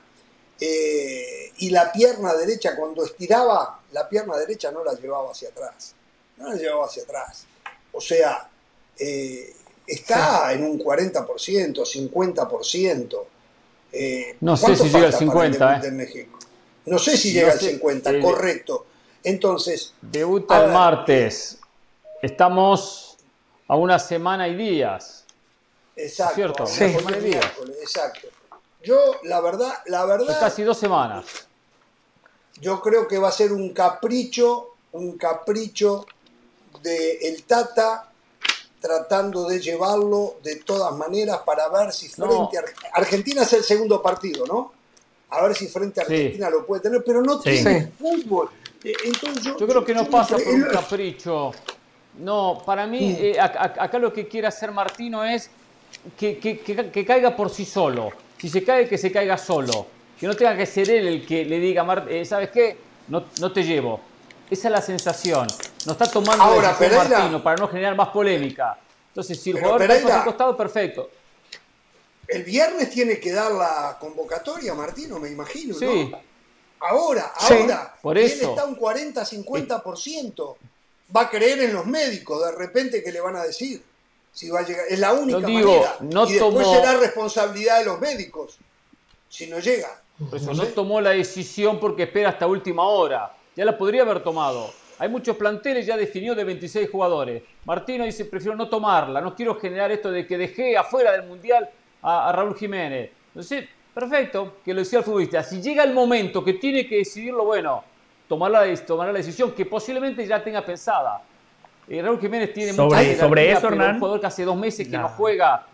eh, 0.59 1.51
y 1.57 1.71
la 1.71 1.91
pierna 1.91 2.33
derecha 2.35 2.75
cuando 2.75 3.03
estiraba, 3.03 3.78
la 3.91 4.07
pierna 4.09 4.37
derecha 4.37 4.71
no 4.71 4.83
la 4.83 4.93
llevaba 4.93 5.31
hacia 5.31 5.49
atrás, 5.49 5.95
no 6.37 6.49
la 6.49 6.55
llevaba 6.55 6.85
hacia 6.85 7.03
atrás. 7.03 7.45
O 7.91 7.99
sea, 8.01 8.49
eh, 8.97 9.53
está 9.87 10.51
en 10.53 10.63
un 10.63 10.79
40%, 10.79 11.85
50%. 11.85 13.25
Eh, 13.91 14.37
No 14.41 14.55
sé 14.55 14.65
¿cuánto 14.65 14.83
si 14.83 14.89
llega 14.89 15.05
al 15.07 15.13
falta 15.13 15.25
para 15.33 15.45
el 15.47 15.53
50, 15.53 15.67
debut 15.69 15.83
eh. 15.83 15.89
de 15.89 15.91
México? 15.95 16.39
No 16.85 16.99
sé 16.99 17.17
si 17.17 17.29
No 17.29 17.33
llega 17.39 17.51
al 17.53 17.59
sé, 17.59 17.69
50, 17.71 18.09
el- 18.11 18.21
correcto. 18.21 18.85
Entonces, 19.23 19.93
Debuta 20.01 20.63
el 20.65 20.71
martes. 20.71 21.57
Estamos 22.21 23.17
a 23.67 23.75
una 23.75 23.99
semana 23.99 24.47
y 24.47 24.55
días. 24.55 25.25
exacto, 25.95 26.35
cierto, 26.35 26.67
Sí. 26.67 26.91
semana 26.93 27.17
y 27.17 27.21
días. 27.21 27.45
exacto. 27.81 28.27
Yo, 28.83 28.97
la 29.23 29.41
verdad, 29.41 29.73
la 29.87 30.05
verdad, 30.05 30.39
Casi 30.39 30.63
dos 30.63 30.77
semanas. 30.77 31.25
Yo 32.61 32.81
creo 32.81 33.07
que 33.07 33.17
va 33.17 33.29
a 33.29 33.31
ser 33.31 33.51
un 33.51 33.69
capricho, 33.73 34.75
un 34.93 35.17
capricho 35.17 36.05
de 36.81 37.17
el 37.21 37.43
Tata 37.43 38.11
tratando 38.81 39.47
de 39.47 39.59
llevarlo 39.59 40.35
de 40.43 40.57
todas 40.57 40.95
maneras 40.95 41.39
para 41.45 41.67
ver 41.69 41.91
si 41.91 42.09
No. 42.17 42.49
frente 42.49 42.57
a 42.57 42.61
Ar- 42.61 43.01
Argentina 43.01 43.41
es 43.43 43.53
el 43.53 43.63
segundo 43.63 44.01
partido, 44.01 44.45
¿no? 44.45 44.73
a 45.31 45.43
ver 45.43 45.55
si 45.55 45.67
frente 45.67 45.99
a 45.99 46.03
Argentina 46.03 46.49
lo 46.49 46.65
puede 46.65 46.81
tener, 46.81 47.03
pero 47.03 47.21
no 47.21 47.39
tiene 47.39 47.91
fútbol. 47.99 48.49
Eh, 48.83 48.93
entonces 49.05 49.43
yo, 49.43 49.57
yo 49.57 49.67
creo 49.67 49.85
que 49.85 49.93
no 49.93 50.09
pasa 50.09 50.37
por 50.37 50.47
un 50.47 50.63
capricho. 50.63 51.51
No, 52.17 52.61
para 52.65 52.87
mí, 52.87 53.15
eh, 53.19 53.39
acá 53.39 53.99
lo 53.99 54.11
que 54.11 54.27
quiere 54.27 54.47
hacer 54.47 54.71
Martino 54.71 55.23
es 55.23 55.49
que, 56.17 56.39
que, 56.39 56.59
que, 56.59 57.05
caiga 57.05 57.35
por 57.35 57.49
sí 57.49 57.65
solo. 57.65 58.11
Si 58.39 58.49
se 58.49 58.63
cae, 58.63 58.89
que 58.89 58.97
se 58.97 59.11
caiga 59.11 59.37
solo. 59.37 59.85
Que 60.19 60.27
no 60.27 60.35
tenga 60.35 60.55
que 60.57 60.65
ser 60.65 60.89
él 60.89 61.07
el 61.07 61.25
que 61.25 61.45
le 61.45 61.59
diga, 61.59 62.05
eh, 62.09 62.25
¿sabes 62.25 62.49
qué? 62.49 62.77
No, 63.07 63.25
no 63.39 63.51
te 63.53 63.63
llevo. 63.63 64.01
Esa 64.49 64.67
es 64.67 64.71
la 64.71 64.81
sensación. 64.81 65.47
No 65.85 65.93
está 65.93 66.09
tomando 66.09 66.43
Ahora, 66.43 66.75
Martino 66.79 67.41
para 67.41 67.57
no 67.57 67.67
generar 67.67 67.95
más 67.95 68.09
polémica. 68.09 68.77
Entonces, 69.09 69.41
si 69.41 69.51
el 69.51 69.59
jugador 69.59 69.89
está 69.89 70.19
al 70.19 70.23
costado, 70.25 70.57
perfecto. 70.57 71.09
El 72.27 72.43
viernes 72.43 72.89
tiene 72.89 73.19
que 73.19 73.31
dar 73.31 73.51
la 73.51 73.97
convocatoria, 73.99 74.73
Martino, 74.73 75.19
me 75.19 75.29
imagino, 75.29 75.73
sí. 75.73 76.11
Ahora, 76.81 77.33
ahora, 77.35 77.95
por 78.01 78.17
eso. 78.17 78.49
está 78.49 78.65
un 78.65 78.77
40-50%. 78.77 80.55
Va 81.15 81.21
a 81.21 81.29
creer 81.29 81.59
en 81.61 81.73
los 81.73 81.85
médicos, 81.85 82.45
de 82.45 82.51
repente, 82.53 83.03
que 83.03 83.11
le 83.11 83.19
van 83.19 83.35
a 83.35 83.43
decir? 83.43 83.83
Si 84.31 84.49
va 84.49 84.59
a 84.59 84.63
llegar. 84.63 84.85
Es 84.87 84.99
la 84.99 85.11
única 85.13 85.39
manera. 85.39 85.97
y 86.01 86.33
después 86.33 86.67
será 86.67 86.93
responsabilidad 86.97 87.79
de 87.79 87.85
los 87.85 87.99
médicos, 87.99 88.59
si 89.27 89.47
no 89.47 89.59
llega. 89.59 89.89
Eso 90.33 90.53
no 90.53 90.63
tomó 90.65 90.99
la 90.99 91.11
decisión 91.11 91.79
porque 91.79 92.03
espera 92.03 92.29
hasta 92.29 92.45
última 92.47 92.83
hora. 92.83 93.33
Ya 93.55 93.65
la 93.65 93.77
podría 93.77 94.01
haber 94.03 94.21
tomado. 94.21 94.71
Hay 94.99 95.07
muchos 95.07 95.37
planteles 95.37 95.85
ya 95.85 95.95
definidos 95.95 96.35
de 96.35 96.43
26 96.43 96.89
jugadores. 96.89 97.41
Martino 97.63 98.03
dice, 98.03 98.25
prefiero 98.25 98.57
no 98.57 98.67
tomarla, 98.67 99.21
no 99.21 99.33
quiero 99.33 99.55
generar 99.55 99.91
esto 99.91 100.11
de 100.11 100.27
que 100.27 100.37
dejé 100.37 100.77
afuera 100.77 101.13
del 101.13 101.23
Mundial 101.23 101.69
a, 102.01 102.31
Raúl 102.33 102.55
Jiménez. 102.57 103.09
Entonces, 103.27 103.65
perfecto, 103.93 104.57
que 104.63 104.73
lo 104.73 104.81
decía 104.81 104.99
el 104.99 105.05
futbolista. 105.05 105.41
Si 105.41 105.61
llega 105.61 105.83
el 105.83 105.93
momento 105.93 106.43
que 106.43 106.53
tiene 106.53 106.85
que 106.85 106.97
decidirlo, 106.97 107.45
bueno, 107.45 107.83
tomará 108.27 108.65
la, 108.65 108.85
tomar 108.85 109.07
la 109.07 109.13
decisión 109.13 109.53
que 109.53 109.65
posiblemente 109.65 110.27
ya 110.27 110.43
tenga 110.43 110.65
pensada. 110.65 111.21
Eh, 111.87 112.01
Raúl 112.01 112.19
Jiménez 112.19 112.53
tiene 112.53 112.73
sobre, 112.73 113.15
sobre 113.17 113.51
eso, 113.51 113.67
Hernán. 113.67 113.95
Un 113.95 113.99
jugador 113.99 114.19
que 114.19 114.27
hace 114.27 114.43
dos 114.43 114.57
meses 114.57 114.85
que 114.85 114.97
no, 114.97 115.07
juega, 115.07 115.65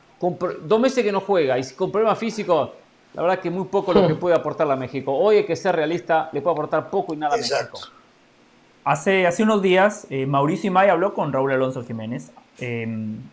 dos 0.62 0.80
meses 0.80 1.04
que 1.04 1.12
no 1.12 1.20
juega 1.20 1.58
y 1.58 1.64
con 1.74 1.92
problemas 1.92 2.20
físicos, 2.20 2.70
la 3.16 3.22
verdad 3.22 3.40
que 3.40 3.50
muy 3.50 3.66
poco 3.66 3.94
lo 3.94 4.08
que 4.08 4.16
puede 4.16 4.36
aportarle 4.36 4.74
a 4.74 4.78
México. 4.78 5.14
Hoy 5.14 5.38
hay 5.38 5.46
que 5.46 5.56
ser 5.56 5.76
realista, 5.76 6.30
le 6.32 6.42
puede 6.42 6.54
aportar 6.54 6.90
poco 6.90 7.14
y 7.14 7.18
nada 7.18 7.36
a 7.36 7.38
México. 7.38 7.80
Hace, 8.84 9.26
hace 9.26 9.42
unos 9.42 9.62
días, 9.62 10.06
eh, 10.10 10.28
Mauricio 10.28 10.68
Imay 10.68 10.90
habló 10.90 11.14
con 11.14 11.34
Raúl 11.34 11.52
Alonso 11.52 11.84
Jiménez 11.84 12.32
eh, 12.60 12.88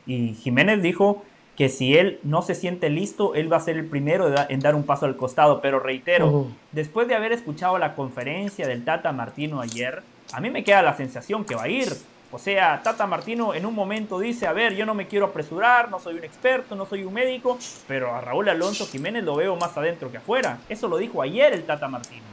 y 0.07 0.35
Jiménez 0.35 0.83
dijo 0.83 1.23
que 1.57 1.69
si 1.69 1.97
él 1.97 2.19
no 2.23 2.41
se 2.41 2.55
siente 2.55 2.89
listo, 2.89 3.35
él 3.35 3.53
va 3.53 3.59
a 3.59 3.61
ser 3.61 3.77
el 3.77 3.87
primero 3.87 4.33
en 4.49 4.61
dar 4.61 4.75
un 4.75 4.85
paso 4.85 5.05
al 5.05 5.17
costado. 5.17 5.61
Pero 5.61 5.81
reitero, 5.81 6.47
después 6.73 7.07
de 7.09 7.15
haber 7.15 7.33
escuchado 7.33 7.77
la 7.79 7.95
conferencia 7.95 8.67
del 8.67 8.85
Tata 8.85 9.13
Martino 9.13 9.61
ayer, 9.61 10.03
a 10.33 10.41
mí 10.41 10.51
me 10.51 10.65
queda 10.65 10.83
la 10.83 10.97
sensación 10.97 11.45
que 11.45 11.55
va 11.55 11.65
a 11.65 11.69
ir. 11.69 11.93
O 12.33 12.39
sea, 12.39 12.81
Tata 12.83 13.07
Martino 13.07 13.55
en 13.55 13.67
un 13.67 13.75
momento 13.75 14.19
dice, 14.19 14.47
a 14.47 14.53
ver, 14.53 14.75
yo 14.75 14.87
no 14.87 14.95
me 14.95 15.07
quiero 15.07 15.27
apresurar, 15.27 15.91
no 15.91 16.01
soy 16.01 16.15
un 16.15 16.25
experto, 16.25 16.75
no 16.75 16.87
soy 16.87 17.05
un 17.05 17.13
médico, 17.13 17.59
pero 17.87 18.15
a 18.15 18.21
Raúl 18.21 18.49
Alonso 18.49 18.87
Jiménez 18.87 19.23
lo 19.23 19.37
veo 19.37 19.55
más 19.57 19.77
adentro 19.77 20.11
que 20.11 20.17
afuera. 20.17 20.59
Eso 20.69 20.89
lo 20.89 20.97
dijo 20.97 21.21
ayer 21.21 21.53
el 21.53 21.65
Tata 21.65 21.89
Martino. 21.89 22.25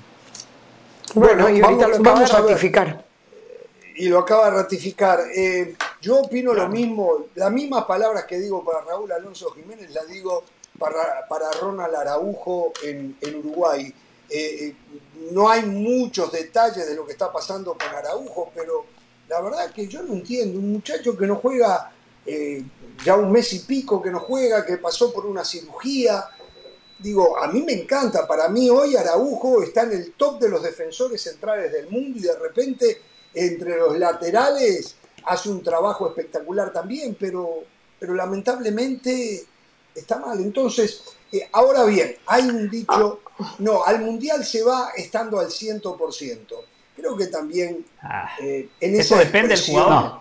Bueno, 1.14 1.50
y 1.50 1.62
ahorita 1.62 1.88
lo 1.88 2.00
vamos 2.00 2.34
a 2.34 2.41
ratificar 2.41 3.10
y 4.00 4.08
lo 4.08 4.20
acaba 4.20 4.45
de 4.45 4.52
ratificar. 4.52 5.20
Eh, 5.36 5.76
yo 6.02 6.22
opino 6.22 6.54
lo 6.54 6.70
mismo, 6.70 7.26
las 7.36 7.52
mismas 7.52 7.84
palabras 7.84 8.24
que 8.24 8.39
digo 8.39 8.64
para 8.64 8.82
Raúl 8.82 9.12
Alonso 9.12 9.52
Jiménez 9.52 9.91
las 9.91 10.08
digo 10.08 10.45
para, 10.80 11.28
para 11.28 11.52
Ronald 11.52 11.93
Araujo 11.93 12.72
en, 12.82 13.18
Uruguay. 13.39 13.93
Eh, 14.30 14.38
eh, 14.39 14.76
no 15.32 15.50
hay 15.50 15.64
muchos 15.64 16.32
detalles 16.32 16.88
de 16.88 16.95
lo 16.95 17.06
que 17.06 17.12
está 17.12 17.30
pasando 17.32 17.74
con 17.74 17.93
Araujo, 17.93 18.52
pero 18.56 18.86
la 19.30 19.42
verdad 19.42 19.72
que 19.72 19.88
yo 19.88 20.02
no 20.04 20.14
entiendo. 20.14 20.60
Un 20.60 20.74
muchacho 20.74 21.16
que 21.16 21.28
no 21.28 21.36
juega 21.36 21.92
ya 23.04 23.16
un 23.16 23.32
mes 23.32 23.54
y 23.54 23.60
pico, 23.60 24.02
que 24.02 24.12
no 24.12 24.20
juega, 24.20 24.66
que 24.66 24.78
pasó 24.78 25.14
por 25.14 25.26
una 25.26 25.46
cirugía. 25.46 26.26
Digo, 26.98 27.38
a 27.38 27.48
mí 27.48 27.62
me 27.62 27.74
encanta. 27.74 28.28
Para 28.28 28.50
mí 28.50 28.70
hoy 28.70 28.96
Araujo 28.96 29.64
está 29.64 29.84
en 29.84 29.94
el 29.94 30.14
top 30.14 30.40
de 30.40 30.50
los 30.50 30.62
defensores 30.62 31.22
centrales 31.22 31.72
del 31.72 31.90
mundo 31.90 32.20
y 32.20 32.22
de 32.22 32.38
repente 32.38 33.02
entre 33.34 33.78
los 33.78 33.98
laterales 33.98 34.96
hace 35.26 35.50
un 35.50 35.64
trabajo 35.64 36.08
espectacular 36.08 36.74
también, 36.74 37.16
pero, 37.20 37.64
pero 38.00 38.14
lamentablemente 38.14 39.46
está 39.94 40.18
mal. 40.18 40.40
Entonces, 40.40 41.02
eh, 41.32 41.48
ahora 41.52 41.86
bien, 41.86 42.16
hay 42.26 42.50
un 42.50 42.70
dicho, 42.70 43.22
no, 43.60 43.84
al 43.84 44.02
Mundial 44.02 44.44
se 44.44 44.64
va 44.64 44.92
estando 44.96 45.40
al 45.40 45.48
100%. 45.48 46.46
Creo 47.00 47.16
que 47.16 47.28
también 47.28 47.86
ah, 48.02 48.30
eh, 48.41 48.70
en 48.82 49.00
eso 49.00 49.18
depende 49.18 49.56
del 49.56 49.66
jugador. 49.66 50.20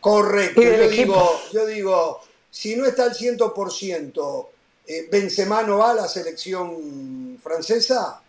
Correcto, 0.00 0.62
yo 0.62 0.88
digo, 0.88 1.40
yo 1.52 1.66
digo, 1.66 2.20
si 2.50 2.76
no 2.76 2.86
está 2.86 3.04
al 3.04 3.14
100%, 3.14 4.46
eh, 4.86 5.08
Benzema 5.10 5.62
no 5.62 5.78
va 5.78 5.90
a 5.90 5.94
la 5.94 6.08
selección 6.08 7.38
francesa, 7.42 8.20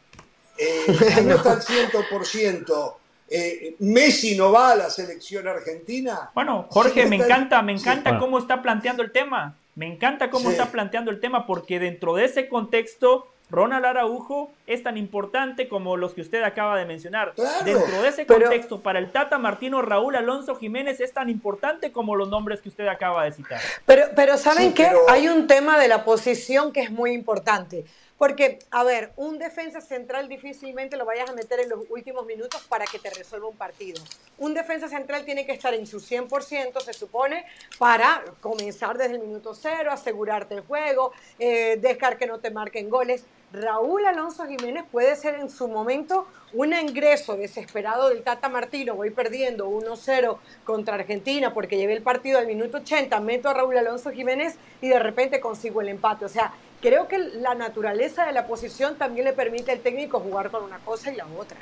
eh, 0.58 0.86
si 1.16 1.22
no 1.22 1.36
está 1.36 1.54
al 1.54 1.62
100%, 1.62 2.93
eh, 3.30 3.76
Messi 3.80 4.36
no 4.36 4.52
va 4.52 4.72
a 4.72 4.76
la 4.76 4.89
selección 4.89 5.47
argentina. 5.47 6.32
Bueno, 6.34 6.66
Jorge, 6.70 7.06
me 7.06 7.18
encanta, 7.18 7.62
me 7.62 7.74
encanta 7.74 8.18
cómo 8.18 8.39
está 8.39 8.62
planteando 8.62 9.04
el 9.04 9.12
tema. 9.12 9.56
Me 9.76 9.88
encanta 9.88 10.30
cómo 10.30 10.50
está 10.50 10.72
planteando 10.72 11.12
el 11.12 11.22
tema 11.22 11.45
porque 11.45 11.80
dentro 11.80 12.16
de 12.16 12.26
ese 12.26 12.50
contexto, 12.50 13.28
Ronald 13.50 13.86
Araujo 13.86 14.52
es 14.70 14.84
tan 14.84 14.97
importante 14.97 15.67
como 15.67 15.97
los 15.97 16.13
que 16.13 16.22
usted 16.22 16.43
acaba 16.43 16.78
de 16.78 16.86
mencionar. 16.86 17.34
dentro 17.65 18.01
de 18.03 18.07
ese 18.07 18.26
contexto, 18.28 18.82
para 18.82 18.99
el 18.99 19.11
Tata 19.11 19.39
Martino, 19.39 19.82
Raúl 19.82 20.15
Alonso 20.15 20.55
Jiménez 20.55 20.99
es 20.99 21.11
tan 21.11 21.28
importante 21.28 21.91
como 21.91 22.15
los 22.15 22.30
nombres 22.30 22.61
que 22.61 22.70
usted 22.70 22.88
acaba 22.88 23.26
de 23.26 23.32
citar. 23.32 23.59
Pero, 23.88 24.05
pero 24.15 24.38
¿saben 24.38 24.74
qué? 24.74 24.91
Hay 25.07 25.28
un 25.28 25.47
tema 25.47 25.80
de 25.80 25.88
la 25.88 26.05
posición 26.05 26.72
que 26.72 26.82
es 26.82 26.91
muy 26.91 27.13
importante. 27.13 27.84
Porque, 28.20 28.59
a 28.70 28.84
ver, 28.84 29.13
un 29.15 29.39
defensa 29.39 29.80
central 29.80 30.28
difícilmente 30.28 30.97
lo 30.97 31.05
vayas 31.05 31.30
a 31.30 31.34
meter 31.34 31.61
en 31.61 31.70
los 31.70 31.80
últimos 31.89 32.26
minutos 32.26 32.61
para 32.67 32.86
que 32.86 32.99
te 32.99 33.09
resuelva 33.09 33.47
un 33.47 33.55
partido. 33.55 34.03
Un 34.38 34.53
defensa 34.53 34.89
central 34.89 35.24
tiene 35.24 35.45
que 35.45 35.53
estar 35.53 35.74
en 35.74 35.88
su 35.88 36.01
100%, 36.01 36.82
se 36.82 36.93
supone, 36.93 37.45
para 37.78 38.26
comenzar 38.41 38.97
desde 38.97 39.13
el 39.13 39.22
minuto 39.22 39.55
cero, 39.55 39.91
asegurarte 39.91 40.55
el 40.55 40.61
juego, 40.61 41.13
eh, 41.39 41.78
dejar 41.82 42.17
que 42.17 42.28
no 42.28 42.39
te 42.39 42.51
marquen 42.51 42.89
goles. 42.89 43.24
Raúl 43.52 44.06
Alonso 44.06 44.45
Jiménez 44.45 44.84
puede 44.91 45.16
ser 45.16 45.36
en 45.36 45.50
su 45.50 45.68
momento 45.68 46.28
un 46.54 46.74
ingreso 46.74 47.36
desesperado 47.36 48.10
del 48.10 48.22
Tata 48.22 48.47
Martino, 48.47 48.95
voy 48.95 49.10
perdiendo 49.10 49.70
1-0 49.70 50.38
contra 50.64 50.95
Argentina 50.95 51.54
porque 51.54 51.78
llevé 51.78 51.93
el 51.93 52.04
partido 52.04 52.38
al 52.38 52.45
minuto 52.45 52.78
80, 52.78 53.20
meto 53.22 53.50
a 53.50 53.54
Raúl 53.54 53.78
Alonso 53.78 54.12
Jiménez 54.12 54.56
y 54.82 54.89
de 54.89 55.00
repente 55.00 55.39
consigo 55.39 55.82
el 55.82 55.89
empate. 55.89 56.26
O 56.26 56.30
sea, 56.30 56.54
creo 56.80 57.08
que 57.08 57.18
la 57.18 57.56
naturaleza 57.56 58.26
de 58.28 58.34
la 58.34 58.45
posición 58.45 58.95
también 58.95 59.26
le 59.26 59.34
permite 59.34 59.72
al 59.72 59.80
técnico 59.80 60.20
jugar 60.20 60.52
con 60.52 60.64
una 60.64 60.78
cosa 60.80 61.12
y 61.12 61.16
la 61.16 61.26
otra. 61.26 61.58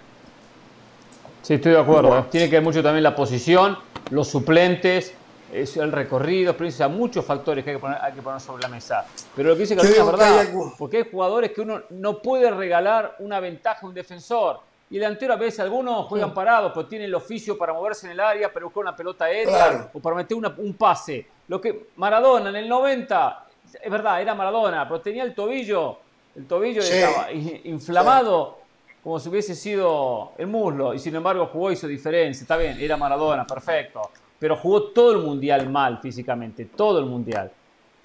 Sí, 1.41 1.53
estoy 1.53 1.71
de 1.71 1.79
acuerdo. 1.79 2.25
Tiene 2.29 2.49
que 2.49 2.57
ver 2.57 2.63
mucho 2.63 2.83
también 2.83 3.03
la 3.03 3.15
posición, 3.15 3.77
los 4.09 4.27
suplentes, 4.27 5.13
es 5.51 5.77
el 5.77 5.91
recorrido, 5.91 6.51
experiencia, 6.51 6.87
muchos 6.87 7.23
factores 7.23 7.63
que 7.63 7.71
hay 7.71 7.75
que, 7.77 7.81
poner, 7.81 7.97
hay 8.01 8.13
que 8.13 8.21
poner 8.21 8.39
sobre 8.39 8.63
la 8.63 8.69
mesa. 8.69 9.05
Pero 9.35 9.49
lo 9.49 9.55
que 9.55 9.61
dice 9.61 9.75
Carolina 9.75 9.99
es 9.99 10.05
verdad, 10.05 10.45
porque 10.77 10.97
hay 10.97 11.09
jugadores 11.09 11.51
que 11.51 11.61
uno 11.61 11.81
no 11.91 12.21
puede 12.21 12.51
regalar 12.51 13.15
una 13.19 13.39
ventaja 13.39 13.81
a 13.83 13.85
un 13.85 13.93
defensor. 13.93 14.59
Y 14.89 14.95
el 14.95 15.01
delantero 15.01 15.33
a 15.33 15.37
veces 15.37 15.59
algunos 15.59 16.05
juegan 16.07 16.33
parados, 16.33 16.71
pues 16.73 16.87
tienen 16.87 17.07
el 17.07 17.15
oficio 17.15 17.57
para 17.57 17.73
moverse 17.73 18.07
en 18.07 18.13
el 18.13 18.19
área, 18.19 18.51
para 18.51 18.65
buscar 18.65 18.81
una 18.83 18.95
pelota 18.95 19.25
aérea 19.25 19.89
o 19.93 19.99
para 19.99 20.15
meter 20.15 20.37
un 20.37 20.73
pase. 20.73 21.27
Lo 21.47 21.59
que 21.59 21.87
Maradona 21.97 22.49
en 22.49 22.55
el 22.55 22.69
90, 22.69 23.45
es 23.81 23.91
verdad, 23.91 24.21
era 24.21 24.33
Maradona, 24.33 24.87
pero 24.87 25.01
tenía 25.01 25.23
el 25.23 25.35
tobillo, 25.35 25.99
el 26.35 26.45
tobillo 26.45 26.81
estaba 26.81 27.31
inflamado 27.31 28.59
como 29.03 29.19
si 29.19 29.29
hubiese 29.29 29.55
sido 29.55 30.33
el 30.37 30.47
muslo 30.47 30.93
y 30.93 30.99
sin 30.99 31.15
embargo 31.15 31.47
jugó 31.47 31.69
y 31.69 31.73
hizo 31.73 31.87
diferencia. 31.87 32.43
Está 32.43 32.55
bien, 32.55 32.77
era 32.79 32.95
Maradona, 32.95 33.45
perfecto 33.45 34.09
pero 34.39 34.55
jugó 34.55 34.83
todo 34.91 35.11
el 35.11 35.19
mundial 35.19 35.69
mal 35.69 35.99
físicamente, 36.01 36.65
todo 36.65 36.99
el 36.99 37.05
mundial. 37.05 37.51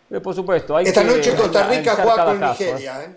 Pero 0.09 0.21
eh, 0.21 0.23
por 0.23 0.35
supuesto, 0.35 0.77
hay 0.77 0.87
Esta 0.87 1.05
noche 1.05 1.35
Costa 1.35 1.69
Rica 1.69 1.95
juega 1.95 2.25
con 2.25 2.41
Nigeria. 2.41 3.05
¿eh? 3.05 3.17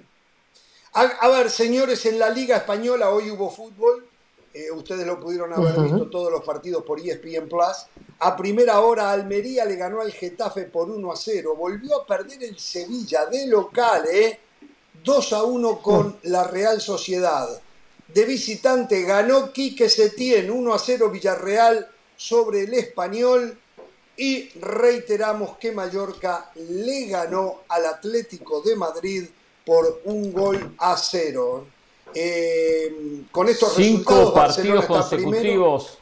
A, 0.93 1.28
ver, 1.28 1.49
señores, 1.49 2.05
en 2.05 2.18
la 2.18 2.30
Liga 2.30 2.55
Española 2.57 3.09
hoy 3.09 3.30
hubo 3.30 3.49
fútbol. 3.49 4.07
Eh, 4.53 4.72
ustedes 4.72 5.05
lo 5.05 5.20
pudieron 5.20 5.51
haber 5.51 5.78
visto 5.82 6.09
todos 6.09 6.32
los 6.32 6.41
partidos 6.41 6.84
por 6.86 6.99
ESPN 6.99 7.49
Plus. 7.49 7.88
A 8.20 8.38
primera 8.38 8.80
hora, 8.80 9.11
Almería 9.11 9.66
le 9.66 9.76
ganó 9.76 9.99
al 9.99 10.13
Getafe 10.13 10.63
por 10.63 10.89
1 10.89 11.11
a 11.11 11.16
0. 11.18 11.55
Volvió 11.57 12.01
a 12.01 12.05
perder 12.05 12.41
el 12.43 12.57
Sevilla 12.57 13.26
de 13.26 13.47
local, 13.47 14.05
¿eh? 14.09 14.39
2 15.03 15.34
a 15.34 15.43
1 15.43 15.82
con 15.82 16.18
la 16.24 16.45
Real 16.45 16.80
Sociedad. 16.80 17.49
De 18.07 18.24
visitante 18.24 19.01
ganó 19.03 19.51
Quique 19.51 19.89
Setién, 19.89 20.49
1 20.49 20.74
a 20.74 20.80
0 20.80 21.09
Villarreal 21.09 21.89
sobre 22.18 22.61
el 22.63 22.74
español 22.74 23.57
y 24.18 24.49
reiteramos 24.59 25.57
que 25.57 25.72
Mallorca 25.72 26.51
le 26.55 27.07
ganó 27.07 27.61
al 27.68 27.86
Atlético 27.86 28.61
de 28.61 28.76
Madrid 28.76 29.26
por 29.66 30.01
un 30.05 30.32
gol 30.32 30.76
a 30.78 30.95
cero. 30.97 31.68
eh, 32.13 33.24
con 33.32 33.49
estos 33.49 33.74
cinco 33.74 34.34
partidos 34.34 34.86
primero. 34.86 34.88
consecutivos. 34.88 35.97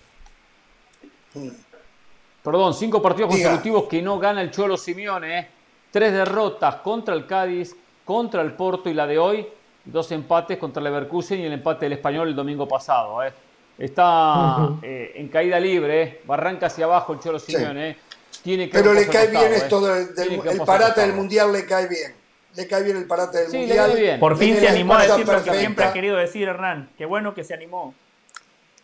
Perdón, 2.44 2.74
cinco 2.74 3.02
partidos 3.02 3.34
Diga. 3.34 3.50
consecutivos 3.50 3.86
que 3.90 4.02
no 4.02 4.20
gana 4.20 4.42
el 4.42 4.52
Cholo 4.52 4.78
Simeone. 4.78 5.40
¿eh? 5.40 5.48
Tres 5.92 6.12
derrotas 6.12 6.76
contra 6.78 7.16
el 7.16 7.26
Cádiz, 7.26 7.76
contra 8.06 8.42
el 8.42 8.54
Porto 8.54 8.90
y 8.90 8.94
la 8.94 9.08
de 9.08 9.18
hoy. 9.18 9.48
Dos 9.86 10.12
empates 10.12 10.58
contra 10.58 10.80
el 10.82 10.86
Leverkusen 10.86 11.40
y 11.40 11.46
el 11.46 11.54
empate 11.54 11.86
del 11.86 11.94
Español 11.94 12.28
el 12.28 12.36
domingo 12.36 12.68
pasado. 12.68 13.24
¿eh? 13.24 13.34
Está 13.78 14.70
eh, 14.84 15.14
en 15.16 15.28
caída 15.30 15.60
libre, 15.60 16.02
¿eh? 16.04 16.22
barranca 16.26 16.68
hacia 16.68 16.86
abajo 16.86 17.14
el 17.14 17.20
Cholo 17.20 17.40
Simeone. 17.40 17.90
¿eh? 17.92 17.98
Tiene 18.44 18.70
que 18.70 18.78
Pero 18.78 18.94
le 18.94 19.08
cae 19.08 19.28
bien 19.28 19.52
¿eh? 19.52 19.56
esto 19.56 19.82
del, 19.82 20.10
el 20.48 20.62
parate 20.66 21.02
del 21.02 21.14
mundial 21.14 21.52
le 21.52 21.66
cae 21.66 21.88
bien. 21.88 22.14
Le 22.56 22.68
cae 22.68 22.84
bien 22.84 22.98
el 22.98 23.06
parate 23.08 23.40
del 23.40 23.48
Sí, 23.48 23.54
le 23.54 23.60
mundial. 23.66 23.92
cae 23.92 24.02
bien. 24.02 24.20
Por 24.20 24.38
fin 24.38 24.58
se 24.58 24.68
animó 24.68 24.96
a 24.96 25.04
decir 25.04 25.28
lo 25.28 25.44
que 25.44 25.54
siempre 25.56 25.86
ha 25.86 25.94
querido 25.94 26.18
decir 26.18 26.48
Hernán. 26.48 26.90
Qué 26.98 27.06
bueno 27.06 27.34
que 27.34 27.44
se 27.44 27.54
animó. 27.56 27.96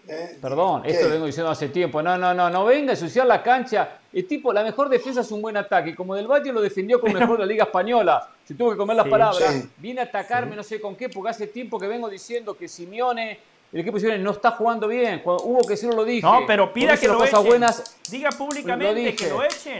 ¿eh? 0.07 0.37
Perdón, 0.41 0.81
¿Qué? 0.81 0.89
esto 0.89 1.05
lo 1.07 1.13
vengo 1.13 1.25
diciendo 1.27 1.51
hace 1.51 1.69
tiempo. 1.69 2.01
No, 2.01 2.17
no, 2.17 2.33
no, 2.33 2.49
no 2.49 2.65
venga 2.65 2.91
a 2.91 2.95
ensuciar 2.95 3.27
la 3.27 3.43
cancha. 3.43 3.97
El 4.11 4.25
tipo, 4.25 4.51
la 4.51 4.63
mejor 4.63 4.89
defensa 4.89 5.21
es 5.21 5.29
un 5.31 5.41
buen 5.41 5.55
ataque. 5.55 5.93
Como 5.93 6.15
Del 6.15 6.25
Valle 6.27 6.51
lo 6.51 6.61
defendió 6.61 6.99
como 6.99 7.13
mejor 7.13 7.33
de 7.37 7.45
la 7.45 7.45
Liga 7.45 7.65
Española. 7.65 8.27
Se 8.43 8.55
tuvo 8.55 8.71
que 8.71 8.77
comer 8.77 8.95
las 8.95 9.05
Sí, 9.05 9.11
palabras. 9.11 9.53
sí. 9.53 9.69
Viene 9.77 10.01
a 10.01 10.05
atacarme, 10.05 10.55
no 10.55 10.63
sé 10.63 10.81
con 10.81 10.95
qué, 10.95 11.09
porque 11.09 11.29
hace 11.29 11.45
tiempo 11.45 11.79
que 11.79 11.87
vengo 11.87 12.09
diciendo 12.09 12.57
que 12.57 12.67
Simeone, 12.67 13.39
el 13.71 13.81
equipo 13.81 13.99
Simeone 13.99 14.23
no 14.23 14.31
está 14.31 14.51
jugando 14.51 14.87
bien. 14.87 15.19
Cuando 15.19 15.43
hubo 15.43 15.61
que 15.61 15.69
decirlo, 15.69 15.95
lo 15.97 16.05
dije. 16.05 16.21
No, 16.25 16.41
pero 16.47 16.73
pida 16.73 16.97
que 16.97 17.07
lo 17.07 17.23
echen. 17.23 17.43
buenas. 17.45 17.97
Diga 18.09 18.29
públicamente 18.31 19.11
Lo 19.11 19.15
que 19.17 19.29
lo 19.29 19.43
echen. 19.43 19.79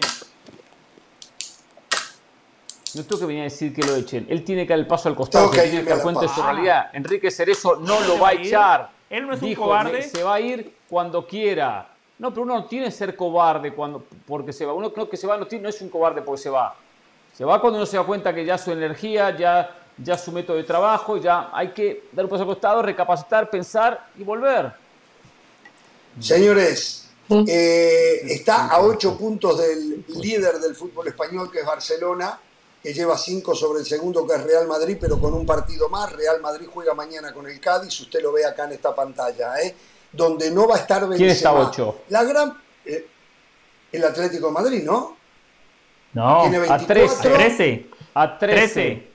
No 2.95 3.03
tengo 3.03 3.19
que 3.19 3.25
venir 3.27 3.41
a 3.41 3.43
decir 3.45 3.73
que 3.73 3.83
lo 3.83 3.95
echen. 3.95 4.25
Él 4.29 4.43
tiene 4.43 4.63
que 4.65 4.69
dar 4.73 4.79
el 4.79 4.87
paso 4.87 5.09
al 5.09 5.15
costado, 5.15 5.51
que 5.51 5.61
tiene 5.61 5.83
que 5.83 5.89
dar 5.91 6.01
cuenta 6.01 6.21
de 6.21 6.27
su 6.29 6.41
realidad. 6.41 6.89
Enrique 6.93 7.29
Cerezo 7.29 7.75
no 7.75 7.99
lo 8.01 8.15
va 8.15 8.21
va 8.21 8.29
a 8.29 8.33
echar. 8.33 8.89
Él 9.09 9.27
no 9.27 9.33
es 9.33 9.41
un 9.41 9.53
cobarde. 9.55 9.91
"Me- 9.93 10.01
Se 10.03 10.23
va 10.23 10.35
a 10.35 10.39
ir 10.41 10.73
cuando 10.89 11.25
quiera. 11.27 11.87
No, 12.17 12.31
pero 12.31 12.41
uno 12.43 12.55
no 12.55 12.65
tiene 12.65 12.85
que 12.87 12.91
ser 12.91 13.15
cobarde 13.15 13.73
cuando, 13.73 14.03
porque 14.27 14.51
se 14.53 14.65
va. 14.65 14.73
Uno 14.73 14.91
creo 14.91 15.07
que 15.09 15.17
se 15.17 15.25
va, 15.27 15.37
no, 15.37 15.45
tiene- 15.47 15.63
no 15.63 15.69
es 15.69 15.79
un 15.81 15.89
cobarde 15.89 16.21
porque 16.21 16.41
se 16.41 16.49
va. 16.49 16.75
Se 17.33 17.45
va 17.45 17.61
cuando 17.61 17.77
uno 17.77 17.85
se 17.85 17.95
da 17.95 18.03
cuenta 18.03 18.33
que 18.33 18.43
ya 18.43 18.57
su 18.57 18.71
energía, 18.71 19.35
ya, 19.37 19.69
ya 20.03 20.17
su 20.17 20.31
método 20.31 20.57
de 20.57 20.63
trabajo, 20.63 21.17
ya 21.17 21.49
hay 21.53 21.69
que 21.69 22.05
dar 22.11 22.25
un 22.25 22.29
paso 22.29 22.43
al 22.43 22.47
costado, 22.49 22.81
recapacitar, 22.81 23.49
pensar 23.49 24.07
y 24.17 24.23
volver. 24.23 24.71
Señores, 26.19 27.09
eh, 27.47 28.21
está 28.25 28.67
a 28.67 28.81
ocho 28.81 29.17
puntos 29.17 29.59
del 29.59 30.03
líder 30.07 30.59
del 30.59 30.75
fútbol 30.75 31.07
español, 31.07 31.51
que 31.51 31.59
es 31.59 31.65
Barcelona, 31.65 32.39
que 32.81 32.93
lleva 32.93 33.17
cinco 33.17 33.55
sobre 33.55 33.79
el 33.79 33.85
segundo, 33.85 34.25
que 34.25 34.35
es 34.35 34.43
Real 34.43 34.67
Madrid, 34.67 34.97
pero 34.99 35.19
con 35.19 35.33
un 35.33 35.45
partido 35.45 35.89
más. 35.89 36.11
Real 36.13 36.41
Madrid 36.41 36.67
juega 36.73 36.93
mañana 36.93 37.33
con 37.33 37.47
el 37.47 37.59
Cádiz, 37.59 37.99
usted 37.99 38.21
lo 38.21 38.31
ve 38.31 38.45
acá 38.45 38.65
en 38.65 38.73
esta 38.73 38.95
pantalla, 38.95 39.61
¿eh? 39.61 39.75
donde 40.11 40.49
no 40.51 40.67
va 40.67 40.75
a 40.75 40.79
estar 40.79 41.01
Benzema. 41.01 41.17
¿Quién 41.17 41.29
está 41.29 41.49
a 41.49 41.53
ocho? 41.53 42.01
La 42.09 42.23
gran... 42.23 42.57
eh, 42.85 43.07
el 43.91 44.03
Atlético 44.03 44.47
de 44.47 44.53
Madrid, 44.53 44.83
¿no? 44.83 45.17
No, 46.13 46.41
Tiene 46.41 46.57
a 46.57 46.77
24. 46.77 47.33
13. 47.33 47.89
A 48.13 48.37
13. 48.37 48.55
13. 48.55 49.08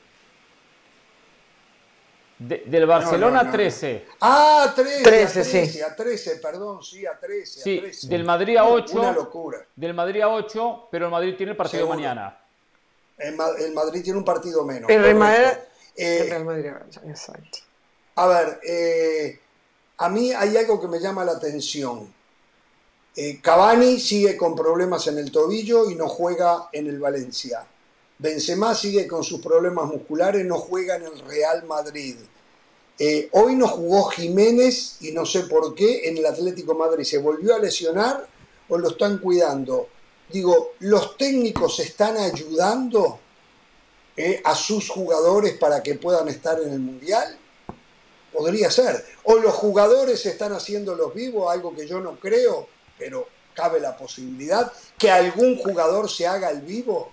De- 2.49 2.63
del 2.67 2.85
Barcelona 2.87 3.39
no, 3.43 3.45
no. 3.45 3.53
13. 3.53 4.05
Ah, 4.21 4.73
13, 4.75 5.03
13, 5.03 5.41
a 5.41 5.43
13, 5.43 5.67
sí. 5.67 5.81
a 5.81 5.97
13, 5.97 6.37
perdón, 6.37 6.83
sí, 6.83 7.07
a 7.07 7.19
13. 7.19 7.61
Sí, 7.63 7.79
a 7.79 7.81
13. 7.83 8.09
del 8.09 8.25
Madrid 8.25 8.57
a 8.57 8.65
8. 8.69 8.99
Una 9.01 9.13
locura. 9.13 9.65
Del 9.77 9.95
Madrid 9.95 10.21
a 10.21 10.29
8, 10.29 10.89
pero 10.91 11.07
el 11.07 11.11
Madrid 11.13 11.35
tiene 11.37 11.53
el 11.53 11.57
partido 11.57 11.83
Seguro. 11.85 11.97
mañana. 11.99 12.39
El, 13.17 13.37
Ma- 13.37 13.53
el 13.59 13.73
Madrid 13.73 14.03
tiene 14.03 14.19
un 14.19 14.25
partido 14.25 14.65
menos. 14.65 14.91
El 14.91 15.03
Real 15.03 15.15
Madrid. 15.17 15.47
Eh, 15.97 16.19
el 16.23 16.31
Real 16.31 16.45
Madrid, 16.45 16.67
exacto. 17.09 17.59
A 18.17 18.27
ver, 18.27 18.61
eh, 18.69 19.41
a 19.99 20.09
mí 20.09 20.33
hay 20.33 20.57
algo 20.57 20.81
que 20.81 20.89
me 20.89 20.99
llama 20.99 21.25
la 21.25 21.33
atención. 21.33 22.13
Eh, 23.17 23.41
Cavani 23.41 24.01
sigue 24.01 24.37
con 24.37 24.57
problemas 24.57 25.07
en 25.07 25.19
el 25.19 25.31
tobillo 25.31 25.89
y 25.89 25.95
no 25.95 26.09
juega 26.09 26.69
en 26.73 26.89
el 26.89 26.99
Valencia. 26.99 27.65
Benzema 28.19 28.75
sigue 28.75 29.07
con 29.07 29.23
sus 29.25 29.41
problemas 29.41 29.87
musculares, 29.87 30.45
no 30.45 30.57
juega 30.59 30.97
en 30.97 31.05
el 31.05 31.19
Real 31.21 31.65
Madrid. 31.65 32.17
Eh, 32.99 33.29
hoy 33.33 33.57
no 33.57 33.67
jugó 33.67 34.05
Jiménez 34.05 34.99
y 35.01 35.11
no 35.11 35.27
sé 35.27 35.41
por 35.45 35.75
qué 35.75 36.09
en 36.09 36.19
el 36.19 36.27
Atlético 36.27 36.75
Madrid. 36.75 37.05
¿Se 37.05 37.19
volvió 37.19 37.55
a 37.55 37.59
lesionar 37.59 38.27
o 38.69 38.79
lo 38.79 38.91
están 38.91 39.19
cuidando? 39.19 39.89
Digo, 40.31 40.73
¿los 40.81 41.17
técnicos 41.17 41.81
están 41.81 42.17
ayudando 42.17 43.19
eh, 44.17 44.41
a 44.45 44.55
sus 44.55 44.89
jugadores 44.89 45.55
para 45.55 45.83
que 45.83 45.97
puedan 45.97 46.29
estar 46.29 46.61
en 46.61 46.73
el 46.73 46.79
Mundial? 46.79 47.37
Podría 48.33 48.71
ser. 48.71 49.05
O 49.25 49.37
los 49.37 49.55
jugadores 49.55 50.25
están 50.27 50.53
haciendo 50.53 50.95
los 50.95 51.15
vivos, 51.15 51.53
algo 51.53 51.75
que 51.75 51.87
yo 51.87 52.01
no 52.01 52.19
creo, 52.19 52.69
pero 52.99 53.29
cabe 53.55 53.81
la 53.81 53.97
posibilidad 53.97 54.73
que 54.99 55.11
algún 55.11 55.57
jugador 55.57 56.11
se 56.11 56.27
haga 56.27 56.51
el 56.51 56.61
vivo 56.61 57.13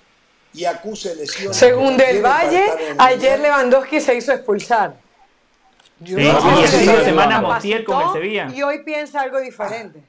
y 0.53 0.65
acuse 0.65 1.15
lesiones. 1.15 1.57
Según 1.57 1.97
Del 1.97 2.23
Valle, 2.23 2.65
ayer. 2.97 3.39
Lewandowski 3.39 3.99
se 4.01 4.15
hizo 4.15 4.31
expulsar. 4.31 4.95
Yo 6.01 6.17
Sí, 6.17 6.23
no 6.23 6.39
y 6.39 6.41
sé 6.41 6.61
el 6.63 6.67
si 6.67 6.77
fin 6.77 6.91
de 6.91 6.97
se 6.97 7.05
semana 7.05 7.41
capacitó 7.41 7.47
Montiel 7.47 7.83
con 7.85 8.01
el 8.01 8.09
Sevilla. 8.13 8.49
Y 8.53 8.63
hoy 8.63 8.83
piensa 8.83 9.21
algo 9.21 9.39
diferente. 9.39 9.99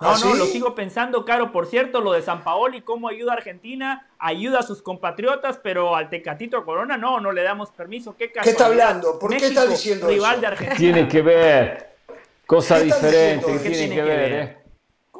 No, 0.00 0.10
¿Ah, 0.10 0.16
no, 0.22 0.32
sí? 0.32 0.38
lo 0.38 0.44
sigo 0.46 0.74
pensando, 0.74 1.24
Caro. 1.24 1.50
Por 1.52 1.66
cierto, 1.66 2.00
lo 2.00 2.12
de 2.12 2.20
San 2.20 2.42
Paoli, 2.44 2.82
cómo 2.82 3.08
ayuda 3.08 3.32
a 3.32 3.36
Argentina, 3.36 4.06
ayuda 4.18 4.58
a 4.58 4.62
sus 4.62 4.82
compatriotas, 4.82 5.58
pero 5.62 5.96
al 5.96 6.10
Tecatito 6.10 6.62
Corona 6.64 6.98
no, 6.98 7.20
no 7.20 7.32
le 7.32 7.42
damos 7.42 7.70
permiso. 7.70 8.14
¿Qué, 8.16 8.30
está 8.44 8.66
hablando? 8.66 9.18
¿Por 9.18 9.30
qué 9.34 9.46
está 9.46 9.66
diciendo 9.66 10.08
rival 10.08 10.32
eso? 10.32 10.40
de 10.42 10.46
Argentina. 10.48 10.76
Tiene 10.76 11.08
que 11.08 11.22
ver. 11.22 11.94
Cosa 12.44 12.78
¿Qué 12.78 12.88
estás 12.88 13.02
diferente 13.02 13.46
tiene 13.46 13.58
tiene 13.60 13.88
que 13.88 13.94
que 13.94 14.02
ver, 14.02 14.18
ver? 14.18 14.32
¿eh? 14.42 14.63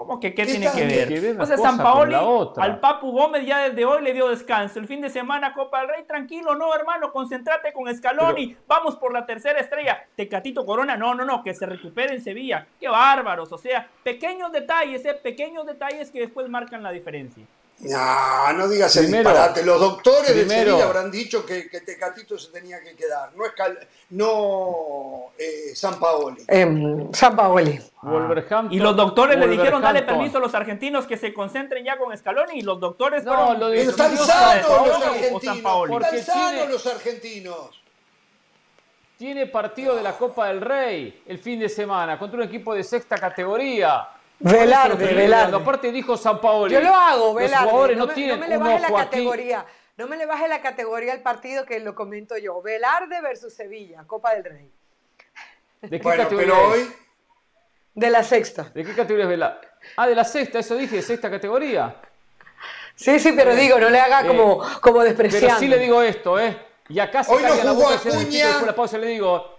¿Cómo 0.07 0.20
que 0.20 0.34
qué 0.34 0.44
¿Qué 0.44 0.52
tiene 0.52 0.70
que 0.70 0.84
ver? 0.84 1.09
Que 1.09 1.42
o 1.42 1.46
sea, 1.46 1.57
San 1.57 1.78
Paoli 1.78 2.14
al 2.57 2.80
Papu 2.80 3.11
Gómez 3.11 3.46
ya 3.46 3.68
desde 3.68 3.84
hoy 3.84 4.02
le 4.02 4.12
dio 4.12 4.28
descanso. 4.28 4.78
El 4.78 4.86
fin 4.86 5.00
de 5.00 5.09
semana 5.09 5.55
Copa 5.55 5.80
del 5.80 5.88
Rey, 5.88 6.05
tranquilo, 6.05 6.55
no, 6.55 6.74
hermano, 6.74 7.11
concéntrate 7.11 7.72
con 7.72 7.94
Scaloni. 7.94 8.57
Vamos 8.66 8.96
por 8.96 9.12
la 9.12 9.24
tercera 9.24 9.61
estrella. 9.61 10.07
Tecatito 10.14 10.66
Corona, 10.66 10.96
no, 10.96 11.14
no, 11.14 11.24
no, 11.24 11.42
que 11.42 11.55
se 11.55 11.66
recupere 11.66 12.14
en 12.14 12.22
Sevilla. 12.22 12.66
Qué 12.78 12.88
bárbaros, 12.88 13.50
o 13.52 13.59
sea, 13.59 13.88
pequeños 14.02 14.52
detalles, 14.52 15.05
eh, 15.07 15.14
pequeños 15.14 15.64
detalles 15.66 16.11
que 16.11 16.20
después 16.20 16.48
marcan 16.48 16.82
la 16.82 16.90
diferencia. 16.90 17.44
No, 17.81 18.53
no 18.55 18.68
digas 18.68 18.97
el 18.97 19.11
disparate. 19.12 19.62
Los 19.64 19.79
doctores 19.81 20.35
de 20.35 20.49
Sevilla 20.49 20.85
habrán 20.85 21.11
dicho 21.11 21.45
que, 21.45 21.68
que 21.68 21.81
Tecatito 21.81 22.39
se 22.39 22.51
tenía 22.51 22.81
que 22.83 22.95
quedar. 22.95 23.33
No, 23.37 23.45
es 23.45 23.53
Cal- 23.53 23.79
no 24.11 25.33
eh, 25.37 25.75
San 25.75 25.99
Paoli. 25.99 26.43
Em, 26.49 27.12
San 27.12 27.37
Paoli. 27.37 27.79
Wolverhampton. 28.03 28.72
Y 28.72 28.79
los 28.79 28.97
doctores 28.97 29.39
le 29.39 29.49
dijeron, 29.49 29.83
dale 29.83 30.03
permiso 30.03 30.39
a 30.39 30.41
los 30.41 30.55
argentinos 30.55 31.07
que 31.07 31.16
se 31.16 31.35
concentren 31.35 31.85
ya 31.85 31.99
con 31.99 32.16
Scaloni. 32.16 32.59
Y 32.61 32.62
los 32.62 32.81
doctores 32.81 33.25
No, 33.25 33.35
fueron- 33.35 33.61
lo 33.61 33.68
de- 33.68 33.83
están 33.83 34.16
sanos 34.16 34.87
los 34.87 35.03
argentinos. 35.03 35.41
Están 35.41 35.62
sanos 36.25 36.51
tiene- 36.53 36.68
los 36.72 36.87
argentinos. 36.87 37.81
Tiene 39.18 39.47
partido 39.47 39.95
de 39.97 40.03
la 40.03 40.12
Copa 40.16 40.49
del 40.49 40.61
Rey 40.61 41.22
el 41.27 41.39
fin 41.39 41.61
de 41.61 41.68
semana 41.68 42.18
contra 42.18 42.39
un 42.39 42.45
equipo 42.45 42.75
de 42.75 42.83
sexta 42.83 43.16
categoría. 43.16 44.09
Velarde, 44.39 45.14
Velarde. 45.14 45.57
Aparte 45.57 45.91
dijo 45.93 46.16
San 46.16 46.41
Paoli. 46.41 46.74
Yo 46.74 46.80
lo 46.80 46.95
hago, 46.95 47.26
Los 47.26 47.35
Velarde. 47.37 47.64
jugadores 47.70 47.99
no, 47.99 48.07
me, 48.07 48.14
tienen 48.14 48.37
no 48.41 48.41
me 48.43 48.49
le 48.49 48.57
baje 48.59 48.78
la 48.80 48.87
aquí. 48.87 48.97
categoría. 48.97 49.66
No 49.97 50.09
me 50.09 50.16
le 50.16 50.26
baje 50.26 50.49
la 50.49 50.61
categoría 50.61 51.12
al 51.12 51.20
partido 51.22 51.64
que 51.64 51.78
lo 51.80 51.95
comento 51.95 52.37
yo. 52.37 52.61
Velarde 52.61 53.20
versus 53.20 53.55
Sevilla, 53.55 54.05
Copa 54.07 54.35
del 54.35 54.45
Rey. 54.45 54.70
¿De 55.82 55.99
qué 55.99 56.03
Bueno, 56.03 56.24
categoría 56.24 56.53
pero 56.55 56.74
es? 56.74 56.80
hoy 56.82 56.93
De 57.95 58.11
la 58.11 58.22
sexta. 58.24 58.64
¿De 58.74 58.85
qué 58.85 58.95
categoría 58.95 59.24
es 59.24 59.30
Velarde? 59.30 59.68
Ah, 59.97 60.07
de 60.09 60.14
la 60.14 60.24
sexta, 60.24 60.59
eso 60.59 60.74
dije, 60.76 60.97
de 60.97 61.03
sexta 61.03 61.30
categoría. 61.30 61.95
Sí, 62.97 63.18
sí, 63.20 63.32
pero 63.37 63.55
digo, 63.55 63.78
no 63.78 63.89
le 63.91 64.01
haga 64.01 64.22
Eh, 64.22 64.26
como, 64.26 64.62
como 64.80 65.03
despreciando. 65.03 65.49
Pero 65.49 65.59
sí 65.61 65.68
le 65.68 65.78
digo 65.78 66.03
esto, 66.03 66.39
¿eh? 66.41 66.57
Y 66.89 66.99
acá 66.99 67.22
se 67.24 67.32
Hoy 67.32 67.43
no 67.43 67.49
la 67.55 67.70
jugó 67.72 67.85
boca, 67.85 67.99
se 67.99 68.09
Acuña. 68.09 68.22
después 68.24 68.61
de 68.61 68.66
la 68.66 68.74
pausa 68.76 68.99
le 68.99 69.07
digo, 69.09 69.53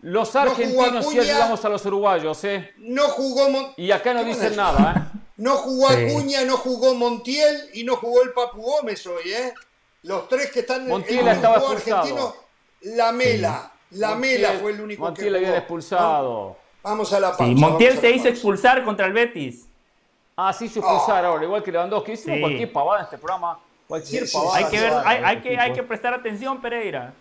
los 0.00 0.34
argentinos 0.36 1.04
sí 1.06 1.18
Acuña. 1.18 1.22
ayudamos 1.22 1.64
a 1.64 1.68
los 1.68 1.84
uruguayos, 1.86 2.44
¿eh? 2.44 2.72
no 2.78 3.04
jugó 3.08 3.50
Mon- 3.50 3.72
Y 3.76 3.90
acá 3.90 4.14
no 4.14 4.20
¿Qué 4.20 4.26
dicen 4.28 4.56
nada, 4.56 4.94
¿eh? 5.14 5.18
no 5.38 5.56
jugó 5.56 5.88
Sí. 5.90 5.94
Acuña, 6.10 6.44
no 6.44 6.56
jugó 6.56 6.94
Montiel 6.94 7.70
y 7.74 7.84
no 7.84 7.96
jugó 7.96 8.22
el 8.22 8.30
Papu 8.32 8.60
Gómez 8.62 9.06
hoy, 9.06 9.30
¿eh? 9.32 9.52
Los 10.02 10.28
tres 10.28 10.50
que 10.52 10.60
están 10.60 10.86
Montiel 10.86 11.18
el 11.18 11.24
único 11.24 11.36
estaba 11.36 11.56
expulsado. 11.56 12.36
la 12.82 13.10
Mela, 13.12 13.72
la 13.90 14.14
Mela 14.14 14.52
Montiel- 14.52 14.60
fue 14.60 14.72
el 14.72 14.80
único 14.80 15.02
Montiel 15.04 15.24
que 15.26 15.30
le 15.32 15.36
habían 15.38 15.50
jugó. 15.52 15.58
expulsado. 15.60 16.56
Vamos 16.82 17.12
a 17.12 17.20
la 17.20 17.28
pausa. 17.36 17.44
Sí, 17.44 17.54
Montiel 17.56 17.98
se 17.98 18.10
hizo 18.10 18.28
expulsar 18.28 18.84
contra 18.84 19.06
el 19.06 19.12
Betis. 19.12 19.66
Ah, 20.36 20.52
sí, 20.52 20.68
se 20.68 20.78
expulsar 20.78 21.24
ahora, 21.24 21.42
igual 21.44 21.62
que 21.64 21.72
Lewandowski. 21.72 22.12
Hicimos 22.12 22.36
Sí. 22.36 22.40
cualquier 22.42 22.72
pavada 22.72 22.98
en 23.00 23.04
este 23.06 23.18
programa. 23.18 23.58
Cualquier 23.88 24.22
Sí, 24.22 24.28
sí, 24.28 24.36
pavada. 24.38 24.56
Hay 24.56 24.64
que 24.66 24.80
ver, 24.80 24.92
hay, 25.04 25.40
que, 25.40 25.58
hay 25.58 25.72
que 25.72 25.82
prestar 25.82 26.14
atención, 26.14 26.60
Pereira. 26.60 27.12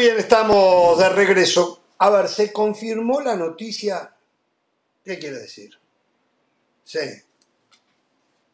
Bien, 0.00 0.16
estamos 0.18 0.96
de 0.98 1.10
regreso. 1.10 1.78
A 1.98 2.08
ver, 2.08 2.26
¿se 2.28 2.50
confirmó 2.54 3.20
la 3.20 3.36
noticia? 3.36 4.10
¿Qué 5.04 5.18
quiere 5.18 5.36
decir? 5.40 5.78
Sí. 6.84 7.00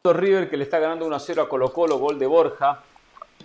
River 0.03 0.49
que 0.49 0.57
le 0.57 0.65
está 0.65 0.77
ganando 0.79 1.05
1 1.05 1.15
a 1.15 1.19
0 1.21 1.43
a 1.43 1.47
Colo 1.47 1.71
Colo, 1.71 1.99
gol 1.99 2.19
de 2.19 2.25
Borja. 2.27 2.83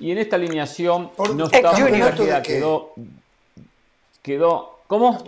Y 0.00 0.10
en 0.10 0.18
esta 0.18 0.34
alineación 0.34 1.10
Por- 1.12 1.32
no 1.36 1.44
¿El 1.46 1.54
está 1.54 1.74
qué? 1.76 2.42
quedó, 2.42 2.92
quedó. 4.20 4.78
¿Cómo? 4.88 5.22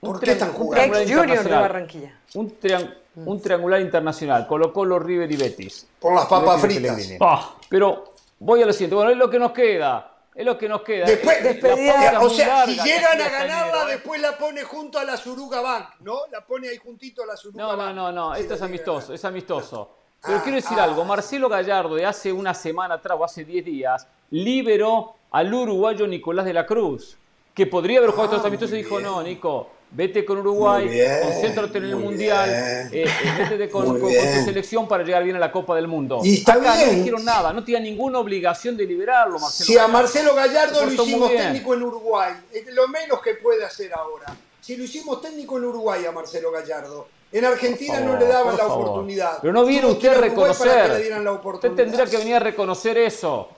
¿Por 0.00 0.20
qué 0.20 0.32
están 0.32 0.50
un 0.50 0.54
jugando? 0.54 0.98
triangular 0.98 1.02
Ex 1.02 1.10
Junior 1.10 1.26
de 1.26 1.32
internacional. 1.32 1.62
Barranquilla. 1.62 2.20
Un, 2.34 2.60
trian- 2.60 2.94
un 3.16 3.40
triangular 3.40 3.80
internacional. 3.80 4.46
Colo 4.46 4.70
Colo, 4.70 4.98
River 4.98 5.32
y 5.32 5.36
Betis. 5.38 5.86
Por 5.98 6.14
las 6.14 6.26
papas 6.26 6.60
fritas. 6.60 7.08
Ah, 7.20 7.54
Pero 7.70 8.12
voy 8.38 8.62
a 8.62 8.66
lo 8.66 8.72
siguiente. 8.74 8.94
Bueno, 8.96 9.10
es 9.12 9.16
lo 9.16 9.30
que 9.30 9.38
nos 9.38 9.52
queda. 9.52 10.12
Es 10.38 10.44
lo 10.46 10.56
que 10.56 10.68
nos 10.68 10.82
queda. 10.82 11.04
Después, 11.06 11.42
La 11.42 11.48
despedida. 11.52 12.20
o 12.20 12.30
sea, 12.30 12.46
larga, 12.64 12.66
si 12.72 12.88
llegan 12.88 13.20
a 13.20 13.28
ganarla, 13.28 13.64
enero, 13.72 13.88
¿eh? 13.88 13.92
después 13.92 14.20
la 14.20 14.38
pone 14.38 14.62
junto 14.62 14.98
a 15.00 15.04
la 15.04 15.16
Suruga 15.16 15.60
Bank, 15.60 15.86
¿no? 16.00 16.20
La 16.30 16.46
pone 16.46 16.68
ahí 16.68 16.76
juntito 16.78 17.24
a 17.24 17.26
la 17.26 17.36
Suruga 17.36 17.60
No, 17.64 17.72
no, 17.72 17.76
Bank. 17.76 17.94
no, 17.96 18.12
no, 18.12 18.34
Sí, 18.36 18.42
esto 18.42 18.54
es 18.54 18.62
amistoso, 18.62 19.12
es 19.12 19.24
amistoso. 19.24 19.90
Pero 20.22 20.38
Ah, 20.38 20.40
quiero 20.42 20.56
decir 20.56 20.78
ah. 20.78 20.84
algo, 20.84 21.04
Marcelo 21.04 21.48
Gallardo 21.48 21.96
de 21.96 22.06
hace 22.06 22.32
una 22.32 22.54
semana 22.54 22.94
atrás 22.94 23.16
o 23.20 23.24
hace 23.24 23.44
10 23.44 23.64
días 23.64 24.06
liberó 24.30 25.16
al 25.32 25.52
uruguayo 25.52 26.06
Nicolás 26.06 26.44
de 26.44 26.52
la 26.52 26.64
Cruz, 26.66 27.18
que 27.52 27.66
podría 27.66 27.98
haber 27.98 28.10
jugado 28.10 28.26
estos 28.30 28.44
Ah, 28.44 28.48
amistosos 28.48 28.74
y 28.74 28.82
dijo, 28.82 29.00
no, 29.00 29.20
Nico, 29.22 29.70
vete 29.90 30.24
con 30.24 30.38
Uruguay, 30.38 30.86
bien, 30.88 31.20
concéntrate 31.22 31.78
en 31.78 31.84
el 31.84 31.96
Mundial, 31.96 32.48
eh, 32.50 32.88
eh, 32.92 33.08
métete 33.38 33.68
con, 33.70 33.88
Muy 33.88 34.00
con- 34.00 34.10
con 34.12 34.34
tu 34.38 34.44
selección 34.44 34.86
para 34.86 35.02
llegar 35.02 35.24
bien 35.24 35.36
a 35.36 35.38
la 35.38 35.50
Copa 35.50 35.74
del 35.74 35.88
Mundo. 35.88 36.20
Y 36.22 36.38
está 36.38 36.52
Acá 36.54 36.74
no 36.74 36.84
bien. 36.84 36.96
dijeron 36.96 37.24
nada, 37.24 37.52
no 37.52 37.64
tenía 37.64 37.80
ninguna 37.80 38.18
obligación 38.18 38.76
de 38.76 38.84
liberarlo, 38.86 39.38
Marcelo 39.38 39.66
Si 39.66 39.78
a. 39.78 39.88
Marcelo 39.88 40.34
Gallardo 40.34 40.84
lo 40.86 40.92
hicimos 40.92 41.30
técnico 41.30 41.74
en 41.74 41.82
Uruguay, 41.82 42.32
es 42.52 42.66
lo 42.74 42.86
menos 42.88 43.20
que 43.22 43.34
puede 43.34 43.64
hacer 43.64 43.92
ahora. 43.94 44.36
Si 44.60 44.76
lo 44.76 44.84
hicimos 44.84 45.22
técnico 45.22 45.56
en 45.58 45.64
Uruguay 45.64 46.04
a 46.04 46.12
Marcelo 46.12 46.50
Gallardo, 46.50 47.08
en 47.32 47.44
Argentina 47.44 48.00
no 48.00 48.18
le 48.18 48.26
daban 48.26 48.56
la 48.56 48.64
favor. 48.64 48.86
oportunidad. 48.88 49.38
Pero 49.40 49.52
no 49.52 49.64
viene 49.64 49.86
usted 49.86 50.08
a 50.10 50.14
reconocer. 50.14 51.18
Usted 51.54 51.72
tendría 51.72 52.04
que 52.06 52.16
venir 52.18 52.34
a 52.36 52.40
reconocer 52.40 52.98
eso. 52.98 53.48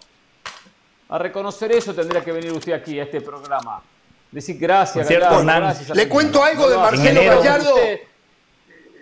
A 1.09 1.18
reconocer 1.18 1.72
eso 1.72 1.93
tendría 1.93 2.24
que 2.24 2.31
venir 2.31 2.53
usted 2.53 2.72
aquí 2.72 2.99
a 3.01 3.03
este 3.05 3.20
programa. 3.20 3.83
Decir 4.33 4.59
gracias, 4.59 5.07
cierto, 5.09 5.24
Gallardo, 5.26 5.41
Hernán, 5.41 5.62
gracias, 5.62 5.97
Le 5.97 6.09
cuento 6.09 6.43
algo 6.45 6.70
de 6.70 6.76
Marcelo 6.76 7.20
enero- 7.20 7.37
Gallardo. 7.39 7.74
Usted- 7.74 8.01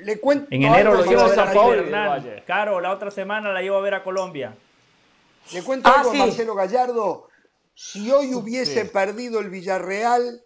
Le 0.03 0.21
cuento 0.21 0.47
en 0.51 0.63
enero 0.63 0.91
algo 0.93 1.03
lo 1.05 1.11
llevo 1.11 1.23
a 1.25 1.29
Marcelo- 1.37 1.53
Paulo. 1.61 2.43
Caro, 2.47 2.81
la 2.81 2.93
otra 2.93 3.11
semana 3.11 3.53
la 3.53 3.61
llevo 3.61 3.77
a 3.77 3.81
ver 3.81 3.95
a 3.95 4.03
Colombia. 4.05 4.57
Le 5.53 5.63
cuento 5.63 5.89
Ah, 5.89 5.97
algo 6.01 6.13
sí. 6.13 6.21
a 6.21 6.27
Marcelo 6.27 6.55
Gallardo. 6.55 7.29
Si 7.75 8.11
hoy 8.11 8.35
hubiese 8.35 8.83
Sí. 8.83 8.89
perdido 8.93 9.41
el 9.41 9.51
Villarreal 9.51 10.43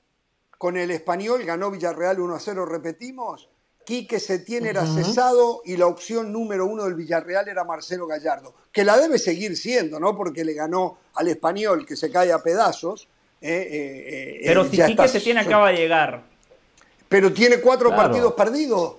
con 0.59 0.77
el 0.77 0.91
español, 0.91 1.45
ganó 1.45 1.71
Villarreal 1.71 2.19
1 2.21 2.35
a 2.35 2.41
0, 2.41 2.67
repetimos. 2.67 3.49
Quique 3.85 4.21
Setién 4.21 4.65
era 4.65 4.87
cesado 4.87 5.61
y 5.65 5.77
la 5.77 5.87
opción 5.87 6.33
número 6.33 6.67
uno 6.67 6.85
del 6.85 6.95
Villarreal 6.95 7.49
era 7.49 7.65
Marcelo 7.65 8.07
Gallardo, 8.07 8.55
que 8.73 8.85
la 8.85 8.97
debe 8.97 9.19
seguir 9.19 9.57
siendo, 9.57 9.99
¿no? 9.99 10.17
Porque 10.17 10.45
le 10.45 10.55
ganó 10.55 10.99
al 11.15 11.29
español 11.29 11.85
que 11.85 11.97
se 11.97 12.11
cae 12.11 12.33
a 12.33 12.43
pedazos. 12.43 13.09
Eh, 13.43 13.69
eh, 13.71 14.37
eh, 14.39 14.43
Pero 14.47 14.65
si 14.65 14.71
Quique 14.71 14.91
está- 14.91 15.09
Setién 15.09 15.39
acaba 15.39 15.71
de 15.71 15.77
llegar. 15.77 16.23
Pero 17.09 17.33
tiene 17.33 17.61
cuatro 17.61 17.89
Claro. 17.91 18.03
partidos 18.05 18.33
perdidos. 18.35 18.97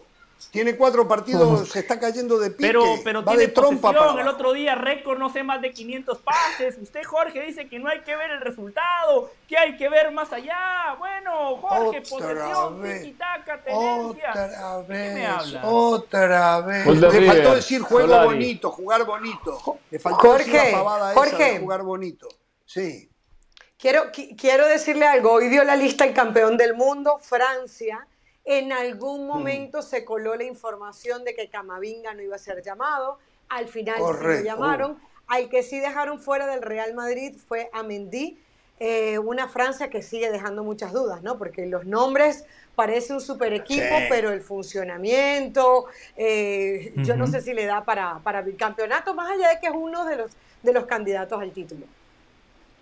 Tiene 0.52 0.76
cuatro 0.76 1.08
partidos, 1.08 1.70
se 1.70 1.80
está 1.80 1.98
cayendo 2.00 2.38
de 2.38 2.52
pique. 2.52 2.68
Pero, 2.68 2.84
pero 3.04 3.24
va 3.24 3.32
tiene 3.32 3.48
de 3.48 3.54
trompa 3.54 3.88
posesión. 3.92 4.10
para 4.16 4.22
El 4.22 4.28
otro 4.28 4.52
día 4.54 4.76
récord 4.76 5.18
no 5.18 5.32
sé 5.32 5.42
más 5.42 5.62
de 5.62 5.72
500 5.72 6.20
pases. 6.20 6.78
Usted, 6.80 7.02
Jorge, 7.06 7.42
dice 7.42 7.68
que 7.70 7.80
no 7.80 7.88
hay 7.90 8.02
que 8.02 8.16
ver 8.16 8.30
el 8.30 8.42
resultado, 8.42 9.32
que 9.48 9.58
hay 9.58 9.78
que 9.78 9.88
ver 9.90 10.12
más 10.12 10.32
allá. 10.34 10.96
Bueno, 11.00 11.56
Jorge, 11.58 12.00
Otra 12.00 12.10
posesión, 12.10 12.82
vez. 12.82 13.02
tiki-taka, 13.04 13.64
tenencia. 13.64 14.30
Otra 14.30 14.78
¿De 14.82 14.88
vez, 14.88 15.10
qué 15.10 15.16
me 15.16 15.26
habla? 15.26 15.62
otra 15.66 16.60
vez. 16.62 16.86
Le 16.88 17.26
faltó 17.28 17.56
decir 17.56 17.82
juego 17.82 18.08
Solari. 18.10 18.28
bonito, 18.28 18.72
jugar 18.72 19.06
bonito. 19.06 19.78
Le 19.90 19.98
faltó 20.00 20.34
decir 20.34 20.52
Jorge, 20.54 20.72
la 20.72 20.78
pavada 20.78 21.12
esa 21.14 21.20
Jorge. 21.20 21.54
de 21.54 21.60
jugar 21.60 21.84
bonito. 21.84 22.28
Sí. 22.66 23.10
Quiero, 23.84 24.14
qui- 24.14 24.34
quiero 24.38 24.66
decirle 24.70 25.06
algo. 25.06 25.34
Hoy 25.34 25.50
dio 25.50 25.62
la 25.66 25.76
lista 25.76 26.06
el 26.06 26.14
campeón 26.14 26.56
del 26.56 26.74
mundo, 26.74 27.20
Francia. 27.22 28.08
En 28.46 28.70
Hmm. 28.70 28.72
algún 28.72 29.28
momento 29.28 29.82
se 29.82 30.06
coló 30.06 30.36
la 30.36 30.46
información 30.46 31.26
de 31.26 31.36
que 31.36 31.50
Camavinga 31.50 32.14
no 32.14 32.22
iba 32.22 32.38
a 32.38 32.40
ser 32.40 32.64
llamado. 32.64 33.20
Al 33.50 33.68
final 33.68 34.00
lo 34.00 34.40
llamaron. 34.42 34.98
Al 35.28 35.50
que 35.50 35.64
sí 35.64 35.82
dejaron 35.82 36.22
fuera 36.22 36.48
del 36.48 36.62
Real 36.62 36.94
Madrid 36.94 37.36
fue 37.46 37.70
a 37.74 37.84
Mendy. 37.84 38.40
Eh, 38.80 39.20
una 39.20 39.50
Francia 39.50 39.90
que 39.90 40.02
sigue 40.02 40.32
dejando 40.32 40.64
muchas 40.64 40.94
dudas, 40.94 41.22
¿no? 41.22 41.38
Porque 41.38 41.66
los 41.66 41.86
nombres 41.86 42.46
parece 42.76 43.12
un 43.12 43.20
super 43.20 43.52
equipo, 43.52 43.84
Sí. 43.98 44.06
pero 44.08 44.30
el 44.32 44.40
funcionamiento, 44.40 45.88
eh, 46.16 46.94
yo 46.96 47.18
no 47.18 47.28
sé 47.28 47.42
si 47.42 47.52
le 47.54 47.66
da 47.66 47.84
para, 47.84 48.20
para 48.24 48.42
bicampeonato, 48.44 49.14
más 49.14 49.30
allá 49.30 49.50
de 49.50 49.60
que 49.60 49.68
es 49.68 49.74
uno 49.76 50.06
de 50.06 50.16
los, 50.16 50.32
de 50.64 50.72
los 50.72 50.86
candidatos 50.86 51.42
al 51.42 51.52
título. 51.52 51.86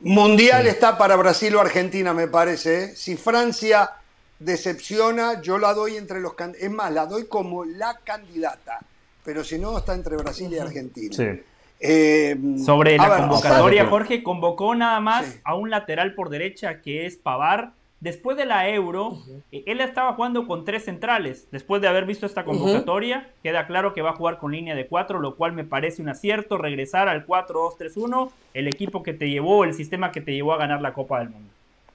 Mundial 0.04 0.66
está 0.68 0.98
para 0.98 1.16
Brasil 1.16 1.56
o 1.56 1.60
Argentina, 1.62 2.14
me 2.14 2.28
parece. 2.28 2.84
¿eh? 2.86 2.96
Si 2.96 3.16
Francia 3.18 3.92
decepciona, 4.40 5.42
yo 5.42 5.58
la 5.58 5.74
doy 5.74 5.96
entre 5.98 6.20
los 6.20 6.34
can- 6.34 6.56
Es 6.60 6.72
más, 6.72 6.92
la 6.92 7.06
doy 7.06 7.28
como 7.28 7.64
la 7.66 7.98
candidata. 8.04 8.80
Pero 9.24 9.44
si 9.44 9.60
no, 9.60 9.78
está 9.78 9.94
entre 9.94 10.18
Brasil 10.18 10.52
y 10.52 10.58
Argentina. 10.58 11.16
Sí. 11.16 11.44
Eh, 11.80 12.36
Sobre 12.64 12.98
la 12.98 13.08
ver, 13.10 13.20
convocatoria, 13.22 13.86
Jorge 13.88 14.24
convocó 14.24 14.74
nada 14.76 15.00
más 15.00 15.26
Sí. 15.26 15.40
a 15.44 15.56
un 15.56 15.70
lateral 15.70 16.16
por 16.16 16.30
derecha 16.30 16.82
que 16.82 17.06
es 17.06 17.18
Pavar. 17.18 17.74
Después 18.02 18.36
de 18.36 18.46
la 18.46 18.68
Euro, 18.68 19.20
eh, 19.52 19.64
él 19.68 19.80
estaba 19.80 20.14
jugando 20.14 20.48
con 20.48 20.66
tres 20.66 20.86
centrales. 20.86 21.48
Después 21.52 21.84
de 21.84 21.88
haber 21.88 22.06
visto 22.06 22.26
esta 22.26 22.44
convocatoria, 22.44 23.30
queda 23.44 23.68
claro 23.68 23.94
que 23.94 24.02
va 24.02 24.10
a 24.10 24.16
jugar 24.16 24.40
con 24.40 24.52
línea 24.52 24.74
de 24.74 24.88
cuatro, 24.88 25.20
lo 25.20 25.36
cual 25.36 25.54
me 25.54 25.64
parece 25.64 26.02
un 26.02 26.10
acierto. 26.10 26.58
Regresar 26.58 27.08
al 27.08 27.28
4-2-3-1, 27.28 28.32
el 28.56 28.68
equipo 28.68 29.04
que 29.04 29.14
te 29.14 29.30
llevó, 29.30 29.64
el 29.64 29.76
sistema 29.76 30.12
que 30.12 30.20
te 30.20 30.34
llevó 30.34 30.54
a 30.54 30.58
ganar 30.58 30.82
la 30.82 30.94
Copa 30.94 31.20
del 31.20 31.30
Mundo. 31.30 31.52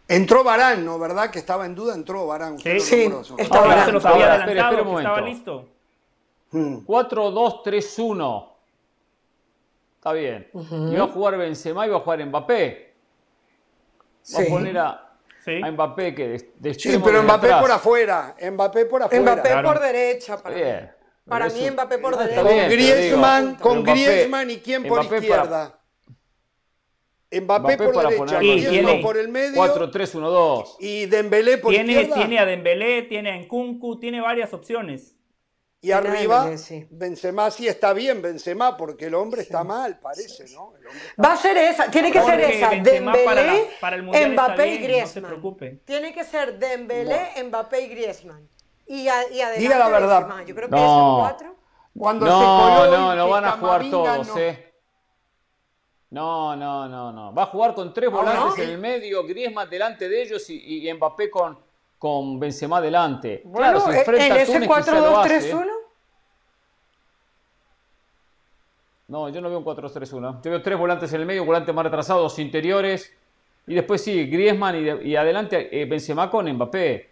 Entró 0.07 0.45
Barán, 0.45 0.85
¿no? 0.85 0.97
¿Verdad? 1.01 1.31
Que 1.31 1.41
estaba 1.41 1.67
en 1.67 1.75
duda, 1.75 1.97
entró 1.97 2.25
Barán. 2.29 2.57
Sí, 2.61 2.69
está 3.39 3.59
Ahora 3.59 3.73
Ahora, 3.73 3.85
se 3.87 3.93
los 3.93 4.05
había 4.05 4.35
adelantado, 4.35 4.71
espere 4.77 4.83
un 4.89 4.95
que 4.95 5.03
estaba 5.03 5.21
listo. 5.21 5.69
Mm. 6.53 6.77
4-2-3-1. 6.87 8.49
Está 9.97 10.13
bien. 10.13 10.49
Y 10.55 10.95
va 10.95 11.05
a 11.05 11.09
jugar 11.09 11.37
Benzema 11.37 11.85
y 11.85 11.91
va 11.91 11.97
a 11.97 12.01
jugar 12.01 12.25
Mbappé. 12.25 12.95
Va 12.95 14.13
Sí. 14.23 14.43
a 14.47 14.49
poner 14.49 14.79
a, 14.79 15.06
Sí. 15.47 15.61
a 15.63 15.71
Mbappé 15.71 16.15
que 16.15 16.29
de, 16.29 16.51
de 16.57 16.75
Sí, 16.75 16.99
pero 17.03 17.23
Mbappé 17.23 17.49
por 17.61 17.71
afuera. 17.71 18.35
Mbappé 18.53 18.85
por 18.87 19.03
afuera. 19.05 19.23
Mbappé 19.23 19.49
Claro. 19.49 19.69
por 19.69 19.81
derecha, 19.81 20.43
para 20.43 20.55
Bien. 20.57 20.83
mí. 20.85 20.91
Para 21.29 21.49
mí 21.49 21.71
Mbappé 21.71 21.99
por 21.99 22.19
derecha. 22.19 22.43
Con 22.43 22.53
Griezmann, 22.69 23.47
digo, 23.53 23.61
con 23.61 23.79
Mbappé- 23.85 23.93
Griezmann 24.05 24.51
y 24.51 24.57
quién 24.59 24.83
por 24.83 24.99
Mbappé 25.01 25.09
para- 25.09 25.21
izquierda. 25.43 25.81
Mbappé, 27.31 27.41
Mbappé 27.43 27.77
por 27.77 27.95
para 27.95 28.09
derecha, 28.11 28.39
Griezmann 28.39 28.71
tiene- 28.87 29.03
por 29.03 29.17
el 29.19 29.29
medio 29.29 29.57
4-3-1-2. 29.57 30.77
y 30.81 31.07
Dembélé 31.07 31.59
por 31.59 31.73
Tiene, 31.73 31.93
izquierda. 31.93 32.15
tiene 32.17 32.39
a 32.39 32.45
Dembélé, 32.47 33.03
tiene 33.03 33.31
a 33.33 33.37
Nkunku, 33.39 33.99
tiene 33.99 34.21
varias 34.21 34.53
opciones. 34.55 35.16
Y 35.89 35.93
arriba 35.93 36.39
Dembélé, 36.41 36.59
sí. 36.59 36.87
Benzema 36.91 37.51
sí 37.51 37.69
está 37.69 37.93
bien, 37.93 38.21
Benzema, 38.23 38.77
porque 38.77 39.07
el 39.07 39.15
hombre 39.15 39.43
está 39.43 39.63
mal, 39.65 39.99
parece, 40.01 40.45
¿no? 40.55 40.73
El 40.77 40.87
está- 40.87 41.23
Va 41.23 41.33
a 41.33 41.37
ser 41.37 41.57
esa, 41.59 41.91
tiene 41.91 42.11
que 42.11 42.21
ser 42.23 42.41
esa. 42.41 42.71
Benzema 42.71 43.13
para 43.25 43.43
la- 43.43 43.53
Dembélé, 43.53 43.71
para 43.81 43.97
el 43.97 44.03
Mundial 44.03 44.31
está 44.31 44.45
Mbappé 44.49 44.67
y 44.67 44.71
bien, 44.79 44.81
no 44.81 44.87
se 44.87 44.93
Griezmann. 45.03 45.31
preocupe. 45.31 45.81
Tiene 45.85 46.13
que 46.15 46.25
ser 46.25 46.59
Dembélé, 46.59 47.43
Mbappé 47.45 47.81
y 47.83 47.89
Griezmann. 47.89 48.49
Y, 48.89 49.09
a- 49.09 49.29
y 49.31 49.41
adelante 49.41 49.61
Diga 49.61 49.79
la 49.79 49.89
verdad. 49.89 50.21
Benzema. 50.23 50.45
Yo 50.45 50.55
creo 50.55 50.69
que 50.69 50.75
No. 50.77 50.83
esos 50.85 51.19
cuatro. 51.21 51.57
Cuando 51.99 52.27
se 52.27 52.33
No, 52.33 52.39
coló 52.79 52.91
no, 52.99 53.15
no 53.17 53.29
van 53.29 53.45
a 53.45 53.53
jugar 53.53 53.91
todos, 53.91 54.27
no- 54.29 54.39
¿eh? 54.39 54.73
No, 56.11 56.55
no, 56.57 56.89
no, 56.89 57.13
no. 57.13 57.35
Va 57.35 57.43
a 57.45 57.47
jugar 57.47 57.75
con 57.75 57.93
tres 57.93 58.09
Ah, 58.13 58.17
volantes 58.17 58.57
¿no? 58.59 58.63
en 58.63 58.71
el 58.71 58.79
medio, 58.79 59.25
Griezmann 59.25 59.69
delante 59.69 60.09
de 60.09 60.23
ellos 60.23 60.49
y, 60.51 60.89
y 60.89 60.93
Mbappé 60.95 61.29
con, 61.31 61.59
con 61.99 62.39
Benzema 62.39 62.81
delante. 62.81 63.43
Bueno, 63.45 63.59
claro, 63.59 63.81
se 63.81 63.91
en- 63.91 63.97
enfrenta 63.99 64.27
en 64.27 64.33
a 64.33 64.37
ese 64.43 64.53
Túnez, 64.53 64.69
quizá 64.69 65.01
lo 65.01 65.19
hace, 65.19 65.37
¿eh? 65.37 65.53
4-2-3-1. 65.53 65.73
No, 69.09 69.29
yo 69.29 69.41
no 69.41 69.49
veo 69.49 69.59
un 69.59 69.65
4-3-1. 69.65 70.43
Yo 70.43 70.51
veo 70.51 70.63
tres 70.63 70.79
volantes 70.79 71.13
en 71.13 71.21
el 71.21 71.27
medio, 71.27 71.45
volantes 71.45 71.75
más 71.75 71.85
retrasados, 71.85 72.23
dos 72.23 72.39
interiores. 72.39 73.13
Y 73.69 73.75
después 73.75 74.03
sí, 74.03 74.27
Griezmann 74.27 74.77
y, 74.77 74.83
de- 74.83 75.05
y 75.09 75.17
adelante 75.17 75.69
eh, 75.81 75.85
Benzema 75.87 76.29
con 76.31 76.51
Mbappé. 76.51 77.11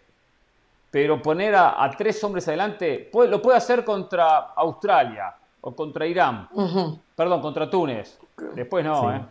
Pero 0.91 1.21
poner 1.21 1.55
a, 1.55 1.83
a 1.83 1.89
tres 1.91 2.21
hombres 2.23 2.47
adelante, 2.47 3.09
puede- 3.11 3.29
lo 3.29 3.41
puede 3.41 3.57
hacer 3.57 3.83
contra 3.85 4.37
Australia 4.55 5.33
o 5.61 5.73
contra 5.75 6.05
Irán. 6.05 6.47
Perdón, 7.15 7.41
contra 7.41 7.69
Túnez. 7.69 8.19
Después 8.53 8.83
no, 8.85 9.13
¿eh? 9.15 9.21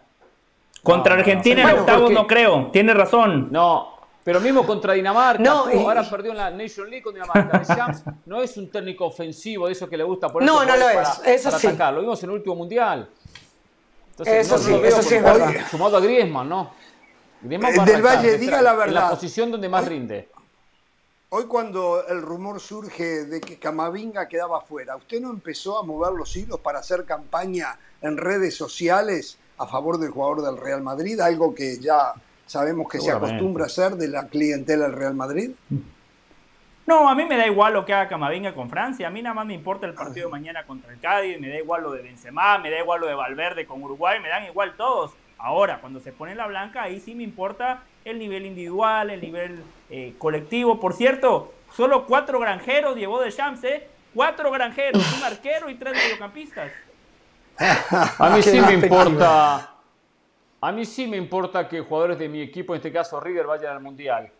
Contra 0.82 1.14
No, 1.14 1.20
Argentina 1.20 1.62
no. 1.64 1.68
en 1.70 1.78
octavos 1.80 2.00
porque- 2.02 2.14
no 2.14 2.26
creo, 2.26 2.66
tiene 2.70 2.92
razón. 2.94 3.48
No, 3.50 3.93
pero 4.24 4.40
mismo 4.40 4.66
contra 4.66 4.94
Dinamarca. 4.94 5.42
No, 5.42 5.72
y- 5.72 5.78
ahora 5.78 6.02
perdió 6.08 6.32
en 6.32 6.38
la 6.38 6.50
Nation 6.50 6.88
League 6.88 7.02
con 7.02 7.12
Dinamarca. 7.14 7.58
Deschamps 7.58 8.02
no 8.26 8.42
es 8.42 8.56
un 8.56 8.70
técnico 8.70 9.04
ofensivo 9.06 9.66
de 9.66 9.72
eso 9.74 9.88
que 9.88 9.96
le 9.98 10.04
gusta 10.04 10.28
poner 10.30 10.48
No, 10.48 10.64
no 10.64 10.76
lo 10.76 10.88
es, 10.88 10.94
para, 10.96 11.30
eso 11.34 11.44
para 11.50 11.58
sí. 11.60 11.66
atacar. 11.66 11.92
Lo 11.94 12.00
vimos 12.00 12.22
en 12.22 12.30
el 12.30 12.36
último 12.36 12.54
mundial. 12.56 13.08
Eso 14.24 14.56
no 14.56 14.62
sí, 14.62 14.72
eso 14.84 15.02
sí 15.02 15.14
es 15.16 15.22
verdad. 15.22 15.52
Sumado 15.70 15.96
a 15.96 16.00
Griezmann, 16.00 16.48
¿no? 16.48 16.72
¿Quién 17.46 17.60
más 17.60 17.76
Eh, 17.76 17.80
Del? 17.84 18.00
Valle, 18.02 18.22
Detrás, 18.22 18.40
diga 18.40 18.62
la 18.62 18.70
En 18.70 18.76
la 18.78 18.84
verdad. 18.84 19.10
posición 19.10 19.50
donde 19.50 19.68
más 19.68 19.86
rinde. 19.86 20.28
Hoy 21.30 21.44
cuando 21.46 22.06
el 22.06 22.22
rumor 22.22 22.60
surge 22.60 23.24
de 23.24 23.40
que 23.40 23.58
Camavinga 23.58 24.28
quedaba 24.28 24.60
fuera, 24.60 24.94
¿usted 24.96 25.20
no 25.20 25.30
empezó 25.30 25.78
a 25.78 25.82
mover 25.82 26.12
los 26.12 26.34
hilos 26.36 26.60
para 26.60 26.78
hacer 26.78 27.04
campaña 27.04 27.76
en 28.00 28.16
redes 28.16 28.56
sociales 28.56 29.36
a 29.58 29.66
favor 29.66 29.98
del 29.98 30.10
jugador 30.10 30.42
del 30.42 30.56
Real 30.56 30.80
Madrid? 30.80 31.18
Algo 31.20 31.52
que 31.52 31.78
ya 31.80 32.14
sabemos 32.46 32.88
que 32.88 33.00
se 33.00 33.10
acostumbra 33.10 33.64
a 33.64 33.66
hacer 33.66 33.92
de 33.92 34.08
la 34.08 34.28
clientela 34.28 34.84
del 34.84 34.96
Real 34.96 35.14
Madrid. 35.14 35.50
No, 36.86 37.08
a 37.08 37.14
mí 37.14 37.24
me 37.24 37.36
da 37.36 37.46
igual 37.46 37.72
lo 37.72 37.86
que 37.86 37.94
haga 37.94 38.08
Camavinga 38.08 38.54
con 38.54 38.68
Francia. 38.68 39.08
A 39.08 39.10
mí 39.10 39.22
nada 39.22 39.34
más 39.34 39.46
me 39.46 39.54
importa 39.54 39.86
el 39.86 39.94
partido 39.94 40.26
de 40.26 40.32
mañana 40.32 40.64
contra 40.64 40.92
el 40.92 41.00
Cádiz. 41.00 41.40
Me 41.40 41.48
da 41.48 41.56
igual 41.56 41.82
lo 41.82 41.92
de 41.92 42.02
Benzema, 42.02 42.58
me 42.58 42.70
da 42.70 42.78
igual 42.78 43.00
lo 43.00 43.06
de 43.06 43.14
Valverde 43.14 43.66
con 43.66 43.82
Uruguay. 43.82 44.20
Me 44.20 44.28
dan 44.28 44.44
igual 44.44 44.74
todos. 44.76 45.12
Ahora, 45.38 45.80
cuando 45.80 46.00
se 46.00 46.12
pone 46.12 46.34
la 46.34 46.46
blanca, 46.46 46.82
ahí 46.82 47.00
sí 47.00 47.14
me 47.14 47.22
importa 47.22 47.82
el 48.04 48.18
nivel 48.18 48.44
individual, 48.44 49.10
el 49.10 49.20
nivel 49.20 49.62
eh, 49.88 50.14
colectivo. 50.18 50.78
Por 50.78 50.92
cierto, 50.92 51.54
solo 51.74 52.06
cuatro 52.06 52.38
granjeros 52.38 52.96
llevó 52.96 53.20
de 53.20 53.32
Champs, 53.32 53.64
¿eh? 53.64 53.88
Cuatro 54.14 54.50
granjeros, 54.50 55.02
un 55.16 55.24
arquero 55.24 55.70
y 55.70 55.74
tres 55.74 55.94
mediocampistas. 55.94 56.70
A 58.18 58.30
mí 58.30 58.42
sí 58.42 58.60
me 58.60 58.74
importa. 58.74 59.73
A 60.66 60.72
mí 60.72 60.84
sí 60.84 61.06
me 61.06 61.16
importa 61.16 61.68
que 61.68 61.80
jugadores 61.80 62.18
de 62.18 62.28
mi 62.28 62.40
equipo, 62.40 62.72
en 62.74 62.78
este 62.78 62.90
caso 62.92 63.20
River, 63.20 63.46
vayan 63.46 63.76
al 63.76 63.82
Mundial. 63.82 64.30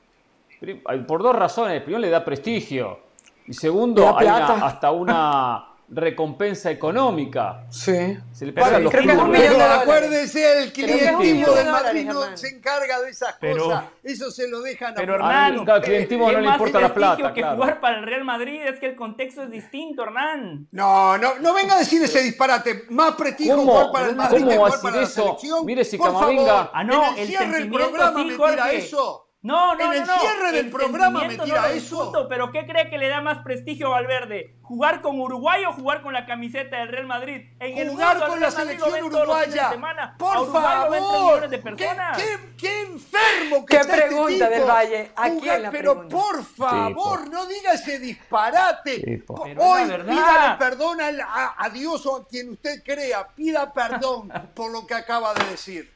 Por 1.06 1.22
dos 1.22 1.36
razones. 1.36 1.82
Primero, 1.82 2.00
le 2.00 2.08
da 2.10 2.24
prestigio. 2.24 3.00
Y 3.46 3.52
segundo, 3.52 4.16
hay 4.16 4.26
una- 4.26 4.66
hasta 4.66 4.90
una 4.90 5.66
recompensa 5.88 6.70
económica. 6.70 7.64
Sí. 7.70 8.16
Se 8.32 8.46
le 8.46 8.52
los 8.52 8.90
creo 8.90 9.04
que 9.06 9.12
es 9.12 9.18
un 9.18 9.30
millón 9.30 9.32
de 9.32 9.38
Pero 9.38 9.52
dólares. 9.52 9.78
acuérdese, 9.82 10.62
el 10.62 10.72
clientismo 10.72 11.52
del 11.52 11.66
Madrid 11.70 12.04
no 12.06 12.36
se 12.36 12.48
encarga 12.48 13.00
de 13.00 13.10
esas 13.10 13.36
Pero- 13.40 13.64
cosas. 13.64 13.84
Eso 14.02 14.30
se 14.30 14.48
lo 14.48 14.60
dejan 14.60 14.94
Pero 14.94 15.12
a 15.12 15.16
Hernán, 15.16 15.68
al 15.70 15.82
clientismo 15.82 16.30
no 16.32 16.38
es 16.38 16.44
le 16.44 16.50
importa 16.50 16.80
la 16.80 16.92
plata, 16.94 17.32
que 17.32 17.40
claro. 17.40 17.56
jugar 17.56 17.80
para 17.80 17.98
el 17.98 18.04
Real 18.06 18.24
Madrid 18.24 18.60
es 18.62 18.78
que 18.80 18.86
el 18.86 18.96
contexto 18.96 19.42
es 19.42 19.50
distinto, 19.50 20.02
Hernán. 20.04 20.68
No, 20.72 21.16
no, 21.18 21.38
no 21.40 21.54
venga 21.54 21.74
a 21.76 21.78
decir 21.78 22.02
ese 22.02 22.22
disparate. 22.22 22.84
Más 22.90 23.12
prestigio 23.14 23.56
¿Cómo? 23.56 23.72
jugar 23.72 23.92
para 23.92 24.06
el 24.08 24.16
Madrid 24.16 24.38
¿Cómo 24.38 24.50
que 24.50 24.58
va 24.58 24.66
a 24.66 24.70
jugar 24.70 24.82
para 24.82 24.96
la 24.96 25.02
eso? 25.02 25.22
selección. 25.22 25.66
Mire 25.66 25.84
si 25.84 25.96
Por 25.96 26.08
Camavinga- 26.12 26.46
favor, 26.46 26.70
Ah, 26.74 26.84
no, 26.84 27.04
en 27.08 27.12
el 27.14 27.18
el 27.20 27.26
cierre 27.28 27.58
del 27.58 27.70
programa 27.70 28.18
sí, 28.20 28.24
me 28.26 28.32
tira 28.50 28.72
eso. 28.72 29.23
No, 29.44 29.74
no, 29.74 29.80
En 29.82 29.86
no, 29.88 29.92
el 29.92 30.06
no. 30.06 30.18
cierre 30.20 30.52
del 30.52 30.64
El 30.66 30.70
programa 30.70 31.20
me 31.24 31.36
tira 31.36 31.60
no 31.60 31.66
eso. 31.66 31.74
discuto, 31.74 32.28
pero 32.30 32.50
¿qué 32.50 32.66
cree 32.66 32.88
que 32.88 32.96
le 32.96 33.08
da 33.08 33.20
más 33.20 33.38
prestigio 33.44 33.88
a 33.88 33.90
Valverde? 33.90 34.54
¿Jugar 34.62 35.02
con 35.02 35.20
Uruguay 35.20 35.62
o 35.66 35.72
jugar 35.74 36.00
con 36.00 36.14
la 36.14 36.24
camiseta 36.24 36.78
del 36.78 36.88
Real 36.88 37.06
Madrid? 37.06 37.42
En 37.60 37.76
el 37.76 37.90
Jugar 37.90 38.14
mundo, 38.14 38.26
con 38.28 38.34
el 38.36 38.40
la 38.40 38.50
selección 38.50 39.04
uruguaya. 39.04 39.68
semana. 39.68 40.04
A 40.04 40.16
Por 40.16 40.50
favor. 40.50 40.90
millones 40.98 41.50
de 41.50 41.56
¿Qué, 41.58 41.62
personas. 41.62 42.16
qué- 42.16 42.38
qué 42.56 42.80
enfermo 42.84 43.66
que 43.66 43.76
¿Qué 43.76 43.82
está 43.82 43.94
este 43.96 44.06
pregunta 44.06 44.48
tipo? 44.48 44.58
del 44.58 44.64
Valle? 44.64 45.12
¿A 45.14 45.22
quién 45.24 45.38
Jugar- 45.40 45.60
la 45.60 45.70
Pero 45.70 45.92
pregunta? 45.92 46.16
por 46.16 46.44
favor, 46.46 47.28
no 47.30 47.44
diga 47.44 47.72
ese 47.74 47.98
disparate. 47.98 49.00
Tipo. 49.00 49.34
Hoy 49.42 49.82
pídale 49.84 50.56
perdón 50.58 50.98
a, 51.02 51.54
a 51.58 51.68
Dios 51.68 52.06
o 52.06 52.16
a 52.16 52.26
quien 52.26 52.48
usted 52.52 52.82
crea. 52.82 53.28
Pida 53.28 53.70
perdón 53.74 54.32
por 54.54 54.72
lo 54.72 54.86
que 54.86 54.94
acaba 54.94 55.34
de 55.34 55.44
decir. 55.50 55.92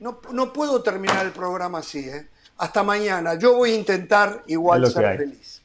No, 0.00 0.20
no 0.32 0.52
puedo 0.52 0.82
terminar 0.82 1.24
el 1.26 1.32
programa 1.32 1.78
así, 1.78 2.00
¿eh? 2.00 2.26
Hasta 2.56 2.82
mañana. 2.82 3.34
Yo 3.34 3.54
voy 3.54 3.72
a 3.72 3.74
intentar 3.74 4.42
igual 4.46 4.90
ser 4.90 5.06
hay. 5.06 5.18
feliz. 5.18 5.59